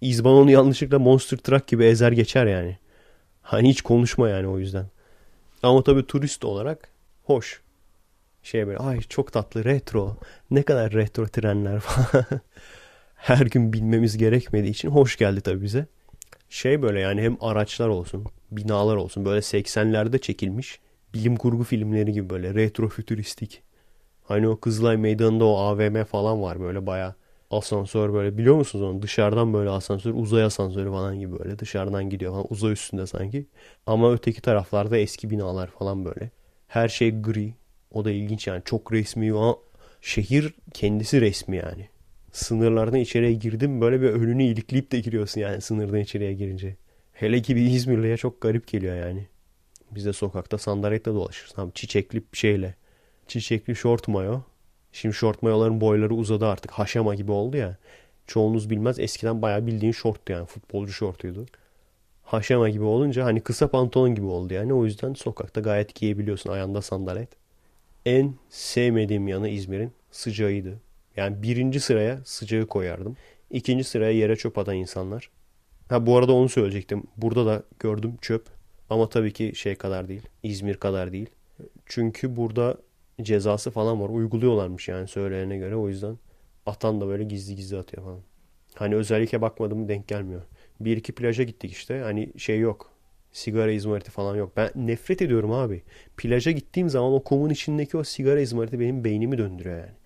İzban 0.01 0.33
onu 0.33 0.51
yanlışlıkla 0.51 0.99
Monster 0.99 1.37
Truck 1.37 1.67
gibi 1.67 1.85
ezer 1.85 2.13
geçer 2.13 2.47
yani. 2.47 2.79
Hani 3.43 3.69
hiç 3.69 3.83
konuşma 3.83 4.29
yani 4.29 4.47
o 4.47 4.59
yüzden. 4.59 4.87
Ama 5.63 5.83
tabii 5.83 6.07
turist 6.07 6.45
olarak 6.45 6.89
hoş. 7.25 7.61
Şey 8.43 8.67
böyle 8.67 8.79
ay 8.79 9.01
çok 9.01 9.33
tatlı 9.33 9.65
retro. 9.65 10.17
Ne 10.51 10.63
kadar 10.63 10.93
retro 10.93 11.27
trenler 11.27 11.81
falan. 11.81 12.25
Her 13.15 13.47
gün 13.47 13.73
bilmemiz 13.73 14.19
gerekmediği 14.19 14.71
için 14.71 14.91
hoş 14.91 15.17
geldi 15.17 15.41
tabii 15.41 15.63
bize. 15.63 15.87
Şey 16.49 16.83
böyle 16.83 17.01
yani 17.01 17.23
hem 17.23 17.37
araçlar 17.41 17.89
olsun, 17.89 18.27
binalar 18.51 18.97
olsun 18.97 19.25
böyle 19.25 19.41
80'lerde 19.41 20.21
çekilmiş 20.21 20.81
bilim 21.15 21.37
kurgu 21.37 21.65
filmleri 21.65 22.13
gibi 22.13 22.31
böyle 22.31 22.55
retro 22.55 22.89
fütüristik. 22.89 23.63
Hani 24.25 24.49
o 24.49 24.61
Kızılay 24.61 24.97
Meydanı'nda 24.97 25.45
o 25.45 25.57
AVM 25.57 26.05
falan 26.05 26.43
var 26.43 26.61
böyle 26.61 26.87
baya 26.87 27.15
asansör 27.51 28.13
böyle 28.13 28.39
biliyor 28.39 28.55
musunuz 28.57 28.85
onu? 28.85 29.03
Dışarıdan 29.03 29.53
böyle 29.55 29.71
asansör 29.71 30.15
uzay 30.15 30.45
asansörü 30.45 30.91
falan 30.91 31.19
gibi 31.21 31.39
böyle 31.39 31.59
dışarıdan 31.59 32.11
gidiyor 32.11 32.33
falan 32.33 32.47
uzay 32.51 32.73
üstünde 32.73 33.07
sanki. 33.07 33.47
Ama 33.87 34.13
öteki 34.13 34.41
taraflarda 34.43 34.97
eski 34.99 35.31
binalar 35.31 35.67
falan 35.69 36.05
böyle. 36.05 36.31
Her 36.69 36.89
şey 36.89 37.23
gri. 37.23 37.55
O 37.91 38.05
da 38.05 38.11
ilginç 38.11 38.47
yani 38.47 38.63
çok 38.65 38.93
resmi 38.93 39.33
ama 39.33 39.57
şehir 40.01 40.55
kendisi 40.75 41.21
resmi 41.21 41.57
yani. 41.57 41.89
Sınırlardan 42.33 42.99
içeriye 43.01 43.33
girdim 43.33 43.81
böyle 43.81 44.01
bir 44.01 44.09
önünü 44.09 44.43
ilikleyip 44.45 44.93
de 44.93 45.01
giriyorsun 45.01 45.41
yani 45.41 45.61
sınırdan 45.61 46.01
içeriye 46.01 46.33
girince. 46.35 46.77
Hele 47.13 47.43
ki 47.43 47.57
bir 47.57 47.63
İzmirli'ye 47.71 48.17
çok 48.17 48.41
garip 48.41 48.67
geliyor 48.67 48.97
yani. 48.97 49.27
Biz 49.95 50.05
de 50.07 50.13
sokakta 50.13 50.59
sandaletle 50.59 51.15
dolaşırız. 51.15 51.59
Abi 51.59 51.73
çiçekli 51.73 52.23
şeyle. 52.33 52.75
Çiçekli 53.27 53.77
şort 53.77 54.09
mayo. 54.09 54.41
Şimdi 54.93 55.15
şort 55.15 55.43
mayoların 55.43 55.81
boyları 55.81 56.15
uzadı 56.15 56.47
artık. 56.47 56.71
Haşama 56.71 57.15
gibi 57.15 57.33
oldu 57.33 57.57
ya. 57.57 57.77
Çoğunuz 58.27 58.71
bilmez 58.71 58.99
eskiden 58.99 59.43
bayağı 59.43 59.67
bildiğin 59.67 59.93
şorttu 59.93 60.33
yani. 60.33 60.47
Futbolcu 60.47 60.93
şortuydu. 60.93 61.47
Haşama 62.23 62.69
gibi 62.69 62.85
olunca 62.85 63.25
hani 63.25 63.41
kısa 63.41 63.69
pantolon 63.69 64.15
gibi 64.15 64.27
oldu 64.27 64.55
yani. 64.55 64.75
O 64.75 64.85
yüzden 64.85 65.15
sokakta 65.15 65.61
gayet 65.61 65.95
giyebiliyorsun 65.95 66.51
ayağında 66.51 66.83
sandalet. 66.83 67.29
En 68.07 68.35
sevmediğim 68.51 69.29
yanı 69.29 69.49
İzmir'in 69.49 69.93
sıcağıydı. 70.11 70.81
Yani 71.17 71.43
birinci 71.43 71.81
sıraya 71.81 72.21
sıcağı 72.25 72.67
koyardım. 72.67 73.17
İkinci 73.51 73.85
sıraya 73.85 74.13
yere 74.13 74.37
çöp 74.37 74.59
atan 74.59 74.77
insanlar. 74.77 75.31
Ha 75.89 76.07
bu 76.07 76.17
arada 76.17 76.33
onu 76.33 76.49
söyleyecektim. 76.49 77.03
Burada 77.17 77.47
da 77.47 77.63
gördüm 77.79 78.17
çöp. 78.21 78.62
Ama 78.93 79.09
tabii 79.09 79.33
ki 79.33 79.53
şey 79.55 79.75
kadar 79.75 80.09
değil. 80.09 80.23
İzmir 80.43 80.75
kadar 80.75 81.13
değil. 81.13 81.31
Çünkü 81.87 82.37
burada 82.37 82.77
cezası 83.23 83.71
falan 83.71 84.01
var. 84.01 84.09
Uyguluyorlarmış 84.09 84.89
yani 84.89 85.09
söylenene 85.09 85.57
göre. 85.57 85.77
O 85.77 85.89
yüzden 85.89 86.19
atan 86.67 87.01
da 87.01 87.07
böyle 87.09 87.25
gizli 87.25 87.57
gizli 87.57 87.79
atıyor 87.79 88.05
falan. 88.05 88.21
Hani 88.75 88.95
özellikle 88.95 89.41
bakmadım 89.43 89.89
denk 89.89 90.09
gelmiyor. 90.09 90.43
Bir 90.81 90.97
iki 90.97 91.13
plaja 91.13 91.43
gittik 91.43 91.73
işte. 91.73 92.01
Hani 92.01 92.33
şey 92.39 92.61
yok. 92.61 92.93
Sigara 93.33 93.73
izmariti 93.73 94.11
falan 94.11 94.37
yok. 94.37 94.53
Ben 94.57 94.71
nefret 94.75 95.23
ediyorum 95.23 95.53
abi. 95.53 95.83
Plaja 96.17 96.51
gittiğim 96.51 96.89
zaman 96.89 97.13
o 97.13 97.23
kumun 97.23 97.51
içindeki 97.51 97.97
o 97.97 98.05
sigara 98.05 98.41
izmariti 98.41 98.81
benim 98.81 99.05
beynimi 99.05 99.39
döndürüyor 99.39 99.79
yani. 99.79 99.97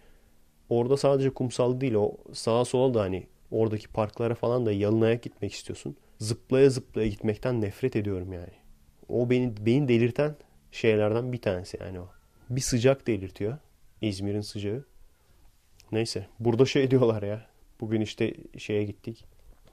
Orada 0.69 0.97
sadece 0.97 1.31
kumsal 1.31 1.81
değil 1.81 1.95
o 1.95 2.17
sağa 2.33 2.65
sola 2.65 2.95
da 2.95 3.01
hani 3.01 3.27
oradaki 3.51 3.89
parklara 3.89 4.35
falan 4.35 4.67
da 4.67 4.73
yalın 4.73 5.01
ayak 5.01 5.23
gitmek 5.23 5.53
istiyorsun. 5.53 5.97
Zıplaya 6.19 6.71
zıplaya 6.71 7.09
gitmekten 7.09 7.61
nefret 7.61 7.97
ediyorum 7.97 8.33
yani. 8.33 8.66
O 9.09 9.31
beni, 9.31 9.67
beni 9.67 9.89
delirten 9.89 10.37
şeylerden 10.73 11.33
bir 11.33 11.41
tanesi 11.41 11.79
yani 11.81 12.01
o. 12.01 12.09
Bir 12.51 12.61
sıcak 12.61 13.07
delirtiyor. 13.07 13.59
İzmir'in 14.01 14.41
sıcağı. 14.41 14.85
Neyse. 15.93 16.27
Burada 16.41 16.67
şey 16.67 16.91
diyorlar 16.91 17.23
ya. 17.23 17.47
Bugün 17.81 18.01
işte 18.01 18.35
şeye 18.59 18.85
gittik. 18.85 19.25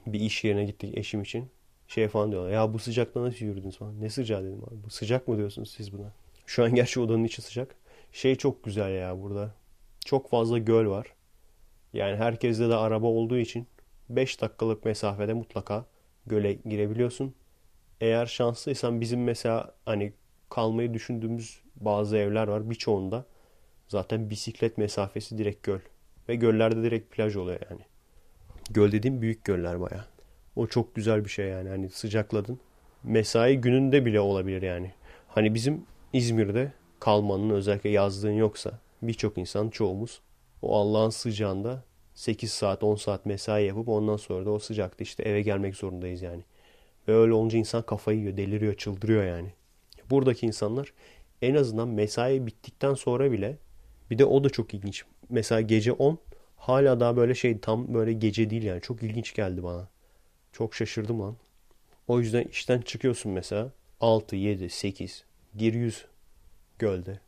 Bir 0.06 0.20
iş 0.20 0.44
yerine 0.44 0.64
gittik 0.64 0.98
eşim 0.98 1.22
için. 1.22 1.50
Şey 1.88 2.08
falan 2.08 2.30
diyorlar. 2.30 2.50
Ya 2.50 2.72
bu 2.72 2.78
sıcakta 2.78 3.22
nasıl 3.22 3.44
yürüdünüz 3.44 3.76
falan. 3.76 4.00
Ne 4.00 4.10
sıcağı 4.10 4.44
dedim 4.44 4.62
abi. 4.66 4.84
Bu 4.84 4.90
sıcak 4.90 5.28
mı 5.28 5.36
diyorsunuz 5.36 5.70
siz 5.70 5.92
buna? 5.92 6.12
Şu 6.46 6.64
an 6.64 6.74
gerçi 6.74 7.00
odanın 7.00 7.24
içi 7.24 7.42
sıcak. 7.42 7.76
Şey 8.12 8.36
çok 8.36 8.64
güzel 8.64 8.90
ya 8.90 9.22
burada. 9.22 9.54
Çok 10.04 10.30
fazla 10.30 10.58
göl 10.58 10.86
var. 10.86 11.06
Yani 11.92 12.16
herkeste 12.16 12.68
de 12.68 12.74
araba 12.74 13.06
olduğu 13.06 13.38
için 13.38 13.66
5 14.10 14.40
dakikalık 14.40 14.84
mesafede 14.84 15.32
mutlaka 15.32 15.84
göle 16.26 16.52
girebiliyorsun. 16.52 17.34
Eğer 18.00 18.26
şanslıysan 18.26 19.00
bizim 19.00 19.24
mesela 19.24 19.74
hani 19.84 20.12
kalmayı 20.50 20.94
düşündüğümüz 20.94 21.60
bazı 21.76 22.16
evler 22.16 22.48
var. 22.48 22.70
Birçoğunda 22.70 23.24
zaten 23.88 24.30
bisiklet 24.30 24.78
mesafesi 24.78 25.38
direkt 25.38 25.62
göl. 25.62 25.78
Ve 26.28 26.34
göllerde 26.34 26.82
direkt 26.82 27.16
plaj 27.16 27.36
oluyor 27.36 27.60
yani. 27.70 27.80
Göl 28.70 28.92
dediğim 28.92 29.22
büyük 29.22 29.44
göller 29.44 29.80
baya. 29.80 30.04
O 30.56 30.66
çok 30.66 30.94
güzel 30.94 31.24
bir 31.24 31.30
şey 31.30 31.48
yani. 31.48 31.68
Hani 31.68 31.90
sıcakladın. 31.90 32.60
Mesai 33.04 33.60
gününde 33.60 34.06
bile 34.06 34.20
olabilir 34.20 34.62
yani. 34.62 34.92
Hani 35.28 35.54
bizim 35.54 35.86
İzmir'de 36.12 36.72
kalmanın 37.00 37.50
özellikle 37.50 37.90
yazdığın 37.90 38.32
yoksa 38.32 38.78
birçok 39.02 39.38
insan 39.38 39.68
çoğumuz 39.68 40.20
O 40.62 40.76
Allah'ın 40.76 41.10
sıcağında 41.10 41.84
8 42.14 42.52
saat 42.52 42.82
10 42.82 42.96
saat 42.96 43.26
mesai 43.26 43.64
yapıp 43.64 43.88
ondan 43.88 44.16
sonra 44.16 44.46
da 44.46 44.50
o 44.50 44.58
sıcakta 44.58 45.04
işte 45.04 45.22
eve 45.22 45.42
gelmek 45.42 45.76
zorundayız 45.76 46.22
yani. 46.22 46.42
Ve 47.08 47.14
öyle 47.14 47.32
olunca 47.32 47.58
insan 47.58 47.82
kafayı 47.82 48.18
yiyor, 48.18 48.36
deliriyor, 48.36 48.74
çıldırıyor 48.74 49.24
yani. 49.24 49.52
Buradaki 50.10 50.46
insanlar 50.46 50.92
en 51.42 51.54
azından 51.54 51.88
mesai 51.88 52.46
bittikten 52.46 52.94
sonra 52.94 53.32
bile 53.32 53.58
bir 54.10 54.18
de 54.18 54.24
o 54.24 54.44
da 54.44 54.50
çok 54.50 54.74
ilginç. 54.74 55.04
Mesela 55.30 55.60
gece 55.60 55.92
10 55.92 56.18
hala 56.56 57.00
daha 57.00 57.16
böyle 57.16 57.34
şey 57.34 57.58
tam 57.58 57.94
böyle 57.94 58.12
gece 58.12 58.50
değil 58.50 58.62
yani. 58.62 58.80
Çok 58.80 59.02
ilginç 59.02 59.34
geldi 59.34 59.62
bana. 59.62 59.88
Çok 60.52 60.74
şaşırdım 60.74 61.20
lan. 61.20 61.36
O 62.08 62.20
yüzden 62.20 62.44
işten 62.44 62.80
çıkıyorsun 62.80 63.32
mesela 63.32 63.72
6, 64.00 64.36
7, 64.36 64.70
8 64.70 65.24
gir 65.56 65.74
100 65.74 66.04
gölde. 66.78 67.20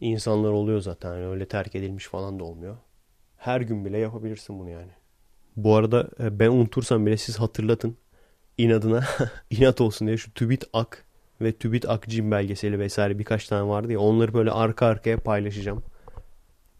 İnsanlar 0.00 0.50
oluyor 0.50 0.80
zaten 0.80 1.12
öyle 1.12 1.48
terk 1.48 1.74
edilmiş 1.74 2.06
falan 2.06 2.38
da 2.38 2.44
olmuyor. 2.44 2.76
Her 3.36 3.60
gün 3.60 3.84
bile 3.84 3.98
yapabilirsin 3.98 4.58
bunu 4.58 4.70
yani. 4.70 4.90
Bu 5.56 5.76
arada 5.76 6.10
e, 6.20 6.38
ben 6.38 6.50
unutursam 6.50 7.06
bile 7.06 7.16
siz 7.16 7.40
hatırlatın. 7.40 7.96
İnadına 8.60 9.04
inat 9.50 9.80
olsun 9.80 10.06
diye 10.06 10.16
şu 10.16 10.34
TÜBİT 10.34 10.64
AK 10.72 11.04
ve 11.40 11.52
TÜBİT 11.52 11.88
Akcim 11.88 12.30
belgeseli 12.30 12.78
vesaire 12.78 13.18
birkaç 13.18 13.48
tane 13.48 13.68
vardı 13.68 13.92
ya 13.92 14.00
onları 14.00 14.34
böyle 14.34 14.50
arka 14.50 14.86
arkaya 14.86 15.16
paylaşacağım. 15.16 15.82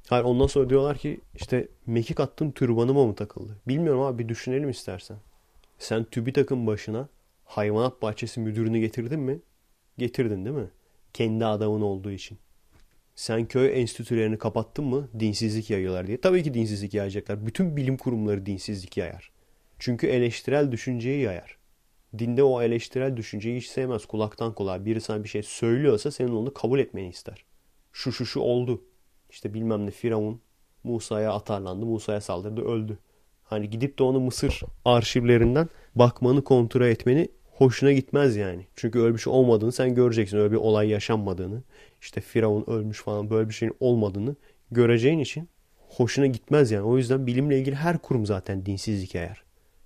Hayır 0.09 0.25
ondan 0.25 0.47
sonra 0.47 0.71
diyorlar 0.71 0.99
ki 0.99 1.21
işte 1.35 1.69
mekik 1.87 2.21
attım 2.21 2.53
türbanıma 2.53 3.07
mı 3.07 3.15
takıldı? 3.15 3.57
Bilmiyorum 3.69 4.01
abi 4.01 4.19
bir 4.19 4.29
düşünelim 4.29 4.71
istersen. 4.71 5.17
Sen 5.79 6.05
TÜBİTAK'ın 6.05 6.67
başına 6.67 7.09
hayvanat 7.45 8.03
bahçesi 8.03 8.41
müdürünü 8.41 8.79
getirdin 8.79 9.21
mi? 9.21 9.39
Getirdin 9.99 10.45
değil 10.45 10.57
mi? 10.57 10.71
Kendi 11.15 11.47
adamın 11.47 11.81
olduğu 11.81 12.11
için. 12.11 12.39
Sen 13.15 13.47
köy 13.47 13.81
enstitülerini 13.81 14.39
kapattın 14.39 14.85
mı 14.85 15.09
dinsizlik 15.21 15.71
yayıyorlar 15.71 16.07
diye. 16.07 16.21
Tabii 16.21 16.43
ki 16.43 16.55
dinsizlik 16.55 16.95
yayacaklar. 16.95 17.47
Bütün 17.47 17.77
bilim 17.77 17.97
kurumları 17.97 18.47
dinsizlik 18.47 18.97
yayar. 18.97 19.31
Çünkü 19.79 20.07
eleştirel 20.07 20.73
düşünceyi 20.73 21.23
yayar. 21.23 21.60
Dinde 22.19 22.43
o 22.43 22.63
eleştirel 22.63 23.17
düşünceyi 23.17 23.57
hiç 23.57 23.67
sevmez. 23.67 24.07
Kulaktan 24.07 24.55
kulağa 24.55 24.85
biri 24.85 25.01
sana 25.01 25.25
bir 25.25 25.29
şey 25.29 25.43
söylüyorsa 25.43 26.11
senin 26.11 26.33
onu 26.33 26.55
kabul 26.55 26.79
etmeni 26.79 27.09
ister. 27.09 27.45
Şu 27.93 28.13
şu 28.13 28.27
şu 28.27 28.41
oldu. 28.41 28.83
İşte 29.31 29.55
bilmem 29.55 29.87
ne 29.87 29.91
Firavun 29.91 30.41
Musa'ya 30.85 31.33
atarlandı. 31.33 31.87
Musa'ya 31.87 32.21
saldırdı 32.21 32.63
öldü. 32.63 32.99
Hani 33.45 33.71
gidip 33.71 33.99
de 33.99 34.03
onu 34.03 34.21
Mısır 34.21 34.61
arşivlerinden 34.85 35.69
bakmanı 35.95 36.45
kontrol 36.45 36.87
etmeni 36.87 37.29
hoşuna 37.51 37.93
gitmez 37.93 38.37
yani. 38.37 38.67
Çünkü 38.77 39.01
öyle 39.01 39.15
bir 39.15 39.21
şey 39.21 39.33
olmadığını 39.33 39.73
sen 39.73 39.95
göreceksin. 39.95 40.39
Öyle 40.39 40.53
bir 40.53 40.57
olay 40.57 40.89
yaşanmadığını. 40.89 41.63
işte 42.01 42.21
Firavun 42.21 42.65
ölmüş 42.67 43.03
falan 43.03 43.31
böyle 43.31 43.49
bir 43.49 43.55
şeyin 43.55 43.77
olmadığını 43.81 44.37
göreceğin 44.71 45.19
için 45.19 45.49
hoşuna 45.89 46.27
gitmez 46.27 46.71
yani. 46.71 46.83
O 46.83 46.97
yüzden 46.97 47.27
bilimle 47.27 47.59
ilgili 47.59 47.77
her 47.77 47.99
kurum 47.99 48.27
zaten 48.27 48.67
dinsizlik 48.67 49.15
eğer. 49.15 49.43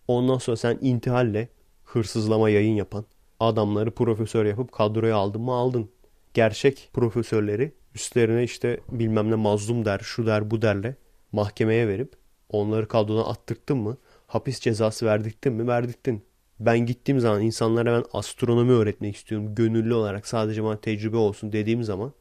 Ondan 0.08 0.38
sonra 0.38 0.56
sen 0.56 0.78
intihalle 0.80 1.48
hırsızlama 1.94 2.50
yayın 2.50 2.74
yapan 2.74 3.04
adamları 3.40 3.90
profesör 3.90 4.44
yapıp 4.44 4.72
kadroya 4.72 5.16
aldın 5.16 5.40
mı 5.40 5.52
aldın. 5.52 5.90
Gerçek 6.34 6.90
profesörleri 6.92 7.72
üstlerine 7.94 8.44
işte 8.44 8.80
bilmem 8.90 9.30
ne 9.30 9.34
mazlum 9.34 9.84
der, 9.84 9.98
şu 9.98 10.26
der, 10.26 10.50
bu 10.50 10.62
derle 10.62 10.96
mahkemeye 11.32 11.88
verip 11.88 12.12
onları 12.50 12.88
kadrodan 12.88 13.30
attırttın 13.30 13.76
mı? 13.76 13.96
Hapis 14.26 14.60
cezası 14.60 15.06
verdiktin 15.06 15.52
mi? 15.52 15.68
Verdiktin. 15.68 16.24
Ben 16.60 16.78
gittiğim 16.78 17.20
zaman 17.20 17.42
insanlara 17.42 17.96
ben 17.96 18.04
astronomi 18.12 18.72
öğretmek 18.72 19.16
istiyorum. 19.16 19.54
Gönüllü 19.54 19.94
olarak 19.94 20.26
sadece 20.26 20.64
bana 20.64 20.80
tecrübe 20.80 21.16
olsun 21.16 21.52
dediğim 21.52 21.84
zaman 21.84 22.12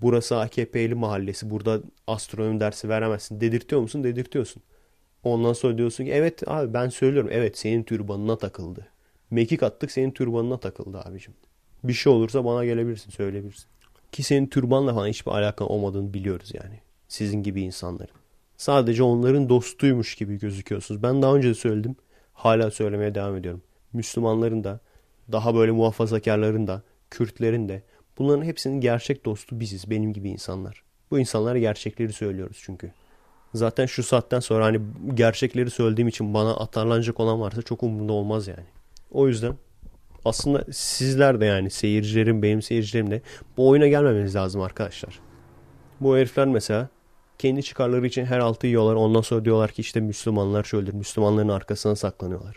burası 0.00 0.38
AKP'li 0.38 0.94
mahallesi. 0.94 1.50
Burada 1.50 1.80
astronomi 2.06 2.60
dersi 2.60 2.88
veremezsin. 2.88 3.40
Dedirtiyor 3.40 3.80
musun? 3.80 4.04
Dedirtiyorsun. 4.04 4.62
Ondan 5.24 5.52
sonra 5.52 5.78
diyorsun 5.78 6.04
ki 6.04 6.12
evet 6.12 6.48
abi 6.48 6.74
ben 6.74 6.88
söylüyorum. 6.88 7.30
Evet 7.32 7.58
senin 7.58 7.82
türbanına 7.82 8.38
takıldı. 8.38 8.86
Mekik 9.32 9.62
attık 9.62 9.90
senin 9.90 10.10
türbanına 10.10 10.56
takıldı 10.56 11.00
abicim. 11.00 11.34
Bir 11.84 11.92
şey 11.92 12.12
olursa 12.12 12.44
bana 12.44 12.64
gelebilirsin 12.64 13.10
söyleyebilirsin. 13.10 13.66
Ki 14.12 14.22
senin 14.22 14.46
türbanla 14.46 14.94
falan 14.94 15.06
hiçbir 15.06 15.30
alakan 15.30 15.70
olmadığını 15.70 16.14
biliyoruz 16.14 16.50
yani. 16.54 16.80
Sizin 17.08 17.42
gibi 17.42 17.62
insanların. 17.62 18.14
Sadece 18.56 19.02
onların 19.02 19.48
dostuymuş 19.48 20.14
gibi 20.14 20.38
gözüküyorsunuz. 20.38 21.02
Ben 21.02 21.22
daha 21.22 21.34
önce 21.34 21.48
de 21.48 21.54
söyledim. 21.54 21.96
Hala 22.32 22.70
söylemeye 22.70 23.14
devam 23.14 23.36
ediyorum. 23.36 23.62
Müslümanların 23.92 24.64
da, 24.64 24.80
daha 25.32 25.54
böyle 25.54 25.72
muhafazakarların 25.72 26.66
da, 26.66 26.82
Kürtlerin 27.10 27.68
de 27.68 27.82
bunların 28.18 28.44
hepsinin 28.44 28.80
gerçek 28.80 29.24
dostu 29.24 29.60
biziz. 29.60 29.90
Benim 29.90 30.12
gibi 30.12 30.30
insanlar. 30.30 30.82
Bu 31.10 31.18
insanlara 31.18 31.58
gerçekleri 31.58 32.12
söylüyoruz 32.12 32.58
çünkü. 32.60 32.92
Zaten 33.54 33.86
şu 33.86 34.02
saatten 34.02 34.40
sonra 34.40 34.64
hani 34.64 34.80
gerçekleri 35.14 35.70
söylediğim 35.70 36.08
için 36.08 36.34
bana 36.34 36.56
atarlanacak 36.56 37.20
olan 37.20 37.40
varsa 37.40 37.62
çok 37.62 37.82
umurumda 37.82 38.12
olmaz 38.12 38.48
yani. 38.48 38.66
O 39.12 39.28
yüzden 39.28 39.54
aslında 40.24 40.64
sizler 40.72 41.40
de 41.40 41.44
yani 41.44 41.70
seyircilerim, 41.70 42.42
benim 42.42 42.62
seyircilerim 42.62 43.10
de 43.10 43.22
bu 43.56 43.68
oyuna 43.68 43.88
gelmemeniz 43.88 44.34
lazım 44.34 44.60
arkadaşlar. 44.60 45.20
Bu 46.00 46.16
herifler 46.16 46.46
mesela 46.46 46.88
kendi 47.38 47.62
çıkarları 47.62 48.06
için 48.06 48.24
her 48.24 48.38
altı 48.38 48.66
yiyorlar. 48.66 48.94
Ondan 48.94 49.20
sonra 49.20 49.44
diyorlar 49.44 49.70
ki 49.70 49.80
işte 49.80 50.00
Müslümanlar 50.00 50.64
şöyledir. 50.64 50.94
Müslümanların 50.94 51.48
arkasına 51.48 51.96
saklanıyorlar. 51.96 52.56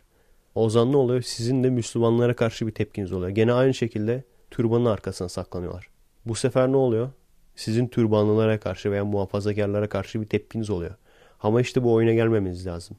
O 0.56 0.70
zaman 0.70 0.92
ne 0.92 0.98
oluyor? 0.98 1.22
Sizin 1.22 1.64
de 1.64 1.70
Müslümanlara 1.70 2.36
karşı 2.36 2.68
bir 2.68 2.72
tepkiniz 2.72 3.12
oluyor. 3.12 3.30
Gene 3.30 3.54
aynı 3.54 3.74
şekilde 3.74 4.24
türbanın 4.52 4.86
arkasına 4.86 5.30
saklanıyorlar. 5.30 5.90
Bu 6.26 6.36
sefer 6.36 6.72
ne 6.72 6.78
oluyor? 6.78 7.10
Sizin 7.56 7.88
türbanlılara 7.88 8.60
karşı 8.60 8.92
veya 8.92 9.06
muhafazakarlara 9.06 9.90
karşı 9.90 10.22
bir 10.22 10.26
tepkiniz 10.26 10.70
oluyor. 10.70 10.96
Ama 11.42 11.62
işte 11.62 11.84
bu 11.84 11.94
oyuna 11.94 12.14
gelmemeniz 12.14 12.68
lazım. 12.68 12.98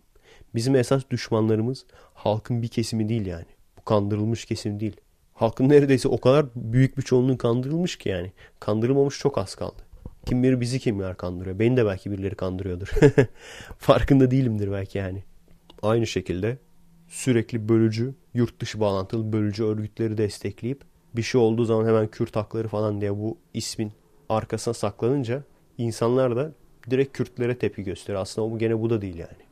Bizim 0.57 0.76
esas 0.76 1.02
düşmanlarımız 1.11 1.84
halkın 2.14 2.62
bir 2.62 2.68
kesimi 2.68 3.09
değil 3.09 3.26
yani. 3.26 3.46
Bu 3.78 3.84
kandırılmış 3.84 4.44
kesim 4.44 4.80
değil. 4.80 4.96
Halkın 5.34 5.68
neredeyse 5.68 6.09
o 6.09 6.20
kadar 6.20 6.46
büyük 6.54 6.98
bir 6.98 7.02
çoğunluğu 7.02 7.38
kandırılmış 7.38 7.98
ki 7.98 8.09
yani. 8.09 8.32
Kandırılmamış 8.61 9.18
çok 9.18 9.38
az 9.38 9.54
kaldı. 9.54 9.82
Kim 10.26 10.42
bilir 10.42 10.61
bizi 10.61 10.78
kimler 10.78 11.16
kandırıyor. 11.16 11.59
Beni 11.59 11.76
de 11.76 11.86
belki 11.86 12.11
birileri 12.11 12.34
kandırıyordur. 12.34 12.90
Farkında 13.78 14.30
değilimdir 14.30 14.72
belki 14.72 14.98
yani. 14.98 15.24
Aynı 15.82 16.07
şekilde 16.07 16.59
sürekli 17.09 17.68
bölücü, 17.68 18.14
yurt 18.34 18.61
dışı 18.61 18.80
bağlantılı 18.80 19.32
bölücü 19.32 19.64
örgütleri 19.64 20.18
destekleyip 20.18 20.80
bir 21.16 21.22
şey 21.22 21.40
olduğu 21.40 21.64
zaman 21.64 21.86
hemen 21.86 22.09
Kürt 22.09 22.36
hakları 22.36 22.68
falan 22.68 23.00
diye 23.00 23.16
bu 23.16 23.38
ismin 23.54 23.92
arkasına 24.28 24.74
saklanınca 24.74 25.42
insanlar 25.78 26.36
da 26.36 26.52
direkt 26.90 27.16
Kürtlere 27.16 27.59
tepki 27.59 27.82
gösteriyor. 27.82 28.22
Aslında 28.22 28.50
bu 28.50 28.59
gene 28.59 28.80
bu 28.80 28.90
da 28.90 29.02
değil 29.02 29.16
yani. 29.16 29.45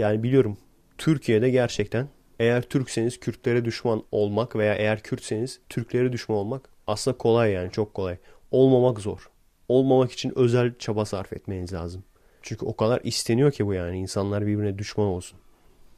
Yani 0.00 0.22
biliyorum 0.22 0.56
Türkiye'de 0.98 1.50
gerçekten 1.50 2.08
eğer 2.38 2.62
Türkseniz 2.62 3.20
Kürtlere 3.20 3.64
düşman 3.64 4.02
olmak 4.12 4.56
veya 4.56 4.74
eğer 4.74 5.02
Kürtseniz 5.02 5.60
Türklere 5.68 6.12
düşman 6.12 6.38
olmak 6.38 6.68
aslında 6.86 7.18
kolay 7.18 7.52
yani 7.52 7.72
çok 7.72 7.94
kolay. 7.94 8.16
Olmamak 8.50 9.00
zor. 9.00 9.30
Olmamak 9.68 10.12
için 10.12 10.32
özel 10.36 10.78
çaba 10.78 11.04
sarf 11.04 11.32
etmeniz 11.32 11.72
lazım. 11.72 12.04
Çünkü 12.42 12.66
o 12.66 12.76
kadar 12.76 13.00
isteniyor 13.04 13.52
ki 13.52 13.66
bu 13.66 13.74
yani 13.74 13.98
insanlar 13.98 14.46
birbirine 14.46 14.78
düşman 14.78 15.06
olsun. 15.06 15.38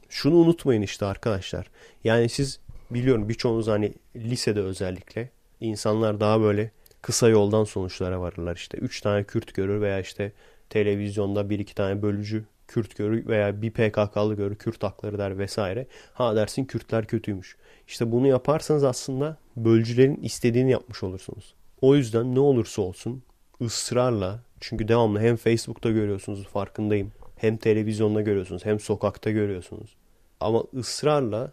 Şunu 0.09 0.35
unutmayın 0.35 0.81
işte 0.81 1.05
arkadaşlar. 1.05 1.69
Yani 2.03 2.29
siz 2.29 2.59
biliyorum 2.91 3.29
birçoğunuz 3.29 3.67
hani 3.67 3.93
lisede 4.15 4.61
özellikle 4.61 5.29
insanlar 5.59 6.19
daha 6.19 6.41
böyle 6.41 6.71
kısa 7.01 7.29
yoldan 7.29 7.63
sonuçlara 7.63 8.21
varırlar. 8.21 8.55
İşte 8.55 8.77
3 8.77 9.01
tane 9.01 9.23
Kürt 9.23 9.53
görür 9.53 9.81
veya 9.81 9.99
işte 9.99 10.31
televizyonda 10.69 11.49
bir 11.49 11.59
iki 11.59 11.75
tane 11.75 12.01
bölücü 12.01 12.45
Kürt 12.73 12.95
görür 12.97 13.27
veya 13.27 13.61
bir 13.61 13.71
PKK'lı 13.71 14.35
görür 14.35 14.55
Kürt 14.55 14.83
hakları 14.83 15.17
der 15.17 15.37
vesaire. 15.37 15.87
Ha 16.13 16.35
dersin 16.35 16.65
Kürtler 16.65 17.05
kötüymüş. 17.05 17.57
İşte 17.87 18.11
bunu 18.11 18.27
yaparsanız 18.27 18.83
aslında 18.83 19.37
bölücülerin 19.57 20.15
istediğini 20.15 20.71
yapmış 20.71 21.03
olursunuz. 21.03 21.53
O 21.81 21.95
yüzden 21.95 22.35
ne 22.35 22.39
olursa 22.39 22.81
olsun 22.81 23.23
ısrarla 23.61 24.43
çünkü 24.59 24.87
devamlı 24.87 25.19
hem 25.19 25.35
Facebook'ta 25.35 25.89
görüyorsunuz 25.91 26.47
farkındayım. 26.47 27.11
Hem 27.35 27.57
televizyonda 27.57 28.21
görüyorsunuz 28.21 28.65
hem 28.65 28.79
sokakta 28.79 29.31
görüyorsunuz. 29.31 29.95
Ama 30.39 30.63
ısrarla 30.73 31.51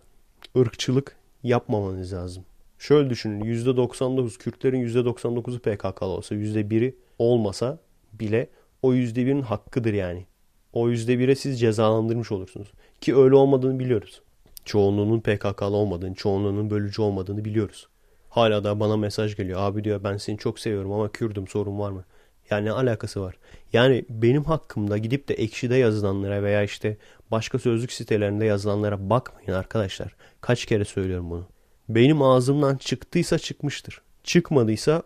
ırkçılık 0.59 1.17
yapmamanız 1.43 2.13
lazım. 2.13 2.45
Şöyle 2.79 3.11
düşünün 3.11 3.45
%99 3.45 4.39
Kürtlerin 4.39 4.89
%99'u 4.89 5.59
PKK'lı 5.59 6.07
olsa 6.07 6.35
%1'i 6.35 6.97
olmasa 7.19 7.79
bile 8.13 8.49
o 8.83 8.95
%1'in 8.95 9.43
hakkıdır 9.43 9.95
yani. 9.95 10.30
O 10.73 10.89
%1'e 10.89 11.35
siz 11.35 11.61
cezalandırmış 11.61 12.33
olursunuz. 12.33 12.69
Ki 13.01 13.17
öyle 13.17 13.35
olmadığını 13.35 13.79
biliyoruz. 13.79 14.23
Çoğunluğunun 14.65 15.21
PKK'lı 15.21 15.77
olmadığını, 15.77 16.15
çoğunluğunun 16.15 16.71
bölücü 16.71 17.03
olmadığını 17.03 17.45
biliyoruz. 17.45 17.89
Hala 18.29 18.65
da 18.65 18.81
bana 18.81 18.97
mesaj 18.97 19.37
geliyor. 19.37 19.61
Abi 19.61 19.85
diyor 19.85 20.05
ben 20.05 20.17
seni 20.17 20.39
çok 20.39 20.59
seviyorum 20.59 20.93
ama 20.93 21.13
Kürdüm 21.13 21.49
sorun 21.49 21.79
var 21.79 21.91
mı? 21.91 22.05
Yani 22.51 22.65
ne 22.65 22.73
alakası 22.73 23.21
var? 23.21 23.35
Yani 23.73 24.05
benim 24.09 24.45
hakkımda 24.45 24.99
gidip 24.99 25.29
de 25.29 25.35
ekşide 25.35 25.77
yazılanlara 25.77 26.43
veya 26.43 26.63
işte 26.63 26.97
başka 27.31 27.59
sözlük 27.59 27.93
sitelerinde 27.93 28.45
yazılanlara 28.45 29.11
bakmayın 29.11 29.53
arkadaşlar. 29.53 30.17
Kaç 30.41 30.67
kere 30.67 30.85
söylüyorum 30.85 31.31
bunu. 31.31 31.47
Benim 31.89 32.23
ağzımdan 32.23 32.77
çıktıysa 32.77 33.39
çıkmıştır. 33.39 34.03
Çıkmadıysa 34.25 35.03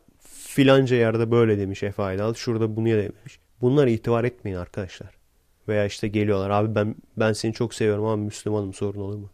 filanca 0.46 0.96
yerde 0.96 1.30
böyle 1.30 1.58
demiş 1.58 1.82
Efe 1.82 2.02
Aydal. 2.02 2.34
Şurada 2.34 2.76
bunu 2.76 2.86
demiş. 2.86 3.38
Bunlara 3.60 3.90
itibar 3.90 4.24
etmeyin 4.24 4.56
arkadaşlar. 4.56 5.23
Veya 5.68 5.86
işte 5.86 6.08
geliyorlar 6.08 6.50
abi 6.50 6.74
ben 6.74 6.94
ben 7.16 7.32
seni 7.32 7.52
çok 7.52 7.74
seviyorum 7.74 8.04
ama 8.04 8.16
Müslümanım 8.16 8.74
sorun 8.74 9.00
olur 9.00 9.16
mu? 9.16 9.30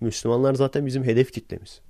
Müslümanlar 0.00 0.54
zaten 0.54 0.86
bizim 0.86 1.04
hedef 1.04 1.32
kitlemiz. 1.32 1.80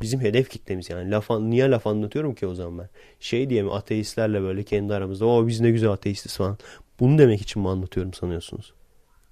Bizim 0.00 0.20
hedef 0.20 0.50
kitlemiz 0.50 0.90
yani. 0.90 1.10
Laf, 1.10 1.30
niye 1.30 1.70
laf 1.70 1.86
anlatıyorum 1.86 2.34
ki 2.34 2.46
o 2.46 2.54
zaman 2.54 2.78
ben? 2.78 2.88
Şey 3.20 3.50
diye 3.50 3.62
mi 3.62 3.72
ateistlerle 3.72 4.42
böyle 4.42 4.62
kendi 4.62 4.94
aramızda 4.94 5.26
o 5.26 5.46
biz 5.46 5.60
ne 5.60 5.70
güzel 5.70 5.90
ateistiz 5.90 6.36
falan. 6.36 6.58
Bunu 7.00 7.18
demek 7.18 7.40
için 7.40 7.62
mi 7.62 7.68
anlatıyorum 7.68 8.14
sanıyorsunuz? 8.14 8.74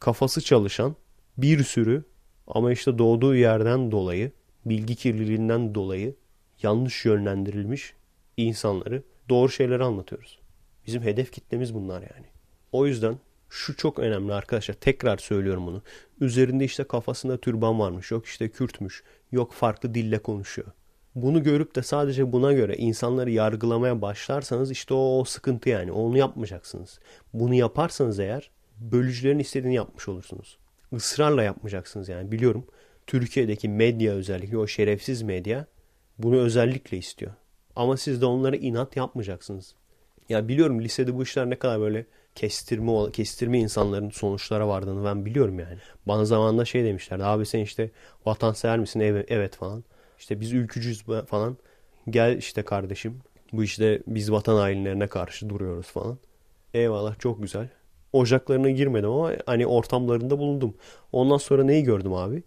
Kafası 0.01 0.41
çalışan 0.41 0.97
bir 1.39 1.65
sürü 1.65 2.05
ama 2.47 2.73
işte 2.73 2.99
doğduğu 2.99 3.37
yerden 3.37 3.91
dolayı 3.91 4.33
bilgi 4.67 4.95
kirliliğinden 4.95 5.75
dolayı 5.75 6.15
yanlış 6.63 7.05
yönlendirilmiş 7.05 7.95
insanları 8.37 9.03
doğru 9.29 9.49
şeyleri 9.49 9.85
anlatıyoruz. 9.85 10.39
Bizim 10.87 11.03
hedef 11.03 11.33
kitlemiz 11.33 11.75
bunlar 11.75 12.01
yani. 12.01 12.27
O 12.73 12.87
yüzden 12.87 13.19
şu 13.51 13.77
çok 13.77 13.99
önemli 13.99 14.33
arkadaşlar. 14.33 14.75
Tekrar 14.75 15.19
söylüyorum 15.19 15.67
bunu. 15.67 15.83
Üzerinde 16.21 16.65
işte 16.65 16.85
kafasında 16.85 17.37
türban 17.37 17.79
varmış. 17.79 18.11
Yok 18.11 18.27
işte 18.27 18.49
Kürtmüş. 18.49 19.03
Yok 19.33 19.53
farklı 19.53 19.95
dille 19.95 20.19
konuşuyor. 20.19 20.69
Bunu 21.15 21.43
görüp 21.43 21.75
de 21.77 21.83
sadece 21.83 22.33
buna 22.33 22.53
göre 22.53 22.77
insanları 22.77 23.31
yargılamaya 23.31 24.03
başlarsanız 24.03 24.71
işte 24.71 24.95
o, 24.95 25.21
o 25.21 25.25
sıkıntı 25.25 25.69
yani. 25.69 25.93
Onu 25.93 26.19
yapmayacaksınız. 26.19 26.99
Bunu 27.33 27.55
yaparsanız 27.55 28.21
eğer 28.21 28.51
bölücülerin 28.81 29.39
istediğini 29.39 29.75
yapmış 29.75 30.09
olursunuz. 30.09 30.59
Israrla 30.93 31.43
yapmayacaksınız 31.43 32.09
yani. 32.09 32.33
Biliyorum 32.33 32.67
Türkiye'deki 33.07 33.69
medya 33.69 34.13
özellikle 34.13 34.59
o 34.59 34.67
şerefsiz 34.67 35.23
medya 35.23 35.67
bunu 36.19 36.37
özellikle 36.37 36.97
istiyor. 36.97 37.33
Ama 37.77 37.97
siz 37.97 38.21
de 38.21 38.27
onlara 38.27 38.57
inat 38.57 38.97
yapmayacaksınız. 38.97 39.75
Ya 40.29 40.49
biliyorum 40.49 40.81
lisede 40.81 41.15
bu 41.15 41.23
işler 41.23 41.51
ne 41.51 41.59
kadar 41.59 41.81
böyle 41.81 42.07
kestirme 42.39 43.13
kestirme 43.13 43.59
insanların 43.59 44.11
sonuçlara 44.11 44.69
vardığını 44.69 45.05
ben 45.05 45.27
biliyorum 45.27 45.59
yani. 45.59 45.77
Bana 46.07 46.25
zamanında 46.25 46.65
şey 46.65 46.85
demişlerdi. 46.85 47.25
Abi 47.25 47.47
sen 47.47 47.59
işte 47.59 47.91
vatansever 48.27 48.79
misin? 48.79 49.01
Evet, 49.01 49.27
evet 49.29 49.57
falan. 49.57 49.85
İşte 50.19 50.41
biz 50.41 50.53
ülkücüyüz 50.53 51.05
falan. 51.27 51.57
Gel 52.11 52.37
işte 52.37 52.63
kardeşim. 52.63 53.21
Bu 53.53 53.65
işte 53.65 54.03
biz 54.07 54.33
vatan 54.33 54.57
hainlerine 54.57 55.07
karşı 55.07 55.49
duruyoruz 55.49 55.87
falan. 55.87 56.19
Eyvallah 56.75 57.19
çok 57.19 57.43
güzel. 57.43 57.69
Ocaklarına 58.13 58.71
girmedim 58.71 59.11
ama 59.11 59.33
hani 59.47 59.67
ortamlarında 59.67 60.39
bulundum. 60.39 60.75
Ondan 61.13 61.37
sonra 61.37 61.65
neyi 61.65 61.85
gördüm 61.85 62.13
abi? 62.13 62.43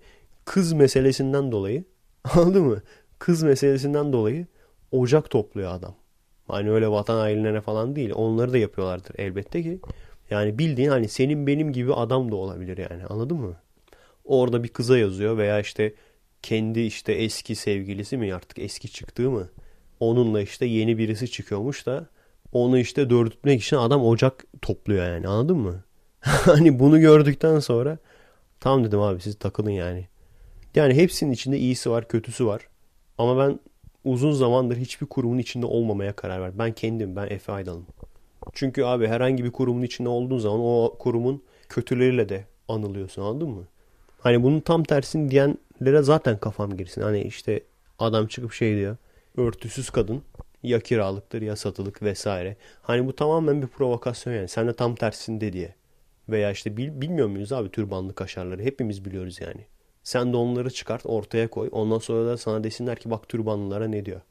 Kız 0.45 0.73
meselesinden 0.73 1.51
dolayı 1.51 1.83
anladın 2.33 2.63
mı? 2.63 2.81
Kız 3.19 3.43
meselesinden 3.43 4.13
dolayı 4.13 4.47
ocak 4.91 5.29
topluyor 5.29 5.71
adam. 5.73 5.95
Hani 6.47 6.71
öyle 6.71 6.87
vatan 6.87 7.17
hainlerine 7.17 7.61
falan 7.61 7.95
değil. 7.95 8.11
Onları 8.15 8.53
da 8.53 8.57
yapıyorlardır 8.57 9.15
elbette 9.19 9.63
ki. 9.63 9.79
Yani 10.29 10.59
bildiğin 10.59 10.89
hani 10.89 11.07
senin 11.07 11.47
benim 11.47 11.73
gibi 11.73 11.93
adam 11.93 12.31
da 12.31 12.35
olabilir 12.35 12.77
yani 12.77 13.05
anladın 13.05 13.37
mı? 13.37 13.55
Orada 14.25 14.63
bir 14.63 14.69
kıza 14.69 14.97
yazıyor 14.97 15.37
veya 15.37 15.59
işte 15.59 15.93
kendi 16.41 16.79
işte 16.79 17.13
eski 17.13 17.55
sevgilisi 17.55 18.17
mi 18.17 18.35
artık 18.35 18.59
eski 18.59 18.91
çıktığı 18.91 19.31
mı? 19.31 19.49
Onunla 19.99 20.41
işte 20.41 20.65
yeni 20.65 20.97
birisi 20.97 21.31
çıkıyormuş 21.31 21.85
da 21.85 22.07
onu 22.51 22.77
işte 22.77 23.09
dördütmek 23.09 23.63
için 23.63 23.77
adam 23.77 24.05
ocak 24.05 24.45
topluyor 24.61 25.05
yani 25.05 25.27
anladın 25.27 25.57
mı? 25.57 25.83
hani 26.21 26.79
bunu 26.79 26.99
gördükten 26.99 27.59
sonra 27.59 27.97
tam 28.59 28.83
dedim 28.83 28.99
abi 28.99 29.21
siz 29.21 29.39
takılın 29.39 29.69
yani. 29.69 30.07
Yani 30.75 30.93
hepsinin 30.93 31.31
içinde 31.31 31.57
iyisi 31.57 31.89
var 31.89 32.07
kötüsü 32.07 32.45
var. 32.45 32.67
Ama 33.17 33.37
ben 33.37 33.59
uzun 34.05 34.31
zamandır 34.31 34.77
hiçbir 34.77 35.05
kurumun 35.07 35.37
içinde 35.37 35.65
olmamaya 35.65 36.13
karar 36.13 36.41
verdim. 36.41 36.59
Ben 36.59 36.71
kendim, 36.71 37.15
ben 37.15 37.27
Efe 37.27 37.51
Aydal'ım. 37.51 37.85
Çünkü 38.53 38.83
abi 38.83 39.07
herhangi 39.07 39.43
bir 39.43 39.51
kurumun 39.51 39.81
içinde 39.81 40.09
olduğun 40.09 40.39
zaman 40.39 40.59
o 40.59 40.95
kurumun 40.99 41.43
kötüleriyle 41.69 42.29
de 42.29 42.45
anılıyorsun 42.67 43.21
anladın 43.21 43.49
mı? 43.49 43.63
Hani 44.19 44.43
bunun 44.43 44.59
tam 44.59 44.83
tersini 44.83 45.31
diyenlere 45.31 46.01
zaten 46.01 46.37
kafam 46.37 46.77
girsin. 46.77 47.01
Hani 47.01 47.21
işte 47.21 47.63
adam 47.99 48.27
çıkıp 48.27 48.53
şey 48.53 48.75
diyor. 48.75 48.97
Örtüsüz 49.37 49.89
kadın 49.89 50.21
ya 50.63 50.79
kiralıktır 50.79 51.41
ya 51.41 51.55
satılık 51.55 52.03
vesaire. 52.03 52.57
Hani 52.81 53.07
bu 53.07 53.15
tamamen 53.15 53.61
bir 53.61 53.67
provokasyon 53.67 54.33
yani. 54.33 54.47
Sen 54.47 54.67
de 54.67 54.73
tam 54.73 54.95
tersinde 54.95 55.53
diye. 55.53 55.75
Veya 56.29 56.51
işte 56.51 56.77
bil, 56.77 57.01
bilmiyor 57.01 57.27
muyuz 57.27 57.51
abi 57.51 57.69
türbanlı 57.71 58.15
kaşarları? 58.15 58.63
Hepimiz 58.63 59.05
biliyoruz 59.05 59.41
yani. 59.41 59.65
Sen 60.11 60.33
de 60.33 60.37
onları 60.37 60.69
çıkart 60.69 61.01
ortaya 61.05 61.47
koy. 61.47 61.69
Ondan 61.71 61.99
sonra 61.99 62.27
da 62.27 62.37
sana 62.37 62.63
desinler 62.63 62.99
ki 62.99 63.09
bak 63.09 63.29
türbanlılara 63.29 63.87
ne 63.87 64.05
diyor. 64.05 64.21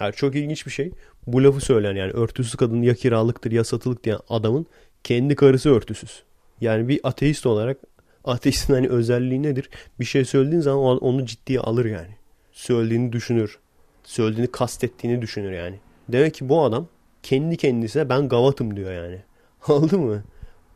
Yani 0.00 0.12
çok 0.14 0.34
ilginç 0.34 0.66
bir 0.66 0.70
şey. 0.70 0.92
Bu 1.26 1.44
lafı 1.44 1.60
söyleyen 1.60 1.94
yani 1.94 2.12
örtüsüz 2.12 2.54
kadın 2.54 2.82
ya 2.82 2.94
kiralıktır 2.94 3.52
ya 3.52 3.64
satılık 3.64 4.04
diyen 4.04 4.18
adamın 4.28 4.66
kendi 5.04 5.36
karısı 5.36 5.70
örtüsüz. 5.70 6.22
Yani 6.60 6.88
bir 6.88 7.00
ateist 7.02 7.46
olarak 7.46 7.78
ateistin 8.24 8.74
hani 8.74 8.88
özelliği 8.88 9.42
nedir? 9.42 9.70
Bir 10.00 10.04
şey 10.04 10.24
söylediğin 10.24 10.60
zaman 10.60 10.98
onu 10.98 11.26
ciddiye 11.26 11.60
alır 11.60 11.84
yani. 11.84 12.16
Söylediğini 12.52 13.12
düşünür. 13.12 13.58
Söylediğini 14.04 14.50
kastettiğini 14.50 15.22
düşünür 15.22 15.52
yani. 15.52 15.78
Demek 16.08 16.34
ki 16.34 16.48
bu 16.48 16.62
adam 16.62 16.86
kendi 17.22 17.56
kendisine 17.56 18.08
ben 18.08 18.28
gavatım 18.28 18.76
diyor 18.76 18.92
yani. 18.92 19.18
Anladın 19.68 20.00
mı? 20.00 20.22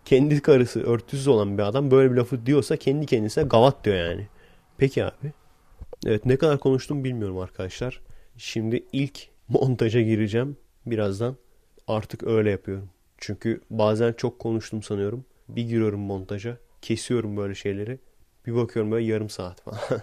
Kendi 0.05 0.41
karısı 0.41 0.83
örtüsüz 0.83 1.29
olan 1.29 1.59
bir 1.59 1.63
adam 1.63 1.91
böyle 1.91 2.13
bir 2.13 2.17
lafı 2.17 2.47
diyorsa 2.47 2.77
kendi 2.77 3.07
kendisine 3.07 3.45
gavat 3.45 3.85
diyor 3.85 3.97
yani. 3.97 4.27
Peki 4.79 5.05
abi. 5.05 5.33
Evet 6.07 6.27
ne 6.27 6.37
kadar 6.37 6.61
konuştum 6.61 7.05
bilmiyorum 7.05 7.39
arkadaşlar. 7.39 8.01
Şimdi 8.37 8.85
ilk 8.93 9.29
montaja 9.49 10.01
gireceğim 10.01 10.57
birazdan. 10.87 11.37
Artık 11.87 12.23
öyle 12.23 12.51
yapıyorum. 12.51 12.91
Çünkü 13.19 13.61
bazen 13.71 14.13
çok 14.13 14.39
konuştum 14.39 14.83
sanıyorum. 14.83 15.25
Bir 15.49 15.63
giriyorum 15.63 16.01
montaja. 16.01 16.59
Kesiyorum 16.83 17.37
böyle 17.37 17.55
şeyleri. 17.55 17.99
Bir 18.47 18.55
bakıyorum 18.55 18.93
böyle 18.93 19.07
yarım 19.07 19.31
saat 19.31 19.61
falan. 19.61 19.81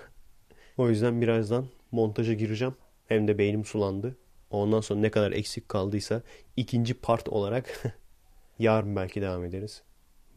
o 0.78 0.90
yüzden 0.90 1.22
birazdan 1.22 1.66
montaja 1.92 2.34
gireceğim. 2.34 2.76
Hem 3.08 3.28
de 3.28 3.38
beynim 3.38 3.66
sulandı. 3.66 4.18
Ondan 4.50 4.82
sonra 4.82 5.00
ne 5.00 5.12
kadar 5.12 5.32
eksik 5.32 5.70
kaldıysa 5.70 6.22
ikinci 6.58 6.94
part 6.94 7.30
olarak 7.30 7.84
yarın 8.60 8.96
belki 8.96 9.22
devam 9.22 9.46
ederiz. 9.46 9.82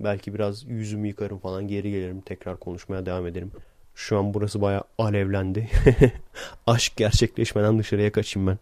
Belki 0.01 0.35
biraz 0.35 0.64
yüzümü 0.64 1.09
yıkarım 1.09 1.39
falan 1.39 1.68
geri 1.68 1.91
gelirim 1.91 2.20
tekrar 2.20 2.61
konuşmaya 2.61 3.07
devam 3.07 3.26
ederim. 3.26 3.53
Şu 3.95 4.19
an 4.19 4.35
burası 4.35 4.61
baya 4.61 4.85
alevlendi. 4.99 5.69
Aşk 6.67 6.97
gerçekleşmeden 6.97 7.79
dışarıya 7.79 8.13
kaçayım 8.13 8.47
ben. 8.49 8.59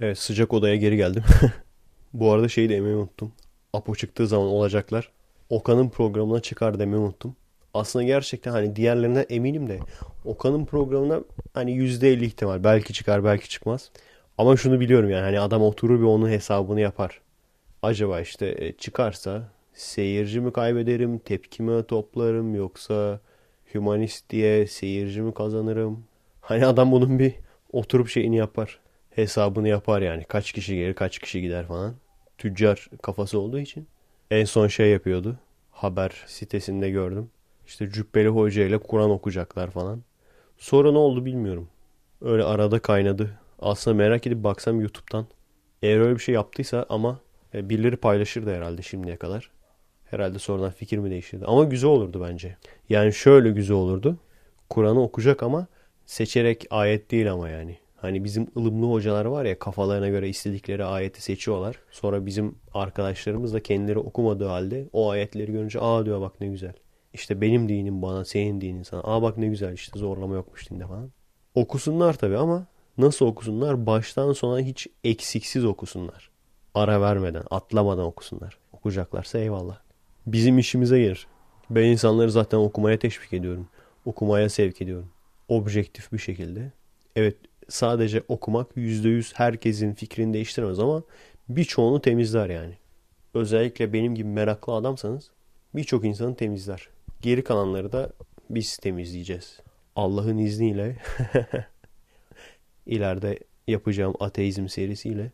Evet 0.00 0.18
sıcak 0.18 0.54
odaya 0.54 0.76
geri 0.76 0.96
geldim. 0.96 1.24
Bu 2.12 2.32
arada 2.32 2.48
şeyi 2.48 2.68
de 2.68 2.76
emeği 2.76 2.96
unuttum. 2.96 3.32
Apo 3.72 3.94
çıktığı 3.94 4.26
zaman 4.26 4.46
olacaklar. 4.46 5.10
Okan'ın 5.50 5.88
programına 5.88 6.40
çıkar 6.40 6.78
demeyi 6.78 7.02
unuttum. 7.02 7.36
Aslında 7.74 8.04
gerçekten 8.04 8.50
hani 8.50 8.76
diğerlerine 8.76 9.20
eminim 9.20 9.68
de 9.68 9.78
Okan'ın 10.24 10.64
programına 10.64 11.20
hani 11.54 11.70
%50 11.70 12.24
ihtimal 12.24 12.64
belki 12.64 12.92
çıkar 12.92 13.24
belki 13.24 13.48
çıkmaz. 13.48 13.90
Ama 14.38 14.56
şunu 14.56 14.80
biliyorum 14.80 15.10
yani 15.10 15.24
hani 15.24 15.40
adam 15.40 15.62
oturur 15.62 16.00
bir 16.00 16.04
onun 16.04 16.28
hesabını 16.28 16.80
yapar. 16.80 17.20
Acaba 17.82 18.20
işte 18.20 18.54
e, 18.58 18.72
çıkarsa 18.72 19.48
seyirci 19.76 20.40
mi 20.40 20.52
kaybederim, 20.52 21.18
tepki 21.18 21.62
mi 21.62 21.86
toplarım 21.86 22.54
yoksa 22.54 23.20
humanist 23.72 24.30
diye 24.30 24.66
seyirci 24.66 25.22
mi 25.22 25.34
kazanırım? 25.34 26.04
Hani 26.40 26.66
adam 26.66 26.92
bunun 26.92 27.18
bir 27.18 27.34
oturup 27.72 28.08
şeyini 28.08 28.36
yapar. 28.36 28.80
Hesabını 29.10 29.68
yapar 29.68 30.02
yani. 30.02 30.24
Kaç 30.24 30.52
kişi 30.52 30.76
gelir, 30.76 30.94
kaç 30.94 31.18
kişi 31.18 31.40
gider 31.40 31.66
falan. 31.66 31.94
Tüccar 32.38 32.88
kafası 33.02 33.38
olduğu 33.38 33.58
için. 33.58 33.86
En 34.30 34.44
son 34.44 34.68
şey 34.68 34.90
yapıyordu. 34.90 35.38
Haber 35.70 36.24
sitesinde 36.26 36.90
gördüm. 36.90 37.30
İşte 37.66 37.90
Cübbeli 37.90 38.28
Hoca 38.28 38.64
ile 38.64 38.78
Kur'an 38.78 39.10
okuyacaklar 39.10 39.70
falan. 39.70 40.02
Sonra 40.58 40.92
ne 40.92 40.98
oldu 40.98 41.24
bilmiyorum. 41.24 41.68
Öyle 42.20 42.44
arada 42.44 42.78
kaynadı. 42.78 43.38
Aslında 43.58 43.96
merak 43.96 44.26
edip 44.26 44.44
baksam 44.44 44.80
YouTube'dan. 44.80 45.26
Eğer 45.82 46.00
öyle 46.00 46.14
bir 46.14 46.20
şey 46.20 46.34
yaptıysa 46.34 46.86
ama 46.88 47.20
e, 47.54 47.68
birileri 47.68 47.96
paylaşırdı 47.96 48.54
herhalde 48.54 48.82
şimdiye 48.82 49.16
kadar. 49.16 49.55
Herhalde 50.10 50.38
sonradan 50.38 50.70
fikir 50.70 50.98
mi 50.98 51.10
değiştirdi. 51.10 51.44
Ama 51.46 51.64
güzel 51.64 51.90
olurdu 51.90 52.26
bence. 52.28 52.56
Yani 52.88 53.12
şöyle 53.12 53.50
güzel 53.50 53.76
olurdu. 53.76 54.16
Kur'an'ı 54.70 55.02
okuyacak 55.02 55.42
ama 55.42 55.66
seçerek 56.06 56.66
ayet 56.70 57.10
değil 57.10 57.32
ama 57.32 57.48
yani. 57.48 57.78
Hani 57.96 58.24
bizim 58.24 58.46
ılımlı 58.56 58.86
hocalar 58.86 59.24
var 59.24 59.44
ya 59.44 59.58
kafalarına 59.58 60.08
göre 60.08 60.28
istedikleri 60.28 60.84
ayeti 60.84 61.22
seçiyorlar. 61.22 61.76
Sonra 61.90 62.26
bizim 62.26 62.54
arkadaşlarımız 62.74 63.54
da 63.54 63.62
kendileri 63.62 63.98
okumadığı 63.98 64.46
halde 64.46 64.88
o 64.92 65.10
ayetleri 65.10 65.52
görünce 65.52 65.80
aa 65.80 66.06
diyor 66.06 66.20
bak 66.20 66.40
ne 66.40 66.46
güzel. 66.46 66.72
İşte 67.12 67.40
benim 67.40 67.68
dinim 67.68 68.02
bana 68.02 68.24
senin 68.24 68.60
dinin 68.60 68.82
sana. 68.82 69.00
Aa 69.04 69.22
bak 69.22 69.38
ne 69.38 69.46
güzel 69.46 69.72
işte 69.72 69.98
zorlama 69.98 70.34
yokmuş 70.34 70.70
dinde 70.70 70.86
falan. 70.86 71.10
Okusunlar 71.54 72.18
tabii 72.18 72.36
ama 72.36 72.66
nasıl 72.98 73.26
okusunlar? 73.26 73.86
Baştan 73.86 74.32
sona 74.32 74.60
hiç 74.60 74.86
eksiksiz 75.04 75.64
okusunlar. 75.64 76.30
Ara 76.74 77.00
vermeden, 77.00 77.42
atlamadan 77.50 78.04
okusunlar. 78.04 78.58
Okuyacaklarsa 78.72 79.38
eyvallah 79.38 79.85
bizim 80.26 80.58
işimize 80.58 81.00
gelir. 81.00 81.26
Ben 81.70 81.84
insanları 81.84 82.30
zaten 82.30 82.58
okumaya 82.58 82.98
teşvik 82.98 83.32
ediyorum. 83.32 83.68
Okumaya 84.04 84.48
sevk 84.48 84.82
ediyorum. 84.82 85.08
Objektif 85.48 86.12
bir 86.12 86.18
şekilde. 86.18 86.72
Evet 87.16 87.36
sadece 87.68 88.22
okumak 88.28 88.76
%100 88.76 89.32
herkesin 89.34 89.94
fikrini 89.94 90.34
değiştirmez 90.34 90.78
ama 90.78 91.02
birçoğunu 91.48 92.00
temizler 92.02 92.50
yani. 92.50 92.74
özellikle 93.34 93.92
benim 93.92 94.14
gibi 94.14 94.28
meraklı 94.28 94.72
adamsanız 94.72 95.30
birçok 95.74 96.04
insanı 96.04 96.36
temizler. 96.36 96.88
Geri 97.22 97.44
kalanları 97.44 97.92
da 97.92 98.12
biz 98.50 98.76
temizleyeceğiz. 98.76 99.60
Allah'ın 99.96 100.38
izniyle 100.38 100.96
ileride 102.86 103.38
yapacağım 103.66 104.14
ateizm 104.20 104.68
serisiyle 104.68 105.30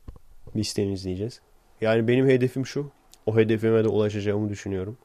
biz 0.54 0.72
temizleyeceğiz. 0.72 1.40
Yani 1.80 2.08
benim 2.08 2.28
hedefim 2.28 2.66
şu. 2.66 2.90
O 3.26 3.36
hedefime 3.36 3.84
de 3.84 3.88
ulaşacağımı 3.88 4.48
düşünüyorum. 4.48 4.96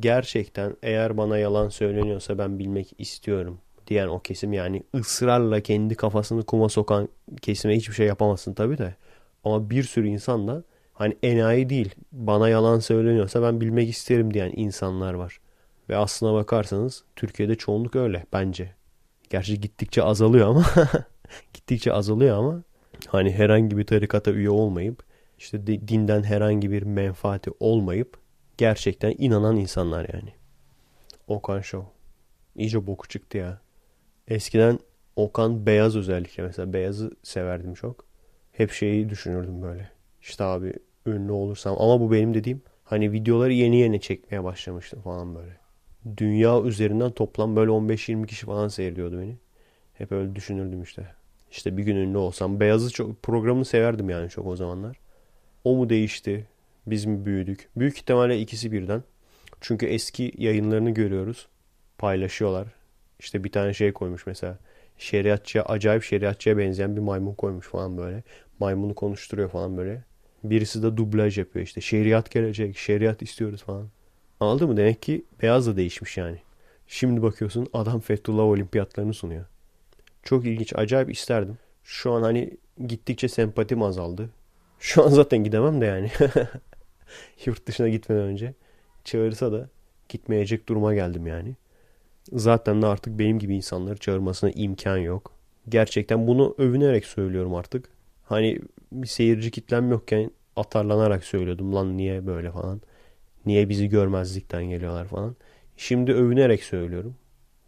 Gerçekten 0.00 0.76
eğer 0.82 1.16
bana 1.16 1.38
yalan 1.38 1.68
söyleniyorsa 1.68 2.38
ben 2.38 2.58
bilmek 2.58 2.94
istiyorum 2.98 3.58
diyen 3.86 4.08
o 4.08 4.20
kesim 4.20 4.52
yani 4.52 4.82
ısrarla 4.94 5.60
kendi 5.60 5.94
kafasını 5.94 6.42
kuma 6.42 6.68
sokan 6.68 7.08
kesime 7.42 7.76
hiçbir 7.76 7.94
şey 7.94 8.06
yapamazsın 8.06 8.54
tabii 8.54 8.78
de. 8.78 8.94
Ama 9.44 9.70
bir 9.70 9.82
sürü 9.82 10.08
insan 10.08 10.48
da 10.48 10.64
hani 10.94 11.16
enayi 11.22 11.68
değil 11.68 11.94
bana 12.12 12.48
yalan 12.48 12.78
söyleniyorsa 12.78 13.42
ben 13.42 13.60
bilmek 13.60 13.88
isterim 13.88 14.34
diyen 14.34 14.52
insanlar 14.56 15.14
var. 15.14 15.40
Ve 15.88 15.96
aslına 15.96 16.34
bakarsanız 16.34 17.04
Türkiye'de 17.16 17.54
çoğunluk 17.54 17.96
öyle 17.96 18.26
bence. 18.32 18.74
Gerçi 19.30 19.60
gittikçe 19.60 20.02
azalıyor 20.02 20.48
ama 20.48 20.64
gittikçe 21.54 21.92
azalıyor 21.92 22.38
ama 22.38 22.62
hani 23.06 23.32
herhangi 23.32 23.78
bir 23.78 23.86
tarikata 23.86 24.30
üye 24.30 24.50
olmayıp 24.50 25.02
işte 25.42 25.66
dinden 25.66 26.22
herhangi 26.22 26.70
bir 26.70 26.82
menfaati 26.82 27.50
olmayıp 27.60 28.18
gerçekten 28.58 29.14
inanan 29.18 29.56
insanlar 29.56 30.08
yani. 30.14 30.32
Okan 31.26 31.60
Show. 31.60 31.90
İyice 32.56 32.86
boku 32.86 33.08
çıktı 33.08 33.38
ya. 33.38 33.60
Eskiden 34.28 34.78
Okan 35.16 35.66
beyaz 35.66 35.96
özellikle 35.96 36.42
mesela 36.42 36.72
beyazı 36.72 37.10
severdim 37.22 37.74
çok. 37.74 38.04
Hep 38.52 38.70
şeyi 38.70 39.08
düşünürdüm 39.08 39.62
böyle. 39.62 39.90
İşte 40.20 40.44
abi 40.44 40.72
ünlü 41.06 41.32
olursam 41.32 41.76
ama 41.78 42.00
bu 42.00 42.12
benim 42.12 42.34
dediğim 42.34 42.62
hani 42.84 43.12
videoları 43.12 43.52
yeni 43.52 43.76
yeni 43.76 44.00
çekmeye 44.00 44.44
başlamıştım 44.44 45.02
falan 45.02 45.34
böyle. 45.34 45.56
Dünya 46.16 46.62
üzerinden 46.62 47.10
toplam 47.10 47.56
böyle 47.56 47.70
15-20 47.70 48.26
kişi 48.26 48.46
falan 48.46 48.68
seyrediyordu 48.68 49.20
beni. 49.20 49.36
Hep 49.94 50.12
öyle 50.12 50.34
düşünürdüm 50.34 50.82
işte. 50.82 51.06
İşte 51.50 51.76
bir 51.76 51.82
gün 51.82 51.96
ünlü 51.96 52.18
olsam. 52.18 52.60
Beyazı 52.60 52.90
çok 52.90 53.22
programını 53.22 53.64
severdim 53.64 54.10
yani 54.10 54.30
çok 54.30 54.46
o 54.46 54.56
zamanlar. 54.56 55.01
O 55.64 55.76
mu 55.76 55.90
değişti? 55.90 56.46
Biz 56.86 57.04
mi 57.04 57.26
büyüdük? 57.26 57.68
Büyük 57.76 57.96
ihtimalle 57.96 58.40
ikisi 58.40 58.72
birden. 58.72 59.02
Çünkü 59.60 59.86
eski 59.86 60.32
yayınlarını 60.38 60.90
görüyoruz. 60.90 61.48
Paylaşıyorlar. 61.98 62.68
İşte 63.18 63.44
bir 63.44 63.52
tane 63.52 63.74
şey 63.74 63.92
koymuş 63.92 64.26
mesela. 64.26 64.58
Şeriatçıya, 64.98 65.64
acayip 65.64 66.02
şeriatçıya 66.02 66.58
benzeyen 66.58 66.96
bir 66.96 67.00
maymun 67.00 67.34
koymuş 67.34 67.68
falan 67.68 67.98
böyle. 67.98 68.22
Maymunu 68.60 68.94
konuşturuyor 68.94 69.48
falan 69.50 69.76
böyle. 69.76 70.04
Birisi 70.44 70.82
de 70.82 70.96
dublaj 70.96 71.38
yapıyor 71.38 71.64
işte. 71.64 71.80
Şeriat 71.80 72.30
gelecek, 72.30 72.76
şeriat 72.78 73.22
istiyoruz 73.22 73.62
falan. 73.62 73.88
Anladın 74.40 74.68
mı? 74.68 74.76
Demek 74.76 75.02
ki 75.02 75.24
beyaz 75.42 75.66
da 75.66 75.76
değişmiş 75.76 76.16
yani. 76.16 76.38
Şimdi 76.86 77.22
bakıyorsun 77.22 77.66
adam 77.72 78.00
Fethullah 78.00 78.42
olimpiyatlarını 78.42 79.14
sunuyor. 79.14 79.44
Çok 80.22 80.46
ilginç. 80.46 80.72
Acayip 80.76 81.10
isterdim. 81.10 81.58
Şu 81.84 82.12
an 82.12 82.22
hani 82.22 82.56
gittikçe 82.86 83.28
sempatim 83.28 83.82
azaldı. 83.82 84.30
Şu 84.82 85.04
an 85.04 85.08
zaten 85.08 85.44
gidemem 85.44 85.80
de 85.80 85.86
yani. 85.86 86.10
Yurt 87.46 87.66
dışına 87.66 87.88
gitmeden 87.88 88.22
önce. 88.22 88.54
Çağırsa 89.04 89.52
da 89.52 89.68
gitmeyecek 90.08 90.68
duruma 90.68 90.94
geldim 90.94 91.26
yani. 91.26 91.56
Zaten 92.32 92.82
de 92.82 92.86
artık 92.86 93.18
benim 93.18 93.38
gibi 93.38 93.56
insanları 93.56 93.96
çağırmasına 93.98 94.50
imkan 94.50 94.96
yok. 94.96 95.32
Gerçekten 95.68 96.26
bunu 96.26 96.54
övünerek 96.58 97.04
söylüyorum 97.06 97.54
artık. 97.54 97.88
Hani 98.24 98.58
bir 98.92 99.06
seyirci 99.06 99.50
kitlem 99.50 99.90
yokken 99.90 100.30
atarlanarak 100.56 101.24
söylüyordum. 101.24 101.74
Lan 101.74 101.96
niye 101.96 102.26
böyle 102.26 102.50
falan. 102.52 102.80
Niye 103.46 103.68
bizi 103.68 103.88
görmezlikten 103.88 104.64
geliyorlar 104.64 105.06
falan. 105.06 105.36
Şimdi 105.76 106.12
övünerek 106.12 106.64
söylüyorum. 106.64 107.16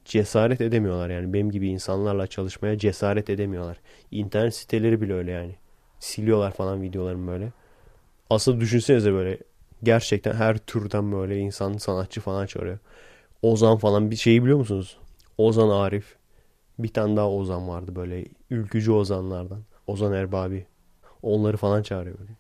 Cesaret 0.05 0.61
edemiyorlar 0.61 1.11
yani. 1.11 1.33
Benim 1.33 1.51
gibi 1.51 1.69
insanlarla 1.69 2.27
çalışmaya 2.27 2.79
cesaret 2.79 3.31
edemiyorlar. 3.31 3.81
İnternet 4.11 4.55
siteleri 4.55 5.01
bile 5.01 5.15
öyle 5.15 5.31
yani. 5.31 5.57
Siliyorlar 6.05 6.53
falan 6.53 6.83
videolarımı 6.83 7.31
böyle. 7.31 7.53
Aslında 8.31 8.61
düşünsenize 8.61 9.13
böyle 9.13 9.39
gerçekten 9.83 10.33
her 10.33 10.59
türden 10.59 11.13
böyle 11.13 11.39
insan 11.39 11.77
sanatçı 11.77 12.21
falan 12.21 12.47
çağırıyor. 12.47 12.79
Ozan 13.43 13.77
falan 13.79 14.11
bir 14.11 14.17
şeyi 14.17 14.43
biliyor 14.43 14.59
musunuz? 14.59 14.97
Ozan 15.39 15.69
Arif. 15.69 16.17
Bir 16.79 16.89
tane 16.89 17.17
daha 17.17 17.31
Ozan 17.31 17.69
vardı 17.69 17.97
böyle 17.97 18.25
ülkücü 18.51 18.93
Ozanlardan. 18.93 19.63
Ozan 19.87 20.13
Erbabi. 20.13 20.67
Onları 21.23 21.57
falan 21.57 21.83
çağırıyor 21.83 22.19
böyle. 22.19 22.33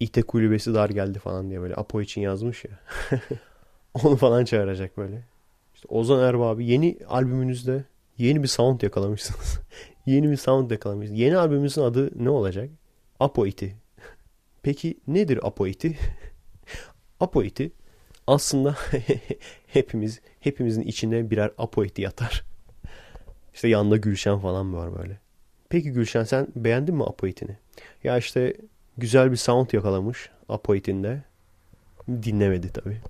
İte 0.00 0.22
kulübesi 0.22 0.74
dar 0.74 0.90
geldi 0.90 1.18
falan 1.18 1.50
diye 1.50 1.60
böyle 1.60 1.74
Apo 1.74 2.00
için 2.00 2.20
yazmış 2.20 2.64
ya. 2.64 2.78
Onu 4.04 4.16
falan 4.16 4.44
çağıracak 4.44 4.96
böyle. 4.96 5.22
İşte 5.74 5.88
Ozan 5.90 6.20
Erbabi 6.20 6.66
yeni 6.66 6.98
albümünüzde 7.08 7.84
yeni 8.18 8.42
bir 8.42 8.48
sound 8.48 8.80
yakalamışsınız. 8.80 9.60
yeni 10.06 10.30
bir 10.30 10.36
sound 10.36 10.70
yakalamışsınız. 10.70 11.20
Yeni 11.20 11.36
albümünüzün 11.36 11.82
adı 11.82 12.24
ne 12.24 12.30
olacak? 12.30 12.70
Apo 13.20 13.46
iti. 13.46 13.76
Peki 14.62 14.98
nedir 15.06 15.46
Apo 15.46 15.66
iti? 15.66 15.98
Apo 17.20 17.42
iti 17.42 17.72
aslında 18.26 18.76
hepimiz 19.66 20.20
hepimizin 20.40 20.82
içinde 20.82 21.30
birer 21.30 21.50
Apo 21.58 21.84
iti 21.84 22.02
yatar. 22.02 22.44
İşte 23.54 23.68
yanında 23.68 23.96
Gülşen 23.96 24.38
falan 24.38 24.74
var 24.74 24.98
böyle. 24.98 25.18
Peki 25.68 25.90
Gülşen 25.90 26.24
sen 26.24 26.48
beğendin 26.56 26.94
mi 26.94 27.04
Apo 27.04 27.26
itini? 27.26 27.56
Ya 28.04 28.18
işte 28.18 28.56
güzel 28.98 29.30
bir 29.30 29.36
sound 29.36 29.72
yakalamış 29.72 30.30
Apo 30.48 30.74
itinde. 30.74 31.22
Dinlemedi 32.08 32.72
tabii. 32.72 33.00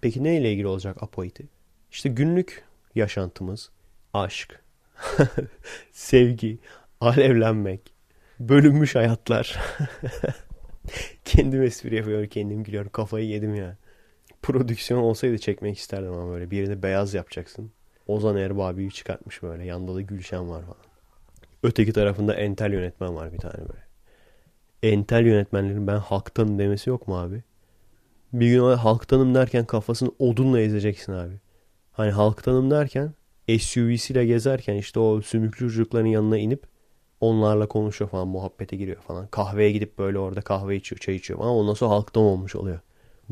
Peki 0.00 0.24
ne 0.24 0.36
ile 0.40 0.52
ilgili 0.52 0.66
olacak 0.66 1.02
Apo 1.02 1.24
iti? 1.24 1.48
İşte 1.90 2.08
günlük 2.08 2.64
yaşantımız, 2.94 3.70
aşk, 4.14 4.60
sevgi, 5.92 6.58
alevlenmek, 7.00 7.93
bölünmüş 8.48 8.94
hayatlar. 8.94 9.58
kendim 11.24 11.62
espri 11.62 11.96
yapıyorum, 11.96 12.28
kendim 12.28 12.64
gülüyorum. 12.64 12.90
Kafayı 12.90 13.26
yedim 13.26 13.54
ya. 13.54 13.76
Prodüksiyon 14.42 15.00
olsaydı 15.00 15.38
çekmek 15.38 15.78
isterdim 15.78 16.12
ama 16.12 16.32
böyle 16.32 16.50
birini 16.50 16.82
beyaz 16.82 17.14
yapacaksın. 17.14 17.70
Ozan 18.06 18.36
Erbabi'yi 18.36 18.90
çıkartmış 18.90 19.42
böyle. 19.42 19.64
Yanında 19.64 19.94
da 19.94 20.00
Gülşen 20.00 20.50
var 20.50 20.62
falan. 20.62 20.84
Öteki 21.62 21.92
tarafında 21.92 22.34
entel 22.34 22.72
yönetmen 22.72 23.14
var 23.14 23.32
bir 23.32 23.38
tane 23.38 23.58
böyle. 23.58 23.84
Entel 24.82 25.26
yönetmenlerin 25.26 25.86
ben 25.86 25.96
halktanım 25.96 26.58
demesi 26.58 26.90
yok 26.90 27.08
mu 27.08 27.18
abi? 27.18 27.42
Bir 28.32 28.48
gün 28.48 28.60
halktanım 28.60 29.34
derken 29.34 29.64
kafasını 29.64 30.10
odunla 30.18 30.60
ezeceksin 30.60 31.12
abi. 31.12 31.34
Hani 31.92 32.10
halktanım 32.10 32.70
derken 32.70 33.14
SUV'siyle 33.60 34.26
gezerken 34.26 34.74
işte 34.74 35.00
o 35.00 35.22
sümüklü 35.22 35.58
çocukların 35.68 36.06
yanına 36.06 36.38
inip 36.38 36.73
onlarla 37.28 37.68
konuşuyor 37.68 38.10
falan 38.10 38.28
muhabbete 38.28 38.76
giriyor 38.76 39.02
falan. 39.02 39.26
Kahveye 39.26 39.72
gidip 39.72 39.98
böyle 39.98 40.18
orada 40.18 40.40
kahve 40.40 40.76
içiyor 40.76 40.98
çay 40.98 41.16
içiyor 41.16 41.38
falan 41.38 41.52
ondan 41.52 41.74
sonra 41.74 41.90
halktan 41.90 42.22
olmuş 42.22 42.56
oluyor. 42.56 42.80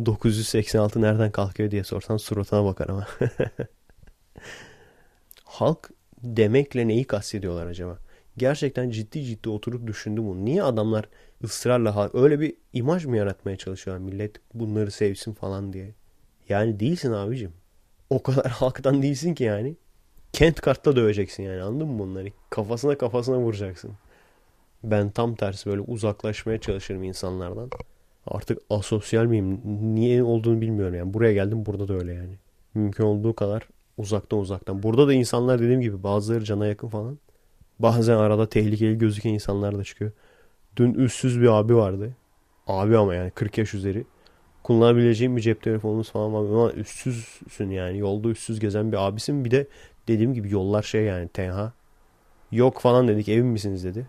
986 0.06 1.02
nereden 1.02 1.30
kalkıyor 1.30 1.70
diye 1.70 1.84
sorsan 1.84 2.16
suratına 2.16 2.64
bakar 2.64 2.88
ama. 2.88 3.06
Halk 5.44 5.90
demekle 6.22 6.88
neyi 6.88 7.04
kastediyorlar 7.04 7.66
acaba? 7.66 7.98
Gerçekten 8.36 8.90
ciddi 8.90 9.24
ciddi 9.24 9.48
oturup 9.48 9.86
düşündüm 9.86 10.26
bunu. 10.26 10.44
Niye 10.44 10.62
adamlar 10.62 11.08
ısrarla 11.44 12.10
öyle 12.14 12.40
bir 12.40 12.54
imaj 12.72 13.04
mı 13.04 13.16
yaratmaya 13.16 13.56
çalışıyorlar 13.56 14.04
millet 14.04 14.40
bunları 14.54 14.90
sevsin 14.90 15.32
falan 15.32 15.72
diye? 15.72 15.94
Yani 16.48 16.80
değilsin 16.80 17.12
abicim. 17.12 17.52
O 18.10 18.22
kadar 18.22 18.46
halktan 18.50 19.02
değilsin 19.02 19.34
ki 19.34 19.44
yani. 19.44 19.76
Kent 20.32 20.60
kartla 20.60 20.96
döveceksin 20.96 21.42
yani 21.42 21.62
anladın 21.62 21.88
mı 21.88 21.98
bunları? 21.98 22.28
Kafasına 22.50 22.98
kafasına 22.98 23.38
vuracaksın. 23.38 23.90
Ben 24.84 25.10
tam 25.10 25.34
tersi 25.34 25.70
böyle 25.70 25.80
uzaklaşmaya 25.80 26.58
çalışırım 26.60 27.02
insanlardan. 27.02 27.70
Artık 28.26 28.58
asosyal 28.70 29.24
miyim? 29.24 29.60
Niye 29.94 30.22
olduğunu 30.22 30.60
bilmiyorum 30.60 30.94
yani. 30.94 31.14
Buraya 31.14 31.32
geldim 31.32 31.66
burada 31.66 31.88
da 31.88 31.94
öyle 31.94 32.12
yani. 32.14 32.34
Mümkün 32.74 33.04
olduğu 33.04 33.34
kadar 33.34 33.68
uzaktan 33.98 34.38
uzaktan. 34.38 34.82
Burada 34.82 35.08
da 35.08 35.12
insanlar 35.12 35.60
dediğim 35.60 35.80
gibi 35.80 36.02
bazıları 36.02 36.44
cana 36.44 36.66
yakın 36.66 36.88
falan. 36.88 37.18
Bazen 37.78 38.16
arada 38.16 38.48
tehlikeli 38.48 38.98
gözüken 38.98 39.30
insanlar 39.30 39.78
da 39.78 39.84
çıkıyor. 39.84 40.12
Dün 40.76 40.94
üstsüz 40.94 41.40
bir 41.40 41.48
abi 41.48 41.76
vardı. 41.76 42.10
Abi 42.66 42.96
ama 42.96 43.14
yani 43.14 43.30
40 43.30 43.58
yaş 43.58 43.74
üzeri. 43.74 44.04
Kullanabileceğim 44.62 45.36
bir 45.36 45.42
cep 45.42 45.62
telefonumuz 45.62 46.10
falan 46.10 46.34
var. 46.34 46.40
Ama 46.40 46.72
üstsüzsün 46.72 47.70
yani. 47.70 47.98
Yolda 47.98 48.28
üstsüz 48.28 48.60
gezen 48.60 48.92
bir 48.92 49.08
abisin. 49.08 49.44
Bir 49.44 49.50
de 49.50 49.66
dediğim 50.08 50.34
gibi 50.34 50.50
yollar 50.50 50.82
şey 50.82 51.04
yani 51.04 51.28
tenha. 51.28 51.72
Yok 52.52 52.80
falan 52.80 53.08
dedik 53.08 53.28
emin 53.28 53.46
misiniz 53.46 53.84
dedi. 53.84 54.06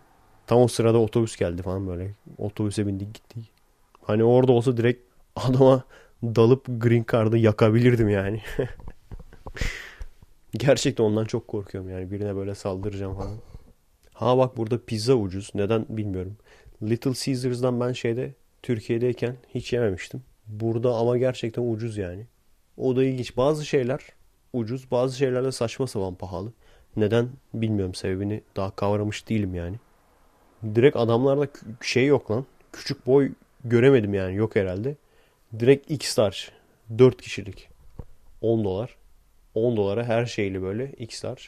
Tam 0.47 0.61
o 0.61 0.67
sırada 0.67 0.97
otobüs 0.97 1.35
geldi 1.35 1.61
falan 1.61 1.87
böyle. 1.87 2.11
Otobüse 2.37 2.87
bindik 2.87 3.13
gittik. 3.13 3.51
Hani 4.01 4.23
orada 4.23 4.51
olsa 4.51 4.77
direkt 4.77 5.03
adama 5.35 5.83
dalıp 6.23 6.65
green 6.81 7.05
card'ı 7.11 7.37
yakabilirdim 7.37 8.09
yani. 8.09 8.41
Gerçekten 10.53 11.03
ondan 11.03 11.25
çok 11.25 11.47
korkuyorum 11.47 11.89
yani. 11.89 12.11
Birine 12.11 12.35
böyle 12.35 12.55
saldıracağım 12.55 13.15
falan. 13.15 13.37
Ha 14.13 14.37
bak 14.37 14.57
burada 14.57 14.85
pizza 14.85 15.13
ucuz. 15.13 15.51
Neden 15.55 15.85
bilmiyorum. 15.89 16.37
Little 16.83 17.13
Caesars'dan 17.13 17.79
ben 17.79 17.91
şeyde 17.91 18.33
Türkiye'deyken 18.63 19.35
hiç 19.49 19.73
yememiştim. 19.73 20.23
Burada 20.47 20.95
ama 20.95 21.17
gerçekten 21.17 21.73
ucuz 21.73 21.97
yani. 21.97 22.25
O 22.77 22.95
da 22.95 23.03
ilginç. 23.03 23.37
Bazı 23.37 23.65
şeyler 23.65 24.01
ucuz, 24.53 24.91
bazı 24.91 25.17
şeyler 25.17 25.43
de 25.43 25.51
saçma 25.51 25.87
sapan 25.87 26.15
pahalı. 26.15 26.51
Neden 26.95 27.29
bilmiyorum 27.53 27.95
sebebini 27.95 28.41
daha 28.55 28.75
kavramış 28.75 29.29
değilim 29.29 29.55
yani. 29.55 29.75
Direkt 30.75 30.97
adamlarda 30.97 31.47
şey 31.81 32.05
yok 32.05 32.31
lan. 32.31 32.45
Küçük 32.73 33.07
boy 33.07 33.31
göremedim 33.65 34.13
yani 34.13 34.35
yok 34.35 34.55
herhalde. 34.55 34.95
Direkt 35.59 35.91
X-Large 35.91 36.37
4 36.97 37.21
kişilik 37.21 37.69
10 38.41 38.63
dolar. 38.63 38.97
10 39.55 39.77
dolara 39.77 40.03
her 40.03 40.25
şeyli 40.25 40.61
böyle 40.61 40.91
X-Large. 40.91 41.41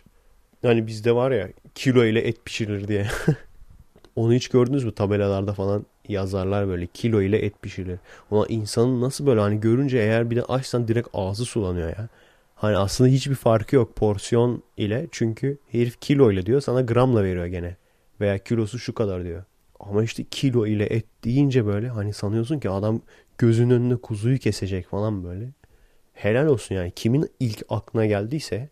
Hani 0.62 0.88
bizde 0.88 1.16
var 1.16 1.32
ya 1.32 1.50
kilo 1.76 2.06
ile 2.06 2.22
et 2.22 2.46
pişirilir 2.46 2.88
diye. 2.88 3.08
Onu 4.16 4.34
hiç 4.34 4.48
gördünüz 4.48 4.84
mü 4.84 4.96
tabelalarda 4.96 5.54
falan 5.54 5.86
yazarlar 6.08 6.68
böyle 6.68 6.88
kilo 6.88 7.22
ile 7.22 7.38
et 7.46 7.62
pişirilir. 7.62 8.00
Ona 8.32 8.46
insanın 8.48 9.02
nasıl 9.02 9.26
böyle 9.26 9.40
hani 9.40 9.60
görünce 9.60 9.98
eğer 9.98 10.30
bir 10.30 10.36
de 10.36 10.44
açsan 10.44 10.88
direkt 10.88 11.08
ağzı 11.14 11.46
sulanıyor 11.46 11.90
ya. 11.90 12.08
Hani 12.66 12.78
aslında 12.78 13.10
hiçbir 13.10 13.36
farkı 13.36 13.76
yok 13.76 13.96
porsiyon 13.96 14.64
ile. 14.78 15.08
Çünkü 15.12 15.58
herif 15.68 16.02
kilo 16.02 16.32
ile 16.32 16.46
diyor 16.46 16.62
sana 16.62 16.82
gramla 16.82 17.24
veriyor 17.24 17.46
gene. 17.46 17.78
Veya 18.22 18.38
kilosu 18.38 18.80
şu 18.80 18.94
kadar 18.94 19.24
diyor. 19.24 19.44
Ama 19.80 20.04
işte 20.04 20.24
kilo 20.32 20.68
ile 20.68 20.86
et 20.86 21.06
deyince 21.24 21.66
böyle 21.66 21.90
hani 21.90 22.14
sanıyorsun 22.14 22.60
ki 22.60 22.70
adam 22.70 23.02
gözünün 23.38 23.70
önünde 23.70 23.96
kuzuyu 23.96 24.40
kesecek 24.40 24.88
falan 24.88 25.24
böyle. 25.24 25.50
Helal 26.14 26.46
olsun 26.48 26.76
yani. 26.76 26.92
Kimin 26.96 27.30
ilk 27.40 27.64
aklına 27.70 28.06
geldiyse 28.06 28.70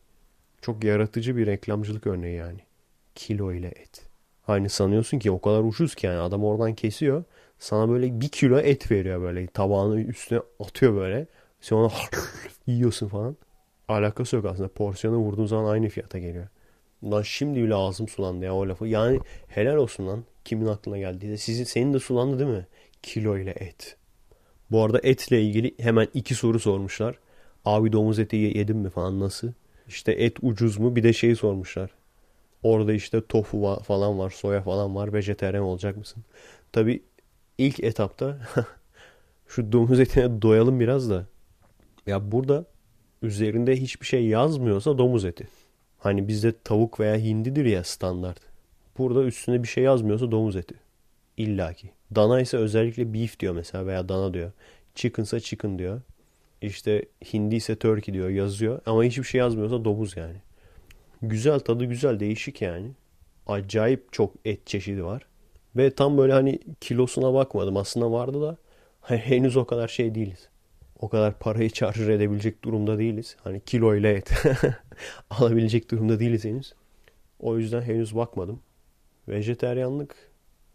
çok 0.62 0.84
yaratıcı 0.84 1.38
bir 1.38 1.46
reklamcılık 1.46 2.08
örneği 2.08 2.36
yani. 2.36 2.60
Kilo 3.16 3.54
ile 3.54 3.68
et. 3.68 4.02
Hani 4.44 4.70
sanıyorsun 4.70 5.20
ki 5.20 5.32
o 5.32 5.42
kadar 5.42 5.64
ucuz 5.64 5.96
ki 5.96 6.06
yani 6.06 6.20
adam 6.20 6.44
oradan 6.44 6.76
kesiyor. 6.76 7.24
Sana 7.60 7.90
böyle 7.90 8.22
bir 8.22 8.30
kilo 8.30 8.60
et 8.60 8.92
veriyor 8.92 9.22
böyle 9.22 9.48
tabağını 9.48 10.02
üstüne 10.02 10.40
atıyor 10.60 10.96
böyle. 10.96 11.28
Sen 11.62 11.76
onu 11.76 11.92
yiyorsun 12.68 13.08
falan. 13.08 13.36
Alakası 13.88 14.36
yok 14.36 14.46
aslında. 14.46 14.68
Porsiyonu 14.68 15.18
vurduğun 15.18 15.46
zaman 15.46 15.72
aynı 15.72 15.90
fiyata 15.90 16.20
geliyor. 16.20 16.48
Lan 17.04 17.22
şimdi 17.22 17.64
bile 17.64 17.76
ağzım 17.76 18.08
sulandı 18.08 18.46
ya 18.46 18.56
o 18.56 18.70
lafı. 18.70 18.88
Yani 18.88 19.20
helal 19.48 19.76
olsun 19.76 20.08
lan. 20.08 20.24
Kimin 20.46 20.66
aklına 20.66 20.98
geldiyse. 20.98 21.38
Sizin, 21.38 21.64
senin 21.64 21.94
de 21.94 22.00
sulandı 22.00 22.40
değil 22.40 22.50
mi? 22.50 22.68
Kilo 23.04 23.38
ile 23.38 23.52
et. 23.52 23.98
Bu 24.72 24.84
arada 24.84 25.00
etle 25.04 25.42
ilgili 25.42 25.76
hemen 25.80 26.08
iki 26.14 26.36
soru 26.36 26.60
sormuşlar. 26.60 27.20
Abi 27.66 27.94
domuz 27.94 28.20
eti 28.20 28.36
yedin 28.36 28.78
mi 28.78 28.90
falan 28.90 29.20
nasıl? 29.20 29.52
İşte 29.88 30.12
et 30.12 30.38
ucuz 30.42 30.78
mu? 30.78 30.96
Bir 30.96 31.04
de 31.04 31.14
şey 31.14 31.36
sormuşlar. 31.36 31.90
Orada 32.64 32.94
işte 32.94 33.28
tofu 33.28 33.80
falan 33.84 34.20
var, 34.20 34.30
soya 34.30 34.62
falan 34.62 34.96
var. 34.96 35.14
Vejeteryan 35.14 35.64
olacak 35.64 35.98
mısın? 35.98 36.24
Tabi 36.72 37.04
ilk 37.58 37.80
etapta 37.84 38.38
şu 39.48 39.72
domuz 39.72 40.00
etine 40.00 40.42
doyalım 40.42 40.80
biraz 40.80 41.10
da. 41.10 41.26
Ya 42.08 42.32
burada 42.32 42.66
üzerinde 43.24 43.76
hiçbir 43.76 44.06
şey 44.06 44.26
yazmıyorsa 44.26 44.98
domuz 44.98 45.26
eti. 45.26 45.48
Hani 46.00 46.28
bizde 46.28 46.54
tavuk 46.64 47.00
veya 47.00 47.16
hindidir 47.16 47.66
ya 47.66 47.84
standart. 47.84 48.40
Burada 48.98 49.24
üstüne 49.24 49.64
bir 49.64 49.68
şey 49.68 49.84
yazmıyorsa 49.84 50.32
domuz 50.32 50.56
eti. 50.56 50.76
İlla 51.38 51.74
ki. 51.74 51.92
Dana 52.16 52.42
ise 52.42 52.58
özellikle 52.58 53.14
beef 53.14 53.40
diyor 53.40 53.56
mesela 53.56 53.88
veya 53.88 54.10
dana 54.10 54.34
diyor. 54.34 54.52
Chicken 54.96 55.24
ise 55.24 55.40
chicken 55.40 55.80
diyor. 55.80 56.02
İşte 56.62 57.06
hindi 57.34 57.56
ise 57.56 57.76
turkey 57.76 58.14
diyor 58.14 58.30
yazıyor. 58.30 58.82
Ama 58.86 59.04
hiçbir 59.04 59.24
şey 59.24 59.40
yazmıyorsa 59.40 59.86
domuz 59.86 60.18
yani. 60.18 60.36
Güzel 61.22 61.60
tadı 61.60 61.86
güzel 61.86 62.20
değişik 62.20 62.62
yani. 62.62 62.88
Acayip 63.48 64.14
çok 64.14 64.34
et 64.46 64.68
çeşidi 64.68 65.04
var. 65.04 65.26
Ve 65.76 65.92
tam 65.92 66.18
böyle 66.18 66.34
hani 66.34 66.60
kilosuna 66.82 67.34
bakmadım. 67.34 67.78
Aslında 67.78 68.12
vardı 68.12 68.42
da 68.42 68.58
henüz 69.18 69.58
o 69.58 69.66
kadar 69.66 69.88
şey 69.88 70.16
değiliz 70.16 70.50
o 71.04 71.10
kadar 71.10 71.40
parayı 71.40 71.70
çarjır 71.70 72.10
edebilecek 72.10 72.64
durumda 72.64 72.98
değiliz. 72.98 73.36
Hani 73.44 73.60
kilo 73.60 73.96
ile 73.96 74.12
et 74.12 74.32
alabilecek 75.30 75.92
durumda 75.92 76.20
değiliz 76.20 76.46
henüz. 76.46 76.74
O 77.40 77.58
yüzden 77.58 77.82
henüz 77.82 78.16
bakmadım. 78.16 78.60
Vejeteryanlık 79.28 80.16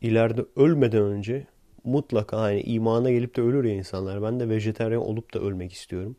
ileride 0.01 0.45
ölmeden 0.57 1.03
önce 1.03 1.47
mutlaka 1.85 2.41
hani 2.41 2.61
imana 2.61 3.11
gelip 3.11 3.37
de 3.37 3.43
ölür 3.43 3.65
ya 3.65 3.75
insanlar. 3.75 4.23
Ben 4.23 4.41
de 4.41 4.49
vejeteryan 4.49 5.03
olup 5.03 5.35
da 5.35 5.39
ölmek 5.39 5.73
istiyorum. 5.73 6.17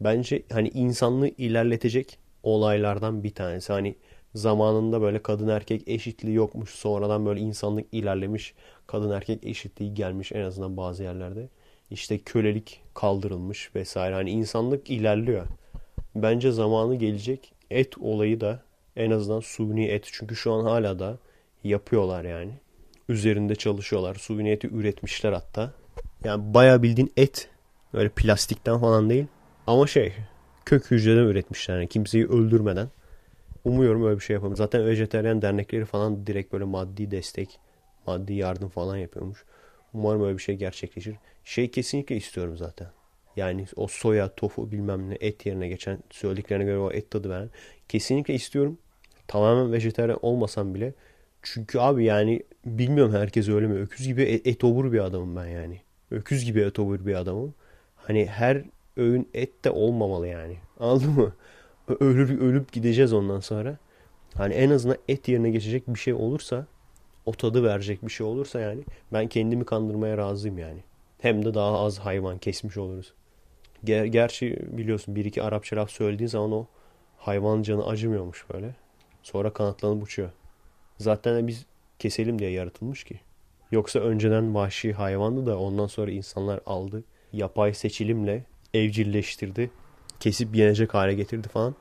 Bence 0.00 0.42
hani 0.52 0.68
insanlığı 0.68 1.28
ilerletecek 1.28 2.18
olaylardan 2.42 3.24
bir 3.24 3.34
tanesi. 3.34 3.72
Hani 3.72 3.96
zamanında 4.34 5.02
böyle 5.02 5.22
kadın 5.22 5.48
erkek 5.48 5.88
eşitliği 5.88 6.36
yokmuş. 6.36 6.70
Sonradan 6.70 7.26
böyle 7.26 7.40
insanlık 7.40 7.86
ilerlemiş. 7.92 8.54
Kadın 8.86 9.10
erkek 9.10 9.44
eşitliği 9.44 9.94
gelmiş 9.94 10.32
en 10.32 10.42
azından 10.42 10.76
bazı 10.76 11.02
yerlerde 11.02 11.48
işte 11.92 12.18
kölelik 12.18 12.80
kaldırılmış 12.94 13.70
vesaire. 13.74 14.14
Hani 14.14 14.30
insanlık 14.30 14.90
ilerliyor. 14.90 15.46
Bence 16.14 16.52
zamanı 16.52 16.96
gelecek. 16.96 17.52
Et 17.70 17.98
olayı 17.98 18.40
da 18.40 18.62
en 18.96 19.10
azından 19.10 19.40
suni 19.40 19.86
et. 19.86 20.08
Çünkü 20.12 20.36
şu 20.36 20.52
an 20.52 20.64
hala 20.64 20.98
da 20.98 21.18
yapıyorlar 21.64 22.24
yani. 22.24 22.52
Üzerinde 23.08 23.54
çalışıyorlar. 23.54 24.14
Suni 24.14 24.50
eti 24.50 24.68
üretmişler 24.68 25.32
hatta. 25.32 25.72
Yani 26.24 26.54
bayağı 26.54 26.82
bildiğin 26.82 27.12
et. 27.16 27.48
Öyle 27.92 28.08
plastikten 28.08 28.78
falan 28.78 29.10
değil. 29.10 29.26
Ama 29.66 29.86
şey 29.86 30.12
kök 30.64 30.90
hücreden 30.90 31.22
üretmişler. 31.22 31.74
Yani 31.74 31.88
kimseyi 31.88 32.26
öldürmeden. 32.26 32.88
Umuyorum 33.64 34.04
öyle 34.06 34.16
bir 34.18 34.24
şey 34.24 34.34
yapalım. 34.34 34.56
Zaten 34.56 34.86
vejeteryan 34.86 35.42
dernekleri 35.42 35.84
falan 35.84 36.26
direkt 36.26 36.52
böyle 36.52 36.64
maddi 36.64 37.10
destek, 37.10 37.58
maddi 38.06 38.34
yardım 38.34 38.68
falan 38.68 38.96
yapıyormuş. 38.96 39.44
Umarım 39.94 40.24
öyle 40.24 40.38
bir 40.38 40.42
şey 40.42 40.56
gerçekleşir. 40.56 41.16
Şey 41.44 41.70
kesinlikle 41.70 42.16
istiyorum 42.16 42.56
zaten. 42.56 42.88
Yani 43.36 43.66
o 43.76 43.86
soya, 43.86 44.34
tofu 44.34 44.72
bilmem 44.72 45.10
ne 45.10 45.16
et 45.20 45.46
yerine 45.46 45.68
geçen 45.68 45.98
söylediklerine 46.10 46.64
göre 46.64 46.78
o 46.78 46.90
et 46.90 47.10
tadı 47.10 47.30
veren. 47.30 47.50
Kesinlikle 47.88 48.34
istiyorum. 48.34 48.78
Tamamen 49.28 49.72
vejetaryen 49.72 50.18
olmasam 50.22 50.74
bile. 50.74 50.94
Çünkü 51.42 51.78
abi 51.78 52.04
yani 52.04 52.42
bilmiyorum 52.66 53.14
herkes 53.14 53.48
öyle 53.48 53.66
mi? 53.66 53.74
Öküz 53.74 54.06
gibi 54.06 54.22
et, 54.22 54.46
et 54.46 54.64
obur 54.64 54.92
bir 54.92 54.98
adamım 54.98 55.36
ben 55.36 55.46
yani. 55.46 55.80
Öküz 56.10 56.44
gibi 56.44 56.60
et 56.60 56.78
obur 56.78 57.06
bir 57.06 57.14
adamım. 57.14 57.54
Hani 57.96 58.26
her 58.26 58.64
öğün 58.96 59.28
et 59.34 59.64
de 59.64 59.70
olmamalı 59.70 60.28
yani. 60.28 60.56
Anladın 60.80 61.10
mı? 61.10 61.32
Ölür, 62.00 62.40
ölüp 62.40 62.72
gideceğiz 62.72 63.12
ondan 63.12 63.40
sonra. 63.40 63.78
Hani 64.34 64.54
en 64.54 64.70
azından 64.70 64.96
et 65.08 65.28
yerine 65.28 65.50
geçecek 65.50 65.88
bir 65.88 65.98
şey 65.98 66.14
olursa 66.14 66.66
o 67.26 67.32
tadı 67.32 67.62
verecek 67.62 68.02
bir 68.02 68.10
şey 68.10 68.26
olursa 68.26 68.60
yani 68.60 68.82
ben 69.12 69.28
kendimi 69.28 69.64
kandırmaya 69.64 70.18
razıyım 70.18 70.58
yani. 70.58 70.80
Hem 71.18 71.44
de 71.44 71.54
daha 71.54 71.78
az 71.78 71.98
hayvan 71.98 72.38
kesmiş 72.38 72.76
oluruz. 72.76 73.12
Ger 73.84 74.04
gerçi 74.04 74.58
biliyorsun 74.62 75.16
bir 75.16 75.24
iki 75.24 75.42
Arapça 75.42 75.76
laf 75.76 75.90
söylediğin 75.90 76.28
zaman 76.28 76.52
o 76.52 76.66
hayvan 77.18 77.62
canı 77.62 77.86
acımıyormuş 77.86 78.44
böyle. 78.52 78.74
Sonra 79.22 79.52
kanatlanıp 79.52 80.02
uçuyor. 80.02 80.30
Zaten 80.98 81.46
biz 81.46 81.66
keselim 81.98 82.38
diye 82.38 82.50
yaratılmış 82.50 83.04
ki. 83.04 83.20
Yoksa 83.70 83.98
önceden 83.98 84.54
vahşi 84.54 84.92
hayvandı 84.92 85.46
da 85.46 85.58
ondan 85.58 85.86
sonra 85.86 86.10
insanlar 86.10 86.60
aldı. 86.66 87.04
Yapay 87.32 87.74
seçilimle 87.74 88.44
evcilleştirdi. 88.74 89.70
Kesip 90.20 90.56
yenecek 90.56 90.94
hale 90.94 91.14
getirdi 91.14 91.48
falan. 91.48 91.74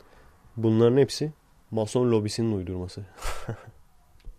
Bunların 0.58 0.98
hepsi 0.98 1.32
mason 1.72 2.12
lobisinin 2.12 2.58
uydurması. 2.58 3.06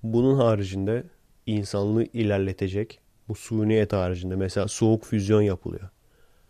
Bunun 0.02 0.36
haricinde 0.36 1.04
insanlığı 1.46 2.04
ilerletecek 2.04 3.00
bu 3.28 3.34
suni 3.34 3.74
et 3.74 3.92
haricinde 3.92 4.36
mesela 4.36 4.68
soğuk 4.68 5.04
füzyon 5.04 5.42
yapılıyor. 5.42 5.88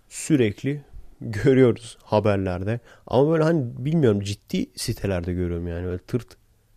Sürekli 0.08 0.84
görüyoruz 1.20 1.98
haberlerde. 2.02 2.80
Ama 3.06 3.32
böyle 3.32 3.42
hani 3.42 3.64
bilmiyorum 3.78 4.20
ciddi 4.20 4.66
sitelerde 4.76 5.32
görüyorum 5.32 5.68
yani. 5.68 5.86
Böyle 5.86 5.98
tırt 5.98 6.36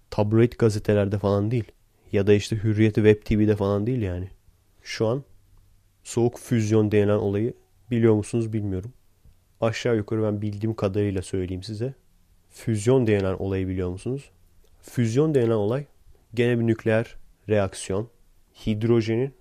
tabloid 0.10 0.54
gazetelerde 0.60 1.18
falan 1.18 1.52
değil. 1.52 1.72
Ya 2.12 2.28
da 2.28 2.34
işte 2.34 2.56
Hürriyeti 2.56 2.96
Web 2.96 3.24
TV'de 3.26 3.56
falan 3.56 3.88
değil 3.88 4.02
yani. 4.02 4.30
Şu 4.84 5.08
an 5.08 5.24
soğuk 6.04 6.40
füzyon 6.40 6.92
denilen 6.92 7.18
olayı 7.18 7.54
biliyor 7.92 8.14
musunuz 8.14 8.54
bilmiyorum. 8.54 8.94
Aşağı 9.62 9.96
yukarı 9.96 10.24
ben 10.24 10.42
bildiğim 10.42 10.76
kadarıyla 10.76 11.22
söyleyeyim 11.22 11.64
size. 11.64 11.94
Füzyon 12.50 13.08
denilen 13.08 13.34
olayı 13.34 13.68
biliyor 13.68 13.90
musunuz? 13.90 14.30
Füzyon 14.82 15.36
denilen 15.36 15.52
olay 15.52 15.86
gene 16.36 16.60
bir 16.60 16.68
nükleer 16.68 17.16
reaksiyon. 17.50 18.10
Hidrojenin 18.66 19.34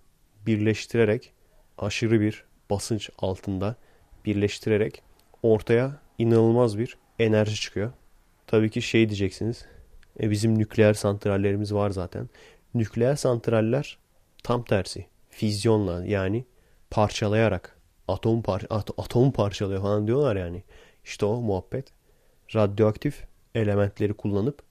birleştirerek 0.47 1.33
aşırı 1.79 2.21
bir 2.21 2.45
basınç 2.71 3.11
altında 3.19 3.77
birleştirerek 4.25 5.03
ortaya 5.43 6.01
inanılmaz 6.19 6.79
bir 6.79 6.97
enerji 7.19 7.55
çıkıyor. 7.55 7.93
Tabii 8.47 8.71
ki 8.71 8.83
şey 8.83 9.09
diyeceksiniz. 9.09 9.67
E 10.21 10.31
bizim 10.31 10.59
nükleer 10.59 10.95
santrallerimiz 10.95 11.75
var 11.75 11.91
zaten. 11.91 12.29
Nükleer 12.75 13.17
santraller 13.17 13.99
tam 14.43 14.65
tersi. 14.65 15.07
Fizyonla 15.31 16.07
yani 16.07 16.45
parçalayarak 16.91 17.79
atom 18.09 18.43
par 18.43 18.63
at 18.71 18.91
atom 18.99 19.33
parçalıyor 19.33 19.83
falan 19.83 20.07
diyorlar 20.07 20.37
yani. 20.37 20.63
İşte 21.05 21.27
o 21.27 21.41
muhabbet. 21.41 21.87
Radyoaktif 22.55 23.25
elementleri 23.55 24.15
kullanıp 24.15 24.63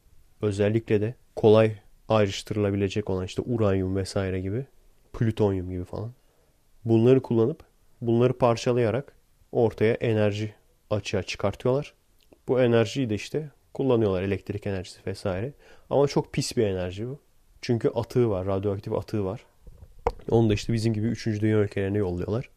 özellikle 0.42 1.02
de 1.02 1.16
kolay 1.36 1.76
ayrıştırılabilecek 2.16 3.09
olan 3.09 3.26
işte 3.26 3.41
uranyum 3.41 3.95
vesaire 3.95 4.41
gibi 4.41 4.66
plütonyum 5.14 5.70
gibi 5.70 5.84
falan. 5.84 6.11
Bunları 6.86 7.22
kullanıp 7.22 7.66
Bunları 8.07 8.34
parçalayarak 8.34 9.14
ortaya 9.51 9.93
enerji 9.93 10.53
açığa 10.89 11.24
çıkartıyorlar. 11.24 11.93
Bu 12.47 12.61
enerjiyi 12.61 13.09
de 13.09 13.16
işte 13.16 13.49
kullanıyorlar 13.74 14.24
elektrik 14.24 14.68
enerjisi 14.68 14.99
vesaire. 15.07 15.53
Ama 15.89 16.07
çok 16.07 16.34
pis 16.34 16.57
bir 16.57 16.64
enerji 16.64 17.07
bu. 17.07 17.20
Çünkü 17.61 17.89
atığı 17.89 18.30
var, 18.30 18.47
radyoaktif 18.47 18.93
atığı 18.93 19.26
var. 19.26 19.45
Onu 20.30 20.49
da 20.49 20.53
işte 20.53 20.74
bizim 20.74 20.93
gibi 20.93 21.07
3. 21.07 21.26
dünya 21.26 21.57
ülkelerine 21.57 21.97
yolluyorlar. 21.97 22.49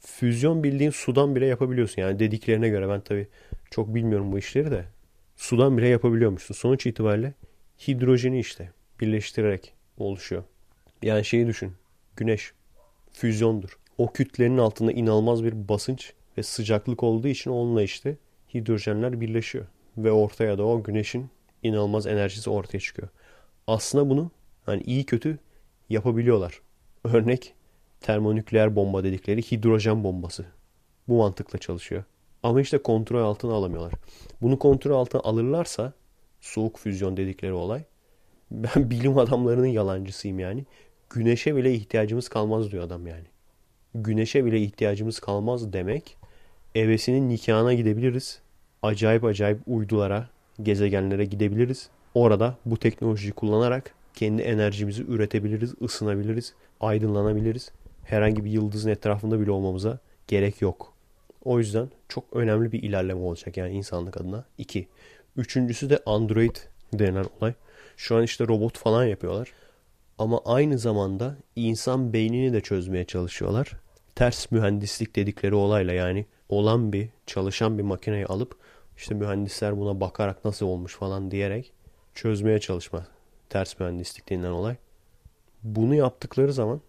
Füzyon 0.00 0.64
bildiğin 0.64 0.90
sudan 0.90 1.36
bile 1.36 1.46
yapabiliyorsun. 1.46 2.02
Yani 2.02 2.18
dediklerine 2.18 2.68
göre 2.68 2.88
ben 2.88 3.00
tabii 3.00 3.28
çok 3.70 3.94
bilmiyorum 3.94 4.32
bu 4.32 4.38
işleri 4.38 4.70
de. 4.70 4.84
Sudan 5.36 5.78
bile 5.78 5.88
yapabiliyormuşsun. 5.88 6.54
Sonuç 6.54 6.86
itibariyle 6.86 7.34
hidrojeni 7.88 8.40
işte 8.40 8.70
birleştirerek 9.00 9.74
oluşuyor. 9.98 10.44
Yani 11.02 11.24
şeyi 11.24 11.46
düşün. 11.46 11.72
Güneş 12.16 12.52
füzyondur. 13.12 13.78
O 13.98 14.12
kütlenin 14.12 14.58
altında 14.58 14.92
inanılmaz 14.92 15.44
bir 15.44 15.68
basınç 15.68 16.12
ve 16.38 16.42
sıcaklık 16.42 17.02
olduğu 17.02 17.28
için 17.28 17.50
onunla 17.50 17.82
işte 17.82 18.16
hidrojenler 18.54 19.20
birleşiyor. 19.20 19.66
Ve 19.96 20.12
ortaya 20.12 20.58
da 20.58 20.66
o 20.66 20.82
güneşin 20.82 21.30
inanılmaz 21.62 22.06
enerjisi 22.06 22.50
ortaya 22.50 22.80
çıkıyor. 22.80 23.08
Aslında 23.66 24.10
bunu 24.10 24.30
hani 24.66 24.82
iyi 24.82 25.06
kötü 25.06 25.38
yapabiliyorlar. 25.88 26.60
Örnek 27.04 27.54
termonükleer 28.00 28.76
bomba 28.76 29.04
dedikleri 29.04 29.42
hidrojen 29.42 30.04
bombası. 30.04 30.46
Bu 31.08 31.18
mantıkla 31.18 31.58
çalışıyor. 31.58 32.04
Ama 32.42 32.60
işte 32.60 32.78
kontrol 32.78 33.22
altına 33.22 33.54
alamıyorlar. 33.54 33.92
Bunu 34.42 34.58
kontrol 34.58 34.96
altına 34.96 35.20
alırlarsa 35.22 35.92
soğuk 36.40 36.78
füzyon 36.78 37.16
dedikleri 37.16 37.52
olay. 37.52 37.84
Ben 38.50 38.90
bilim 38.90 39.18
adamlarının 39.18 39.66
yalancısıyım 39.66 40.38
yani. 40.38 40.64
Güneşe 41.10 41.56
bile 41.56 41.74
ihtiyacımız 41.74 42.28
kalmaz 42.28 42.72
diyor 42.72 42.84
adam 42.84 43.06
yani. 43.06 43.24
Güneşe 43.94 44.44
bile 44.44 44.60
ihtiyacımız 44.60 45.20
kalmaz 45.20 45.72
demek. 45.72 46.16
Evesinin 46.74 47.28
nikahına 47.28 47.74
gidebiliriz. 47.74 48.40
Acayip 48.82 49.24
acayip 49.24 49.58
uydulara, 49.66 50.28
gezegenlere 50.62 51.24
gidebiliriz. 51.24 51.88
Orada 52.14 52.56
bu 52.64 52.76
teknolojiyi 52.76 53.32
kullanarak 53.32 53.94
kendi 54.14 54.42
enerjimizi 54.42 55.02
üretebiliriz, 55.02 55.74
ısınabiliriz, 55.82 56.54
aydınlanabiliriz. 56.80 57.72
Herhangi 58.04 58.44
bir 58.44 58.50
yıldızın 58.50 58.90
etrafında 58.90 59.40
bile 59.40 59.50
olmamıza 59.50 59.98
gerek 60.28 60.62
yok. 60.62 60.92
O 61.44 61.58
yüzden 61.58 61.88
çok 62.08 62.24
önemli 62.32 62.72
bir 62.72 62.82
ilerleme 62.82 63.20
olacak 63.20 63.56
yani 63.56 63.72
insanlık 63.72 64.16
adına. 64.16 64.44
İki. 64.58 64.88
Üçüncüsü 65.36 65.90
de 65.90 65.98
Android 66.06 66.56
denen 66.92 67.24
olay. 67.40 67.54
Şu 67.96 68.16
an 68.16 68.22
işte 68.22 68.48
robot 68.48 68.78
falan 68.78 69.04
yapıyorlar. 69.04 69.52
Ama 70.18 70.40
aynı 70.44 70.78
zamanda 70.78 71.36
insan 71.56 72.12
beynini 72.12 72.52
de 72.52 72.60
çözmeye 72.60 73.04
çalışıyorlar. 73.04 73.72
Ters 74.14 74.50
mühendislik 74.50 75.16
dedikleri 75.16 75.54
olayla 75.54 75.92
yani 75.92 76.26
olan 76.48 76.92
bir 76.92 77.08
çalışan 77.26 77.78
bir 77.78 77.82
makineyi 77.82 78.26
alıp 78.26 78.56
işte 78.96 79.14
mühendisler 79.14 79.78
buna 79.78 80.00
bakarak 80.00 80.44
nasıl 80.44 80.66
olmuş 80.66 80.96
falan 80.96 81.30
diyerek 81.30 81.72
çözmeye 82.14 82.60
çalışma. 82.60 83.06
Ters 83.50 83.80
mühendislik 83.80 84.30
denilen 84.30 84.50
olay. 84.50 84.76
Bunu 85.62 85.94
yaptıkları 85.94 86.52
zaman 86.52 86.80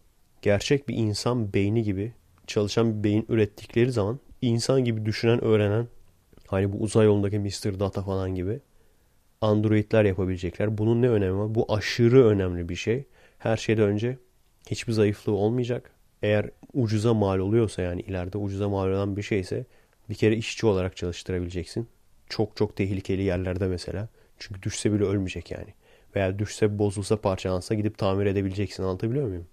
gerçek 0.41 0.89
bir 0.89 0.95
insan 0.95 1.53
beyni 1.53 1.84
gibi 1.84 2.14
çalışan 2.47 2.97
bir 2.97 3.03
beyin 3.03 3.26
ürettikleri 3.30 3.91
zaman 3.91 4.20
insan 4.41 4.84
gibi 4.84 5.06
düşünen, 5.06 5.43
öğrenen 5.43 5.88
hani 6.47 6.74
bu 6.74 6.78
uzay 6.78 7.06
yolundaki 7.06 7.39
Mr. 7.39 7.80
Data 7.80 8.01
falan 8.01 8.36
gibi 8.36 8.60
Androidler 9.46 10.06
yapabilecekler. 10.06 10.78
Bunun 10.78 11.02
ne 11.02 11.10
önemi 11.10 11.38
var? 11.38 11.56
Bu 11.56 11.74
aşırı 11.74 12.26
önemli 12.26 12.70
bir 12.70 12.76
şey. 12.76 13.04
Her 13.38 13.58
şeyden 13.58 13.84
önce 13.84 14.18
hiçbir 14.70 14.93
zayıflığı 14.93 15.32
olmayacak. 15.32 15.91
Eğer 16.22 16.50
ucuza 16.74 17.14
mal 17.14 17.39
oluyorsa 17.39 17.82
yani 17.82 18.02
ileride 18.02 18.38
ucuza 18.38 18.70
mal 18.70 18.89
olan 18.89 19.18
bir 19.18 19.22
şeyse 19.22 19.66
bir 20.10 20.16
kere 20.16 20.36
işçi 20.36 20.66
olarak 20.66 20.98
çalıştırabileceksin. 20.98 21.88
Çok 22.30 22.58
çok 22.58 22.76
tehlikeli 22.76 23.22
yerlerde 23.22 23.68
mesela. 23.68 24.08
Çünkü 24.39 24.62
düşse 24.64 24.93
bile 24.93 25.04
ölmeyecek 25.04 25.52
yani. 25.52 25.74
Veya 26.16 26.39
düşse 26.39 26.80
bozulsa 26.80 27.22
parçalansa 27.22 27.76
gidip 27.76 27.98
tamir 27.98 28.26
edebileceksin 28.26 28.84
anlatabiliyor 28.84 29.28
muyum? 29.28 29.48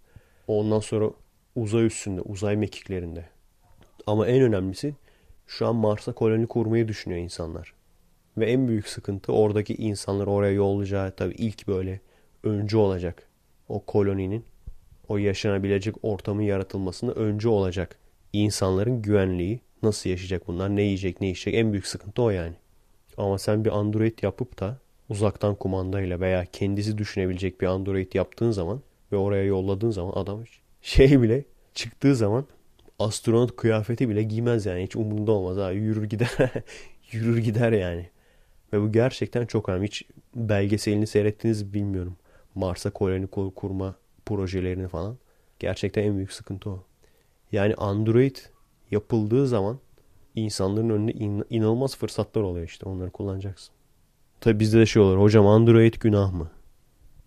Ondan 0.46 0.80
sonra 0.80 1.10
uzay 1.56 1.86
üstünde, 1.86 2.20
uzay 2.20 2.56
mekiklerinde. 2.56 3.24
Ama 4.06 4.26
en 4.26 4.42
önemlisi 4.42 4.94
şu 5.46 5.66
an 5.66 5.76
Mars'a 5.76 6.12
koloni 6.12 6.46
kurmayı 6.46 6.88
düşünüyor 6.88 7.20
insanlar. 7.20 7.74
Ve 8.36 8.46
en 8.46 8.68
büyük 8.68 8.88
sıkıntı 8.88 9.32
oradaki 9.32 9.74
insanları 9.74 10.30
oraya 10.30 10.52
yollayacağı 10.52 11.16
tabii 11.16 11.34
ilk 11.34 11.68
böyle 11.68 12.00
öncü 12.42 12.76
olacak. 12.76 13.28
O 13.68 13.80
koloninin 13.80 14.44
o 15.08 15.18
yaşanabilecek 15.18 15.94
ortamın 16.02 16.42
yaratılmasında 16.42 17.12
öncü 17.12 17.48
olacak. 17.48 17.98
İnsanların 18.32 19.02
güvenliği 19.02 19.60
nasıl 19.82 20.10
yaşayacak 20.10 20.48
bunlar 20.48 20.76
ne 20.76 20.82
yiyecek 20.82 21.20
ne 21.20 21.30
içecek 21.30 21.54
en 21.54 21.72
büyük 21.72 21.86
sıkıntı 21.86 22.22
o 22.22 22.30
yani. 22.30 22.54
Ama 23.16 23.38
sen 23.38 23.64
bir 23.64 23.70
Android 23.70 24.18
yapıp 24.22 24.60
da 24.60 24.78
uzaktan 25.08 25.54
kumandayla 25.54 26.20
veya 26.20 26.44
kendisi 26.44 26.98
düşünebilecek 26.98 27.60
bir 27.60 27.66
Android 27.66 28.12
yaptığın 28.12 28.50
zaman 28.50 28.82
ve 29.12 29.16
oraya 29.16 29.44
yolladığın 29.44 29.90
zaman 29.90 30.12
adam 30.12 30.44
şey 30.82 31.22
bile 31.22 31.44
çıktığı 31.74 32.16
zaman 32.16 32.46
astronot 32.98 33.56
kıyafeti 33.56 34.08
bile 34.08 34.22
giymez 34.22 34.66
yani. 34.66 34.82
Hiç 34.82 34.96
umurunda 34.96 35.32
olmaz 35.32 35.56
ha. 35.56 35.70
Yürür 35.70 36.04
gider. 36.04 36.30
Yürür 37.12 37.38
gider 37.38 37.72
yani. 37.72 38.11
Ve 38.72 38.80
bu 38.82 38.92
gerçekten 38.92 39.46
çok 39.46 39.68
önemli. 39.68 39.86
Hiç 39.86 40.02
belgeselini 40.34 41.06
seyrettiniz 41.06 41.74
bilmiyorum. 41.74 42.16
Mars'a 42.54 42.90
koloni 42.90 43.26
kurma 43.26 43.94
projelerini 44.26 44.88
falan. 44.88 45.16
Gerçekten 45.58 46.02
en 46.02 46.16
büyük 46.16 46.32
sıkıntı 46.32 46.70
o. 46.70 46.84
Yani 47.52 47.74
Android 47.74 48.36
yapıldığı 48.90 49.46
zaman 49.46 49.78
insanların 50.34 50.90
önünde 50.90 51.12
in- 51.12 51.44
inanılmaz 51.50 51.96
fırsatlar 51.96 52.42
oluyor 52.42 52.66
işte. 52.66 52.88
Onları 52.88 53.10
kullanacaksın. 53.10 53.74
Tabi 54.40 54.60
bizde 54.60 54.78
de 54.80 54.86
şey 54.86 55.02
olur. 55.02 55.18
Hocam 55.18 55.46
Android 55.46 55.94
günah 56.00 56.32
mı? 56.32 56.50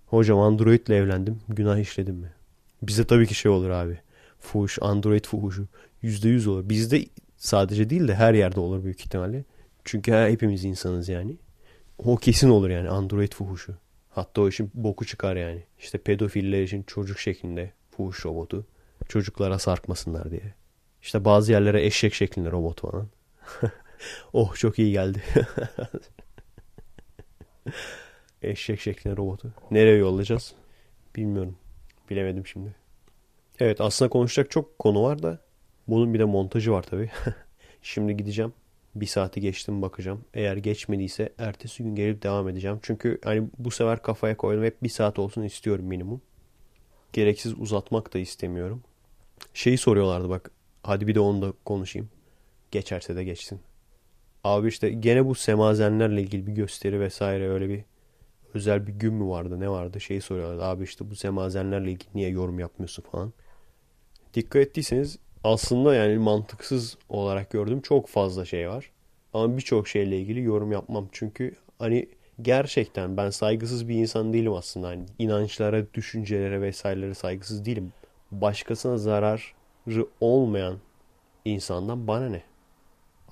Hocam 0.05 0.39
Android 0.39 0.87
ile 0.87 0.95
evlendim. 0.95 1.39
Günah 1.49 1.77
işledim 1.77 2.15
mi? 2.15 2.33
Bize 2.81 3.05
tabii 3.07 3.27
ki 3.27 3.35
şey 3.35 3.51
olur 3.51 3.69
abi. 3.69 3.99
Fuhuş, 4.39 4.77
Android 4.81 5.25
fuhuşu. 5.25 5.67
%100 6.03 6.47
olur. 6.49 6.69
Bizde 6.69 7.05
sadece 7.37 7.89
değil 7.89 8.07
de 8.07 8.15
her 8.15 8.33
yerde 8.33 8.59
olur 8.59 8.83
büyük 8.83 8.99
ihtimalle. 8.99 9.43
Çünkü 9.85 10.11
hepimiz 10.11 10.65
insanız 10.65 11.09
yani. 11.09 11.37
O 11.97 12.17
kesin 12.17 12.49
olur 12.49 12.69
yani 12.69 12.89
Android 12.89 13.33
fuhuşu. 13.33 13.75
Hatta 14.09 14.41
o 14.41 14.47
işin 14.47 14.71
boku 14.73 15.05
çıkar 15.05 15.35
yani. 15.35 15.63
İşte 15.79 15.97
pedofiller 15.97 16.63
için 16.63 16.83
çocuk 16.83 17.19
şeklinde 17.19 17.71
fuhuş 17.91 18.25
robotu. 18.25 18.65
Çocuklara 19.09 19.59
sarkmasınlar 19.59 20.31
diye. 20.31 20.53
İşte 21.01 21.25
bazı 21.25 21.51
yerlere 21.51 21.85
eşek 21.85 22.13
şeklinde 22.13 22.51
robot 22.51 22.81
falan. 22.81 23.07
oh 24.33 24.55
çok 24.55 24.79
iyi 24.79 24.91
geldi. 24.91 25.23
eşek 28.41 28.79
şeklinde 28.79 29.17
robotu. 29.17 29.53
Nereye 29.71 29.97
yollayacağız? 29.97 30.53
Bilmiyorum. 31.15 31.57
Bilemedim 32.09 32.47
şimdi. 32.47 32.75
Evet 33.59 33.81
aslında 33.81 34.09
konuşacak 34.09 34.51
çok 34.51 34.79
konu 34.79 35.03
var 35.03 35.23
da 35.23 35.39
bunun 35.87 36.13
bir 36.13 36.19
de 36.19 36.23
montajı 36.23 36.71
var 36.71 36.83
tabii. 36.83 37.11
Şimdi 37.81 38.17
gideceğim. 38.17 38.53
Bir 38.95 39.05
saati 39.05 39.41
geçtim 39.41 39.81
bakacağım. 39.81 40.25
Eğer 40.33 40.57
geçmediyse 40.57 41.33
ertesi 41.37 41.83
gün 41.83 41.95
gelip 41.95 42.23
devam 42.23 42.49
edeceğim. 42.49 42.79
Çünkü 42.81 43.19
hani 43.23 43.49
bu 43.57 43.71
sefer 43.71 44.01
kafaya 44.01 44.37
koydum. 44.37 44.63
Hep 44.63 44.83
bir 44.83 44.89
saat 44.89 45.19
olsun 45.19 45.43
istiyorum 45.43 45.85
minimum. 45.85 46.21
Gereksiz 47.13 47.59
uzatmak 47.59 48.13
da 48.13 48.19
istemiyorum. 48.19 48.83
Şeyi 49.53 49.77
soruyorlardı 49.77 50.29
bak. 50.29 50.51
Hadi 50.83 51.07
bir 51.07 51.15
de 51.15 51.19
onu 51.19 51.41
da 51.41 51.53
konuşayım. 51.65 52.09
Geçerse 52.71 53.15
de 53.15 53.23
geçsin. 53.23 53.59
Abi 54.43 54.67
işte 54.67 54.89
gene 54.89 55.25
bu 55.25 55.35
semazenlerle 55.35 56.21
ilgili 56.21 56.47
bir 56.47 56.51
gösteri 56.51 56.99
vesaire 56.99 57.49
öyle 57.49 57.69
bir 57.69 57.83
özel 58.53 58.87
bir 58.87 58.93
gün 58.93 59.13
mü 59.13 59.29
vardı 59.29 59.59
ne 59.59 59.69
vardı 59.69 60.01
şeyi 60.01 60.21
soruyorlardı. 60.21 60.63
Abi 60.63 60.83
işte 60.83 61.09
bu 61.09 61.15
semazenlerle 61.15 61.91
ilgili 61.91 62.09
niye 62.15 62.29
yorum 62.29 62.59
yapmıyorsun 62.59 63.03
falan. 63.11 63.33
Dikkat 64.33 64.61
ettiyseniz 64.61 65.19
aslında 65.45 65.95
yani 65.95 66.17
mantıksız 66.17 66.97
olarak 67.09 67.49
gördüğüm 67.49 67.81
çok 67.81 68.07
fazla 68.07 68.45
şey 68.45 68.69
var. 68.69 68.91
Ama 69.33 69.57
birçok 69.57 69.87
şeyle 69.87 70.19
ilgili 70.19 70.41
yorum 70.41 70.71
yapmam. 70.71 71.07
Çünkü 71.11 71.55
hani 71.79 72.09
gerçekten 72.41 73.17
ben 73.17 73.29
saygısız 73.29 73.87
bir 73.89 73.95
insan 73.95 74.33
değilim 74.33 74.53
aslında. 74.53 74.87
Hani 74.87 75.05
inançlara, 75.19 75.93
düşüncelere 75.93 76.61
vesairelere 76.61 77.13
saygısız 77.13 77.65
değilim. 77.65 77.93
Başkasına 78.31 78.97
zararı 78.97 80.07
olmayan 80.21 80.77
insandan 81.45 82.07
bana 82.07 82.29
ne? 82.29 82.43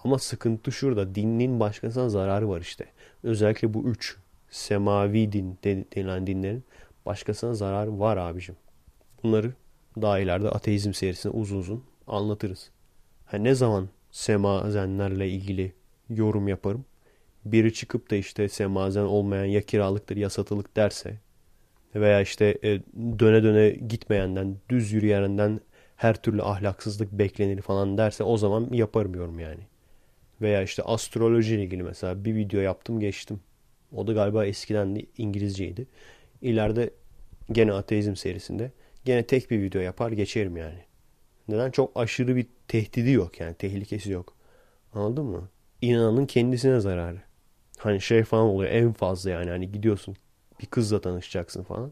Ama 0.03 0.19
sıkıntı 0.19 0.71
şurada. 0.71 1.15
Dinin 1.15 1.59
başkasına 1.59 2.09
zararı 2.09 2.49
var 2.49 2.61
işte. 2.61 2.85
Özellikle 3.23 3.73
bu 3.73 3.83
üç 3.83 4.17
semavi 4.49 5.31
din 5.31 5.57
denilen 5.63 6.27
dinlerin 6.27 6.63
başkasına 7.05 7.53
zararı 7.53 7.99
var 7.99 8.17
abicim. 8.17 8.55
Bunları 9.23 9.53
daha 10.01 10.19
ileride 10.19 10.49
ateizm 10.49 10.93
serisinde 10.93 11.33
uzun 11.37 11.57
uzun 11.57 11.83
anlatırız. 12.07 12.71
Ha, 13.25 13.37
ne 13.37 13.55
zaman 13.55 13.89
semazenlerle 14.11 15.29
ilgili 15.29 15.73
yorum 16.09 16.47
yaparım? 16.47 16.85
Biri 17.45 17.73
çıkıp 17.73 18.11
da 18.11 18.15
işte 18.15 18.49
semazen 18.49 19.03
olmayan 19.03 19.45
ya 19.45 19.61
kiralıktır 19.61 20.17
ya 20.17 20.29
satılık 20.29 20.75
derse 20.75 21.17
veya 21.95 22.21
işte 22.21 22.57
e, 22.63 22.79
döne 23.19 23.43
döne 23.43 23.69
gitmeyenden 23.69 24.57
düz 24.69 24.91
yürüyenden 24.91 25.59
her 25.95 26.21
türlü 26.21 26.43
ahlaksızlık 26.43 27.11
beklenir 27.11 27.61
falan 27.61 27.97
derse 27.97 28.23
o 28.23 28.37
zaman 28.37 28.69
yaparım 28.71 29.15
yorum 29.15 29.39
yani. 29.39 29.61
Veya 30.41 30.63
işte 30.63 30.83
astroloji 30.83 31.55
ile 31.55 31.63
ilgili 31.63 31.83
mesela 31.83 32.25
bir 32.25 32.35
video 32.35 32.61
yaptım 32.61 32.99
geçtim. 32.99 33.39
O 33.95 34.07
da 34.07 34.13
galiba 34.13 34.45
eskiden 34.45 34.95
de 34.95 35.05
İngilizceydi. 35.17 35.87
İleride 36.41 36.89
gene 37.51 37.73
ateizm 37.73 38.15
serisinde 38.15 38.71
gene 39.05 39.23
tek 39.23 39.51
bir 39.51 39.61
video 39.61 39.81
yapar 39.81 40.11
geçerim 40.11 40.57
yani. 40.57 40.79
Neden? 41.47 41.71
Çok 41.71 41.91
aşırı 41.95 42.35
bir 42.35 42.47
tehdidi 42.67 43.11
yok 43.11 43.39
yani 43.39 43.53
tehlikesi 43.53 44.11
yok. 44.11 44.33
Anladın 44.93 45.25
mı? 45.25 45.49
İnananın 45.81 46.25
kendisine 46.25 46.79
zararı. 46.79 47.21
Hani 47.77 48.01
şey 48.01 48.23
falan 48.23 48.45
oluyor 48.45 48.71
en 48.71 48.93
fazla 48.93 49.29
yani 49.29 49.49
hani 49.49 49.71
gidiyorsun 49.71 50.15
bir 50.61 50.65
kızla 50.65 51.01
tanışacaksın 51.01 51.63
falan. 51.63 51.91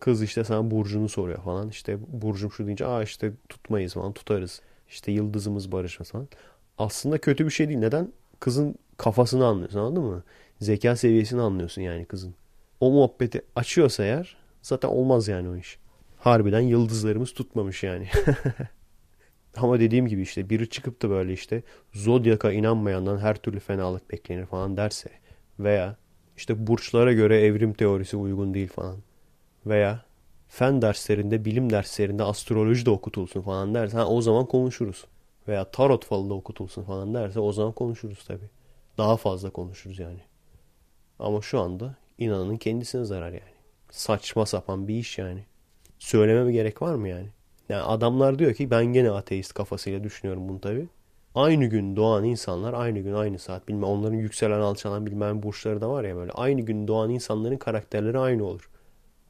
Kız 0.00 0.22
işte 0.22 0.44
sana 0.44 0.70
burcunu 0.70 1.08
soruyor 1.08 1.42
falan. 1.42 1.68
İşte 1.68 1.98
burcum 2.08 2.52
şu 2.52 2.66
deyince 2.66 2.86
aa 2.86 3.02
işte 3.02 3.32
tutmayız 3.48 3.94
falan 3.94 4.12
tutarız. 4.12 4.60
İşte 4.88 5.12
yıldızımız 5.12 5.72
barışmaz 5.72 6.10
falan. 6.10 6.28
Aslında 6.78 7.18
kötü 7.18 7.44
bir 7.44 7.50
şey 7.50 7.68
değil. 7.68 7.78
Neden? 7.78 8.12
Kızın 8.40 8.74
kafasını 8.96 9.46
anlıyorsun 9.46 9.78
anladın 9.78 10.02
mı? 10.02 10.22
Zeka 10.60 10.96
seviyesini 10.96 11.40
anlıyorsun 11.40 11.82
yani 11.82 12.04
kızın. 12.04 12.34
O 12.80 12.90
muhabbeti 12.90 13.42
açıyorsa 13.56 14.04
eğer 14.04 14.36
zaten 14.62 14.88
olmaz 14.88 15.28
yani 15.28 15.48
o 15.48 15.56
iş. 15.56 15.78
Harbiden 16.18 16.60
yıldızlarımız 16.60 17.34
tutmamış 17.34 17.82
yani. 17.82 18.08
Ama 19.56 19.80
dediğim 19.80 20.06
gibi 20.06 20.22
işte 20.22 20.50
biri 20.50 20.68
çıkıp 20.68 21.02
da 21.02 21.10
böyle 21.10 21.32
işte 21.32 21.62
zodyaka 21.92 22.52
inanmayandan 22.52 23.18
her 23.18 23.36
türlü 23.36 23.60
fenalık 23.60 24.10
beklenir 24.10 24.46
falan 24.46 24.76
derse 24.76 25.10
veya 25.58 25.96
işte 26.36 26.66
burçlara 26.66 27.12
göre 27.12 27.40
evrim 27.40 27.72
teorisi 27.72 28.16
uygun 28.16 28.54
değil 28.54 28.68
falan 28.68 28.96
veya 29.66 30.04
fen 30.48 30.82
derslerinde, 30.82 31.44
bilim 31.44 31.70
derslerinde 31.70 32.22
astroloji 32.22 32.86
de 32.86 32.90
okutulsun 32.90 33.40
falan 33.42 33.74
derse 33.74 33.96
ha, 33.96 34.06
o 34.06 34.20
zaman 34.20 34.46
konuşuruz. 34.46 35.04
Veya 35.48 35.64
tarot 35.64 36.04
falı 36.04 36.30
da 36.30 36.34
okutulsun 36.34 36.82
falan 36.82 37.14
derse 37.14 37.40
o 37.40 37.52
zaman 37.52 37.72
konuşuruz 37.72 38.24
tabi. 38.24 38.44
Daha 38.98 39.16
fazla 39.16 39.50
konuşuruz 39.50 39.98
yani. 39.98 40.20
Ama 41.18 41.42
şu 41.42 41.60
anda 41.60 41.94
inananın 42.18 42.56
kendisine 42.56 43.04
zarar 43.04 43.32
yani. 43.32 43.54
Saçma 43.90 44.46
sapan 44.46 44.88
bir 44.88 44.94
iş 44.94 45.18
yani. 45.18 45.44
Söylememe 45.98 46.52
gerek 46.52 46.82
var 46.82 46.94
mı 46.94 47.08
yani? 47.08 47.28
Yani 47.68 47.82
adamlar 47.82 48.38
diyor 48.38 48.54
ki 48.54 48.70
ben 48.70 48.84
gene 48.84 49.10
ateist 49.10 49.54
kafasıyla 49.54 50.04
düşünüyorum 50.04 50.48
bunu 50.48 50.60
tabi. 50.60 50.88
Aynı 51.34 51.66
gün 51.66 51.96
doğan 51.96 52.24
insanlar 52.24 52.72
aynı 52.72 52.98
gün 52.98 53.12
aynı 53.14 53.38
saat 53.38 53.68
bilmem 53.68 53.84
onların 53.84 54.16
yükselen 54.16 54.60
alçalan 54.60 55.06
bilmem 55.06 55.42
burçları 55.42 55.80
da 55.80 55.90
var 55.90 56.04
ya 56.04 56.16
böyle. 56.16 56.32
Aynı 56.32 56.60
gün 56.60 56.88
doğan 56.88 57.10
insanların 57.10 57.56
karakterleri 57.56 58.18
aynı 58.18 58.44
olur. 58.44 58.70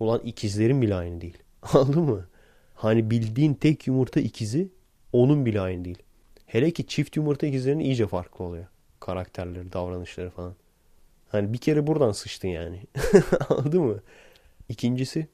Ulan 0.01 0.21
ikizlerin 0.25 0.83
bile 0.83 0.95
aynı 0.95 1.21
değil. 1.21 1.39
Anladın 1.63 2.03
mı? 2.03 2.27
Hani 2.75 3.11
bildiğin 3.11 3.55
tek 3.55 3.87
yumurta 3.87 4.21
ikizi 4.21 4.69
onun 5.13 5.47
bile 5.47 5.61
aynı 5.61 5.85
değil. 5.85 5.99
Hele 6.47 6.71
ki 6.71 6.87
çift 6.87 7.17
yumurta 7.17 7.47
ikizlerin 7.47 7.79
iyice 7.79 8.07
farklı 8.07 8.45
oluyor. 8.45 8.67
Karakterleri, 9.01 9.73
davranışları 9.73 10.31
falan. 10.31 10.55
Hani 11.29 11.53
bir 11.53 11.59
kere 11.59 11.87
buradan 11.87 12.13
sıçtın 12.13 12.49
yani. 12.49 12.83
Anladın 13.49 13.83
mı? 13.83 14.01
İkincisi 14.69 15.29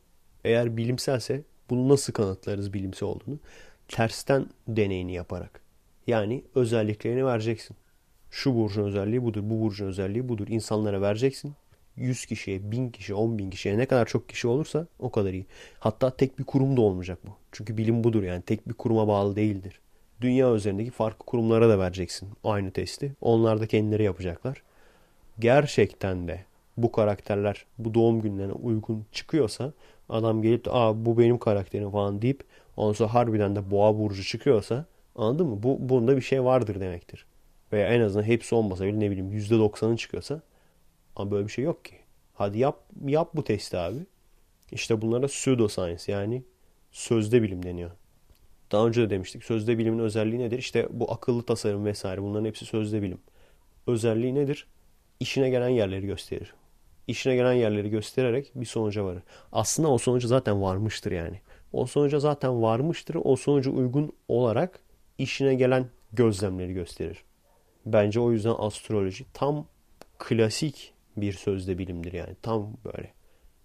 eğer 0.44 0.76
bilimselse 0.76 1.42
bunu 1.70 1.88
nasıl 1.88 2.12
kanıtlarız 2.12 2.72
bilimsel 2.72 3.08
olduğunu? 3.08 3.38
Tersten 3.88 4.46
deneyini 4.68 5.12
yaparak. 5.12 5.60
Yani 6.06 6.44
özelliklerini 6.54 7.26
vereceksin. 7.26 7.76
Şu 8.30 8.54
burcun 8.54 8.84
özelliği 8.84 9.22
budur, 9.22 9.42
bu 9.44 9.60
burcun 9.60 9.86
özelliği 9.86 10.28
budur. 10.28 10.48
İnsanlara 10.48 11.00
vereceksin. 11.00 11.54
100 11.96 12.26
kişiye, 12.26 12.70
1000 12.70 12.90
kişiye, 12.90 13.16
10 13.16 13.38
bin 13.38 13.50
kişiye 13.50 13.78
ne 13.78 13.86
kadar 13.86 14.06
çok 14.06 14.28
kişi 14.28 14.48
olursa 14.48 14.86
o 14.98 15.10
kadar 15.10 15.32
iyi. 15.32 15.46
Hatta 15.78 16.10
tek 16.10 16.38
bir 16.38 16.44
kurum 16.44 16.76
da 16.76 16.80
olmayacak 16.80 17.18
bu. 17.26 17.30
Çünkü 17.52 17.76
bilim 17.76 18.04
budur 18.04 18.22
yani 18.22 18.42
tek 18.42 18.68
bir 18.68 18.74
kuruma 18.74 19.08
bağlı 19.08 19.36
değildir. 19.36 19.80
Dünya 20.20 20.54
üzerindeki 20.54 20.90
farklı 20.90 21.26
kurumlara 21.26 21.68
da 21.68 21.78
vereceksin 21.78 22.28
aynı 22.44 22.70
testi. 22.70 23.12
Onlar 23.20 23.60
da 23.60 23.66
kendileri 23.66 24.02
yapacaklar. 24.02 24.62
Gerçekten 25.38 26.28
de 26.28 26.44
bu 26.82 26.92
karakterler 26.92 27.64
bu 27.78 27.94
doğum 27.94 28.20
günlerine 28.20 28.52
uygun 28.52 29.06
çıkıyorsa 29.12 29.72
adam 30.08 30.42
gelip 30.42 30.64
de 30.64 30.70
Aa, 30.70 31.04
bu 31.04 31.18
benim 31.18 31.38
karakterim 31.38 31.90
falan 31.90 32.22
deyip 32.22 32.44
ondan 32.76 32.92
sonra 32.92 33.14
harbiden 33.14 33.56
de 33.56 33.70
boğa 33.70 33.98
burcu 33.98 34.24
çıkıyorsa 34.24 34.86
anladın 35.16 35.46
mı? 35.46 35.62
Bu, 35.62 35.76
bunda 35.80 36.16
bir 36.16 36.22
şey 36.22 36.44
vardır 36.44 36.80
demektir. 36.80 37.26
Veya 37.72 37.88
en 37.88 38.00
azından 38.00 38.24
hepsi 38.24 38.54
olmasa 38.54 38.84
bile 38.84 39.00
ne 39.00 39.10
bileyim 39.10 39.32
%90'ı 39.32 39.96
çıkıyorsa 39.96 40.40
ama 41.16 41.30
böyle 41.30 41.46
bir 41.46 41.52
şey 41.52 41.64
yok 41.64 41.84
ki. 41.84 41.94
Hadi 42.34 42.58
yap, 42.58 42.82
yap 43.06 43.30
bu 43.34 43.44
testi 43.44 43.78
abi. 43.78 43.98
İşte 44.72 45.02
bunlara 45.02 45.26
pseudoscience 45.26 46.12
yani 46.12 46.42
sözde 46.92 47.42
bilim 47.42 47.62
deniyor. 47.62 47.90
Daha 48.72 48.86
önce 48.86 49.02
de 49.02 49.10
demiştik. 49.10 49.44
Sözde 49.44 49.78
bilimin 49.78 49.98
özelliği 49.98 50.38
nedir? 50.38 50.58
İşte 50.58 50.88
bu 50.90 51.12
akıllı 51.12 51.42
tasarım 51.42 51.84
vesaire 51.84 52.22
bunların 52.22 52.44
hepsi 52.44 52.64
sözde 52.64 53.02
bilim. 53.02 53.18
Özelliği 53.86 54.34
nedir? 54.34 54.66
İşine 55.20 55.50
gelen 55.50 55.68
yerleri 55.68 56.06
gösterir. 56.06 56.54
İşine 57.10 57.34
gelen 57.34 57.52
yerleri 57.52 57.90
göstererek 57.90 58.52
bir 58.54 58.66
sonuca 58.66 59.04
varır. 59.04 59.22
Aslında 59.52 59.88
o 59.88 59.98
sonuca 59.98 60.28
zaten 60.28 60.62
varmıştır 60.62 61.12
yani. 61.12 61.40
O 61.72 61.86
sonuca 61.86 62.18
zaten 62.20 62.62
varmıştır. 62.62 63.16
O 63.24 63.36
sonuca 63.36 63.70
uygun 63.70 64.12
olarak 64.28 64.80
işine 65.18 65.54
gelen 65.54 65.86
gözlemleri 66.12 66.72
gösterir. 66.72 67.24
Bence 67.86 68.20
o 68.20 68.32
yüzden 68.32 68.54
astroloji 68.58 69.24
tam 69.34 69.66
klasik 70.18 70.94
bir 71.16 71.32
sözde 71.32 71.78
bilimdir 71.78 72.12
yani. 72.12 72.36
Tam 72.42 72.72
böyle 72.84 73.12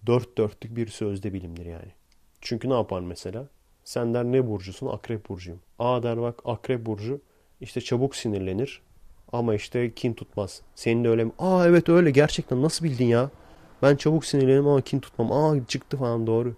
dört 0.06 0.38
dörtlük 0.38 0.76
bir 0.76 0.86
sözde 0.88 1.32
bilimdir 1.32 1.66
yani. 1.66 1.92
Çünkü 2.40 2.68
ne 2.70 2.74
yapar 2.74 3.00
mesela? 3.00 3.48
Sen 3.84 4.14
der 4.14 4.24
ne 4.24 4.46
burcusun? 4.46 4.86
Akrep 4.86 5.28
burcuyum. 5.28 5.60
Aa 5.78 6.02
der 6.02 6.20
bak 6.20 6.40
akrep 6.44 6.86
burcu 6.86 7.20
işte 7.60 7.80
çabuk 7.80 8.16
sinirlenir 8.16 8.82
ama 9.36 9.54
işte 9.54 9.94
kin 9.94 10.12
tutmaz. 10.14 10.62
Senin 10.74 11.04
de 11.04 11.08
öyle 11.08 11.24
mi? 11.24 11.32
Aa 11.38 11.66
evet 11.66 11.88
öyle 11.88 12.10
gerçekten 12.10 12.62
nasıl 12.62 12.84
bildin 12.84 13.04
ya? 13.04 13.30
Ben 13.82 13.96
çabuk 13.96 14.24
sinirlenirim 14.24 14.66
ama 14.66 14.80
kin 14.80 15.00
tutmam. 15.00 15.32
Aa 15.32 15.66
çıktı 15.66 15.96
falan 15.96 16.26
doğru. 16.26 16.54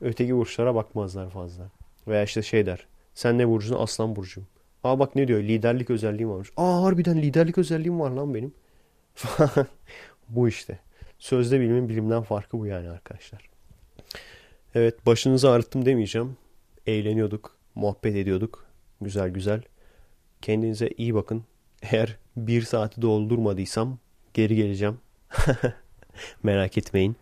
Öteki 0.00 0.36
burçlara 0.36 0.74
bakmazlar 0.74 1.30
fazla. 1.30 1.64
Veya 2.08 2.22
işte 2.22 2.42
şey 2.42 2.66
der. 2.66 2.86
Sen 3.14 3.38
ne 3.38 3.48
burcusun? 3.48 3.76
Aslan 3.78 4.16
burcuyum. 4.16 4.48
Aa 4.84 4.98
bak 4.98 5.16
ne 5.16 5.28
diyor? 5.28 5.40
Liderlik 5.40 5.90
özelliğim 5.90 6.30
varmış. 6.30 6.50
Aa 6.56 6.82
harbiden 6.82 7.22
liderlik 7.22 7.58
özelliğim 7.58 8.00
var 8.00 8.10
lan 8.10 8.34
benim. 8.34 8.54
bu 10.28 10.48
işte. 10.48 10.78
Sözde 11.18 11.60
bilimin 11.60 11.88
bilimden 11.88 12.22
farkı 12.22 12.58
bu 12.58 12.66
yani 12.66 12.90
arkadaşlar. 12.90 13.50
Evet 14.74 15.06
başınızı 15.06 15.50
ağrıttım 15.50 15.86
demeyeceğim. 15.86 16.36
Eğleniyorduk, 16.86 17.56
muhabbet 17.74 18.16
ediyorduk. 18.16 18.66
Güzel 19.00 19.28
güzel. 19.30 19.62
Kendinize 20.42 20.88
iyi 20.96 21.14
bakın. 21.14 21.44
Eğer 21.82 22.16
bir 22.36 22.62
saati 22.62 23.02
doldurmadıysam 23.02 23.98
geri 24.34 24.56
geleceğim. 24.56 24.98
Merak 26.42 26.78
etmeyin. 26.78 27.16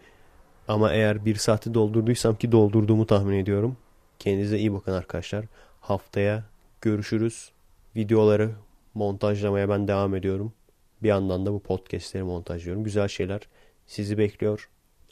Ama 0.68 0.92
eğer 0.92 1.24
bir 1.24 1.34
saati 1.34 1.74
doldurduysam 1.74 2.36
ki 2.36 2.52
doldurduğumu 2.52 3.06
tahmin 3.06 3.38
ediyorum. 3.38 3.76
Kendinize 4.18 4.58
iyi 4.58 4.72
bakın 4.72 4.92
arkadaşlar. 4.92 5.44
Haftaya 5.80 6.44
görüşürüz. 6.80 7.50
Videoları 7.96 8.50
montajlamaya 8.94 9.68
ben 9.68 9.88
devam 9.88 10.14
ediyorum. 10.14 10.52
Bir 11.02 11.08
yandan 11.08 11.46
da 11.46 11.52
bu 11.52 11.60
podcastleri 11.60 12.22
montajlıyorum. 12.22 12.84
Güzel 12.84 13.08
şeyler 13.08 13.40
sizi 13.86 14.18
bekliyor. 14.18 14.68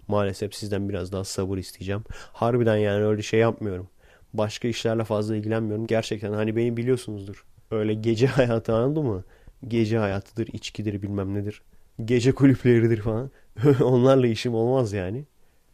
Maalesef 0.09 0.55
sizden 0.55 0.89
biraz 0.89 1.13
daha 1.13 1.25
sabır 1.25 1.59
isteyeceğim. 1.59 2.05
Harbiden 2.33 2.77
yani 2.77 3.05
öyle 3.05 3.23
şey 3.23 3.41
yapmıyorum. 3.41 3.89
Başka 4.35 4.69
işlerle 4.69 5.05
fazla 5.05 5.37
ilgilenmiyorum. 5.37 5.87
Gerçekten 5.87 6.33
hani 6.33 6.57
beni 6.57 6.77
biliyorsunuzdur. 6.77 7.45
Öyle 7.71 7.95
gece 7.95 8.27
hayatı 8.39 8.75
anladın 8.75 9.05
mı? 9.05 9.25
Gece 9.69 9.99
hayatıdır, 9.99 10.49
içkidir 10.53 11.03
bilmem 11.03 11.35
nedir. 11.35 11.63
Gece 12.05 12.33
kulüpleridir 12.33 13.01
falan. 13.01 13.31
Onlarla 13.83 14.27
işim 14.27 14.55
olmaz 14.55 14.93
yani. 14.93 15.25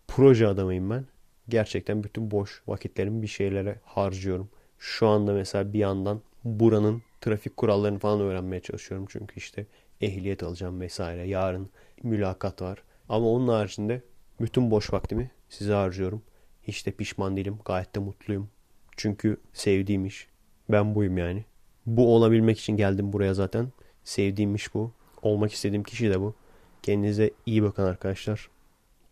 Proje 0.09 0.47
adamıyım 0.47 0.91
ben. 0.91 1.05
Gerçekten 1.49 2.05
bütün 2.05 2.31
boş 2.31 2.63
vakitlerimi 2.67 3.23
bir 3.23 3.27
şeylere 3.27 3.81
harcıyorum. 3.85 4.49
Şu 4.79 5.07
anda 5.07 5.33
mesela 5.33 5.73
bir 5.73 5.79
yandan 5.79 6.21
buranın 6.45 7.03
trafik 7.21 7.57
kurallarını 7.57 7.99
falan 7.99 8.21
öğrenmeye 8.21 8.61
çalışıyorum. 8.61 9.07
Çünkü 9.11 9.37
işte 9.37 9.67
ehliyet 10.01 10.43
alacağım 10.43 10.81
vesaire. 10.81 11.29
Yarın 11.29 11.69
mülakat 12.03 12.63
var. 12.63 12.83
Ama 13.09 13.29
onun 13.29 13.49
haricinde 13.49 14.03
bütün 14.41 14.71
boş 14.71 14.93
vaktimi 14.93 15.31
size 15.49 15.73
harcıyorum. 15.73 16.23
Hiç 16.63 16.87
de 16.87 16.91
pişman 16.91 17.37
değilim. 17.37 17.59
Gayet 17.65 17.95
de 17.95 18.01
mutluyum. 18.01 18.51
Çünkü 18.97 19.41
sevdiğim 19.53 20.07
iş. 20.07 20.29
Ben 20.69 20.95
buyum 20.95 21.19
yani. 21.19 21.45
Bu 21.87 22.15
olabilmek 22.17 22.59
için 22.59 22.77
geldim 22.77 23.13
buraya 23.13 23.35
zaten. 23.35 23.69
Sevdiğim 24.05 24.55
iş 24.55 24.75
bu. 24.75 24.93
Olmak 25.23 25.53
istediğim 25.53 25.83
kişi 25.85 26.11
de 26.11 26.21
bu. 26.21 26.35
Kendinize 26.83 27.31
iyi 27.47 27.63
bakın 27.63 27.83
arkadaşlar. 27.83 28.49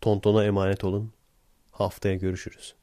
Tontona 0.01 0.45
emanet 0.45 0.83
olun. 0.83 1.11
Haftaya 1.71 2.15
görüşürüz. 2.15 2.75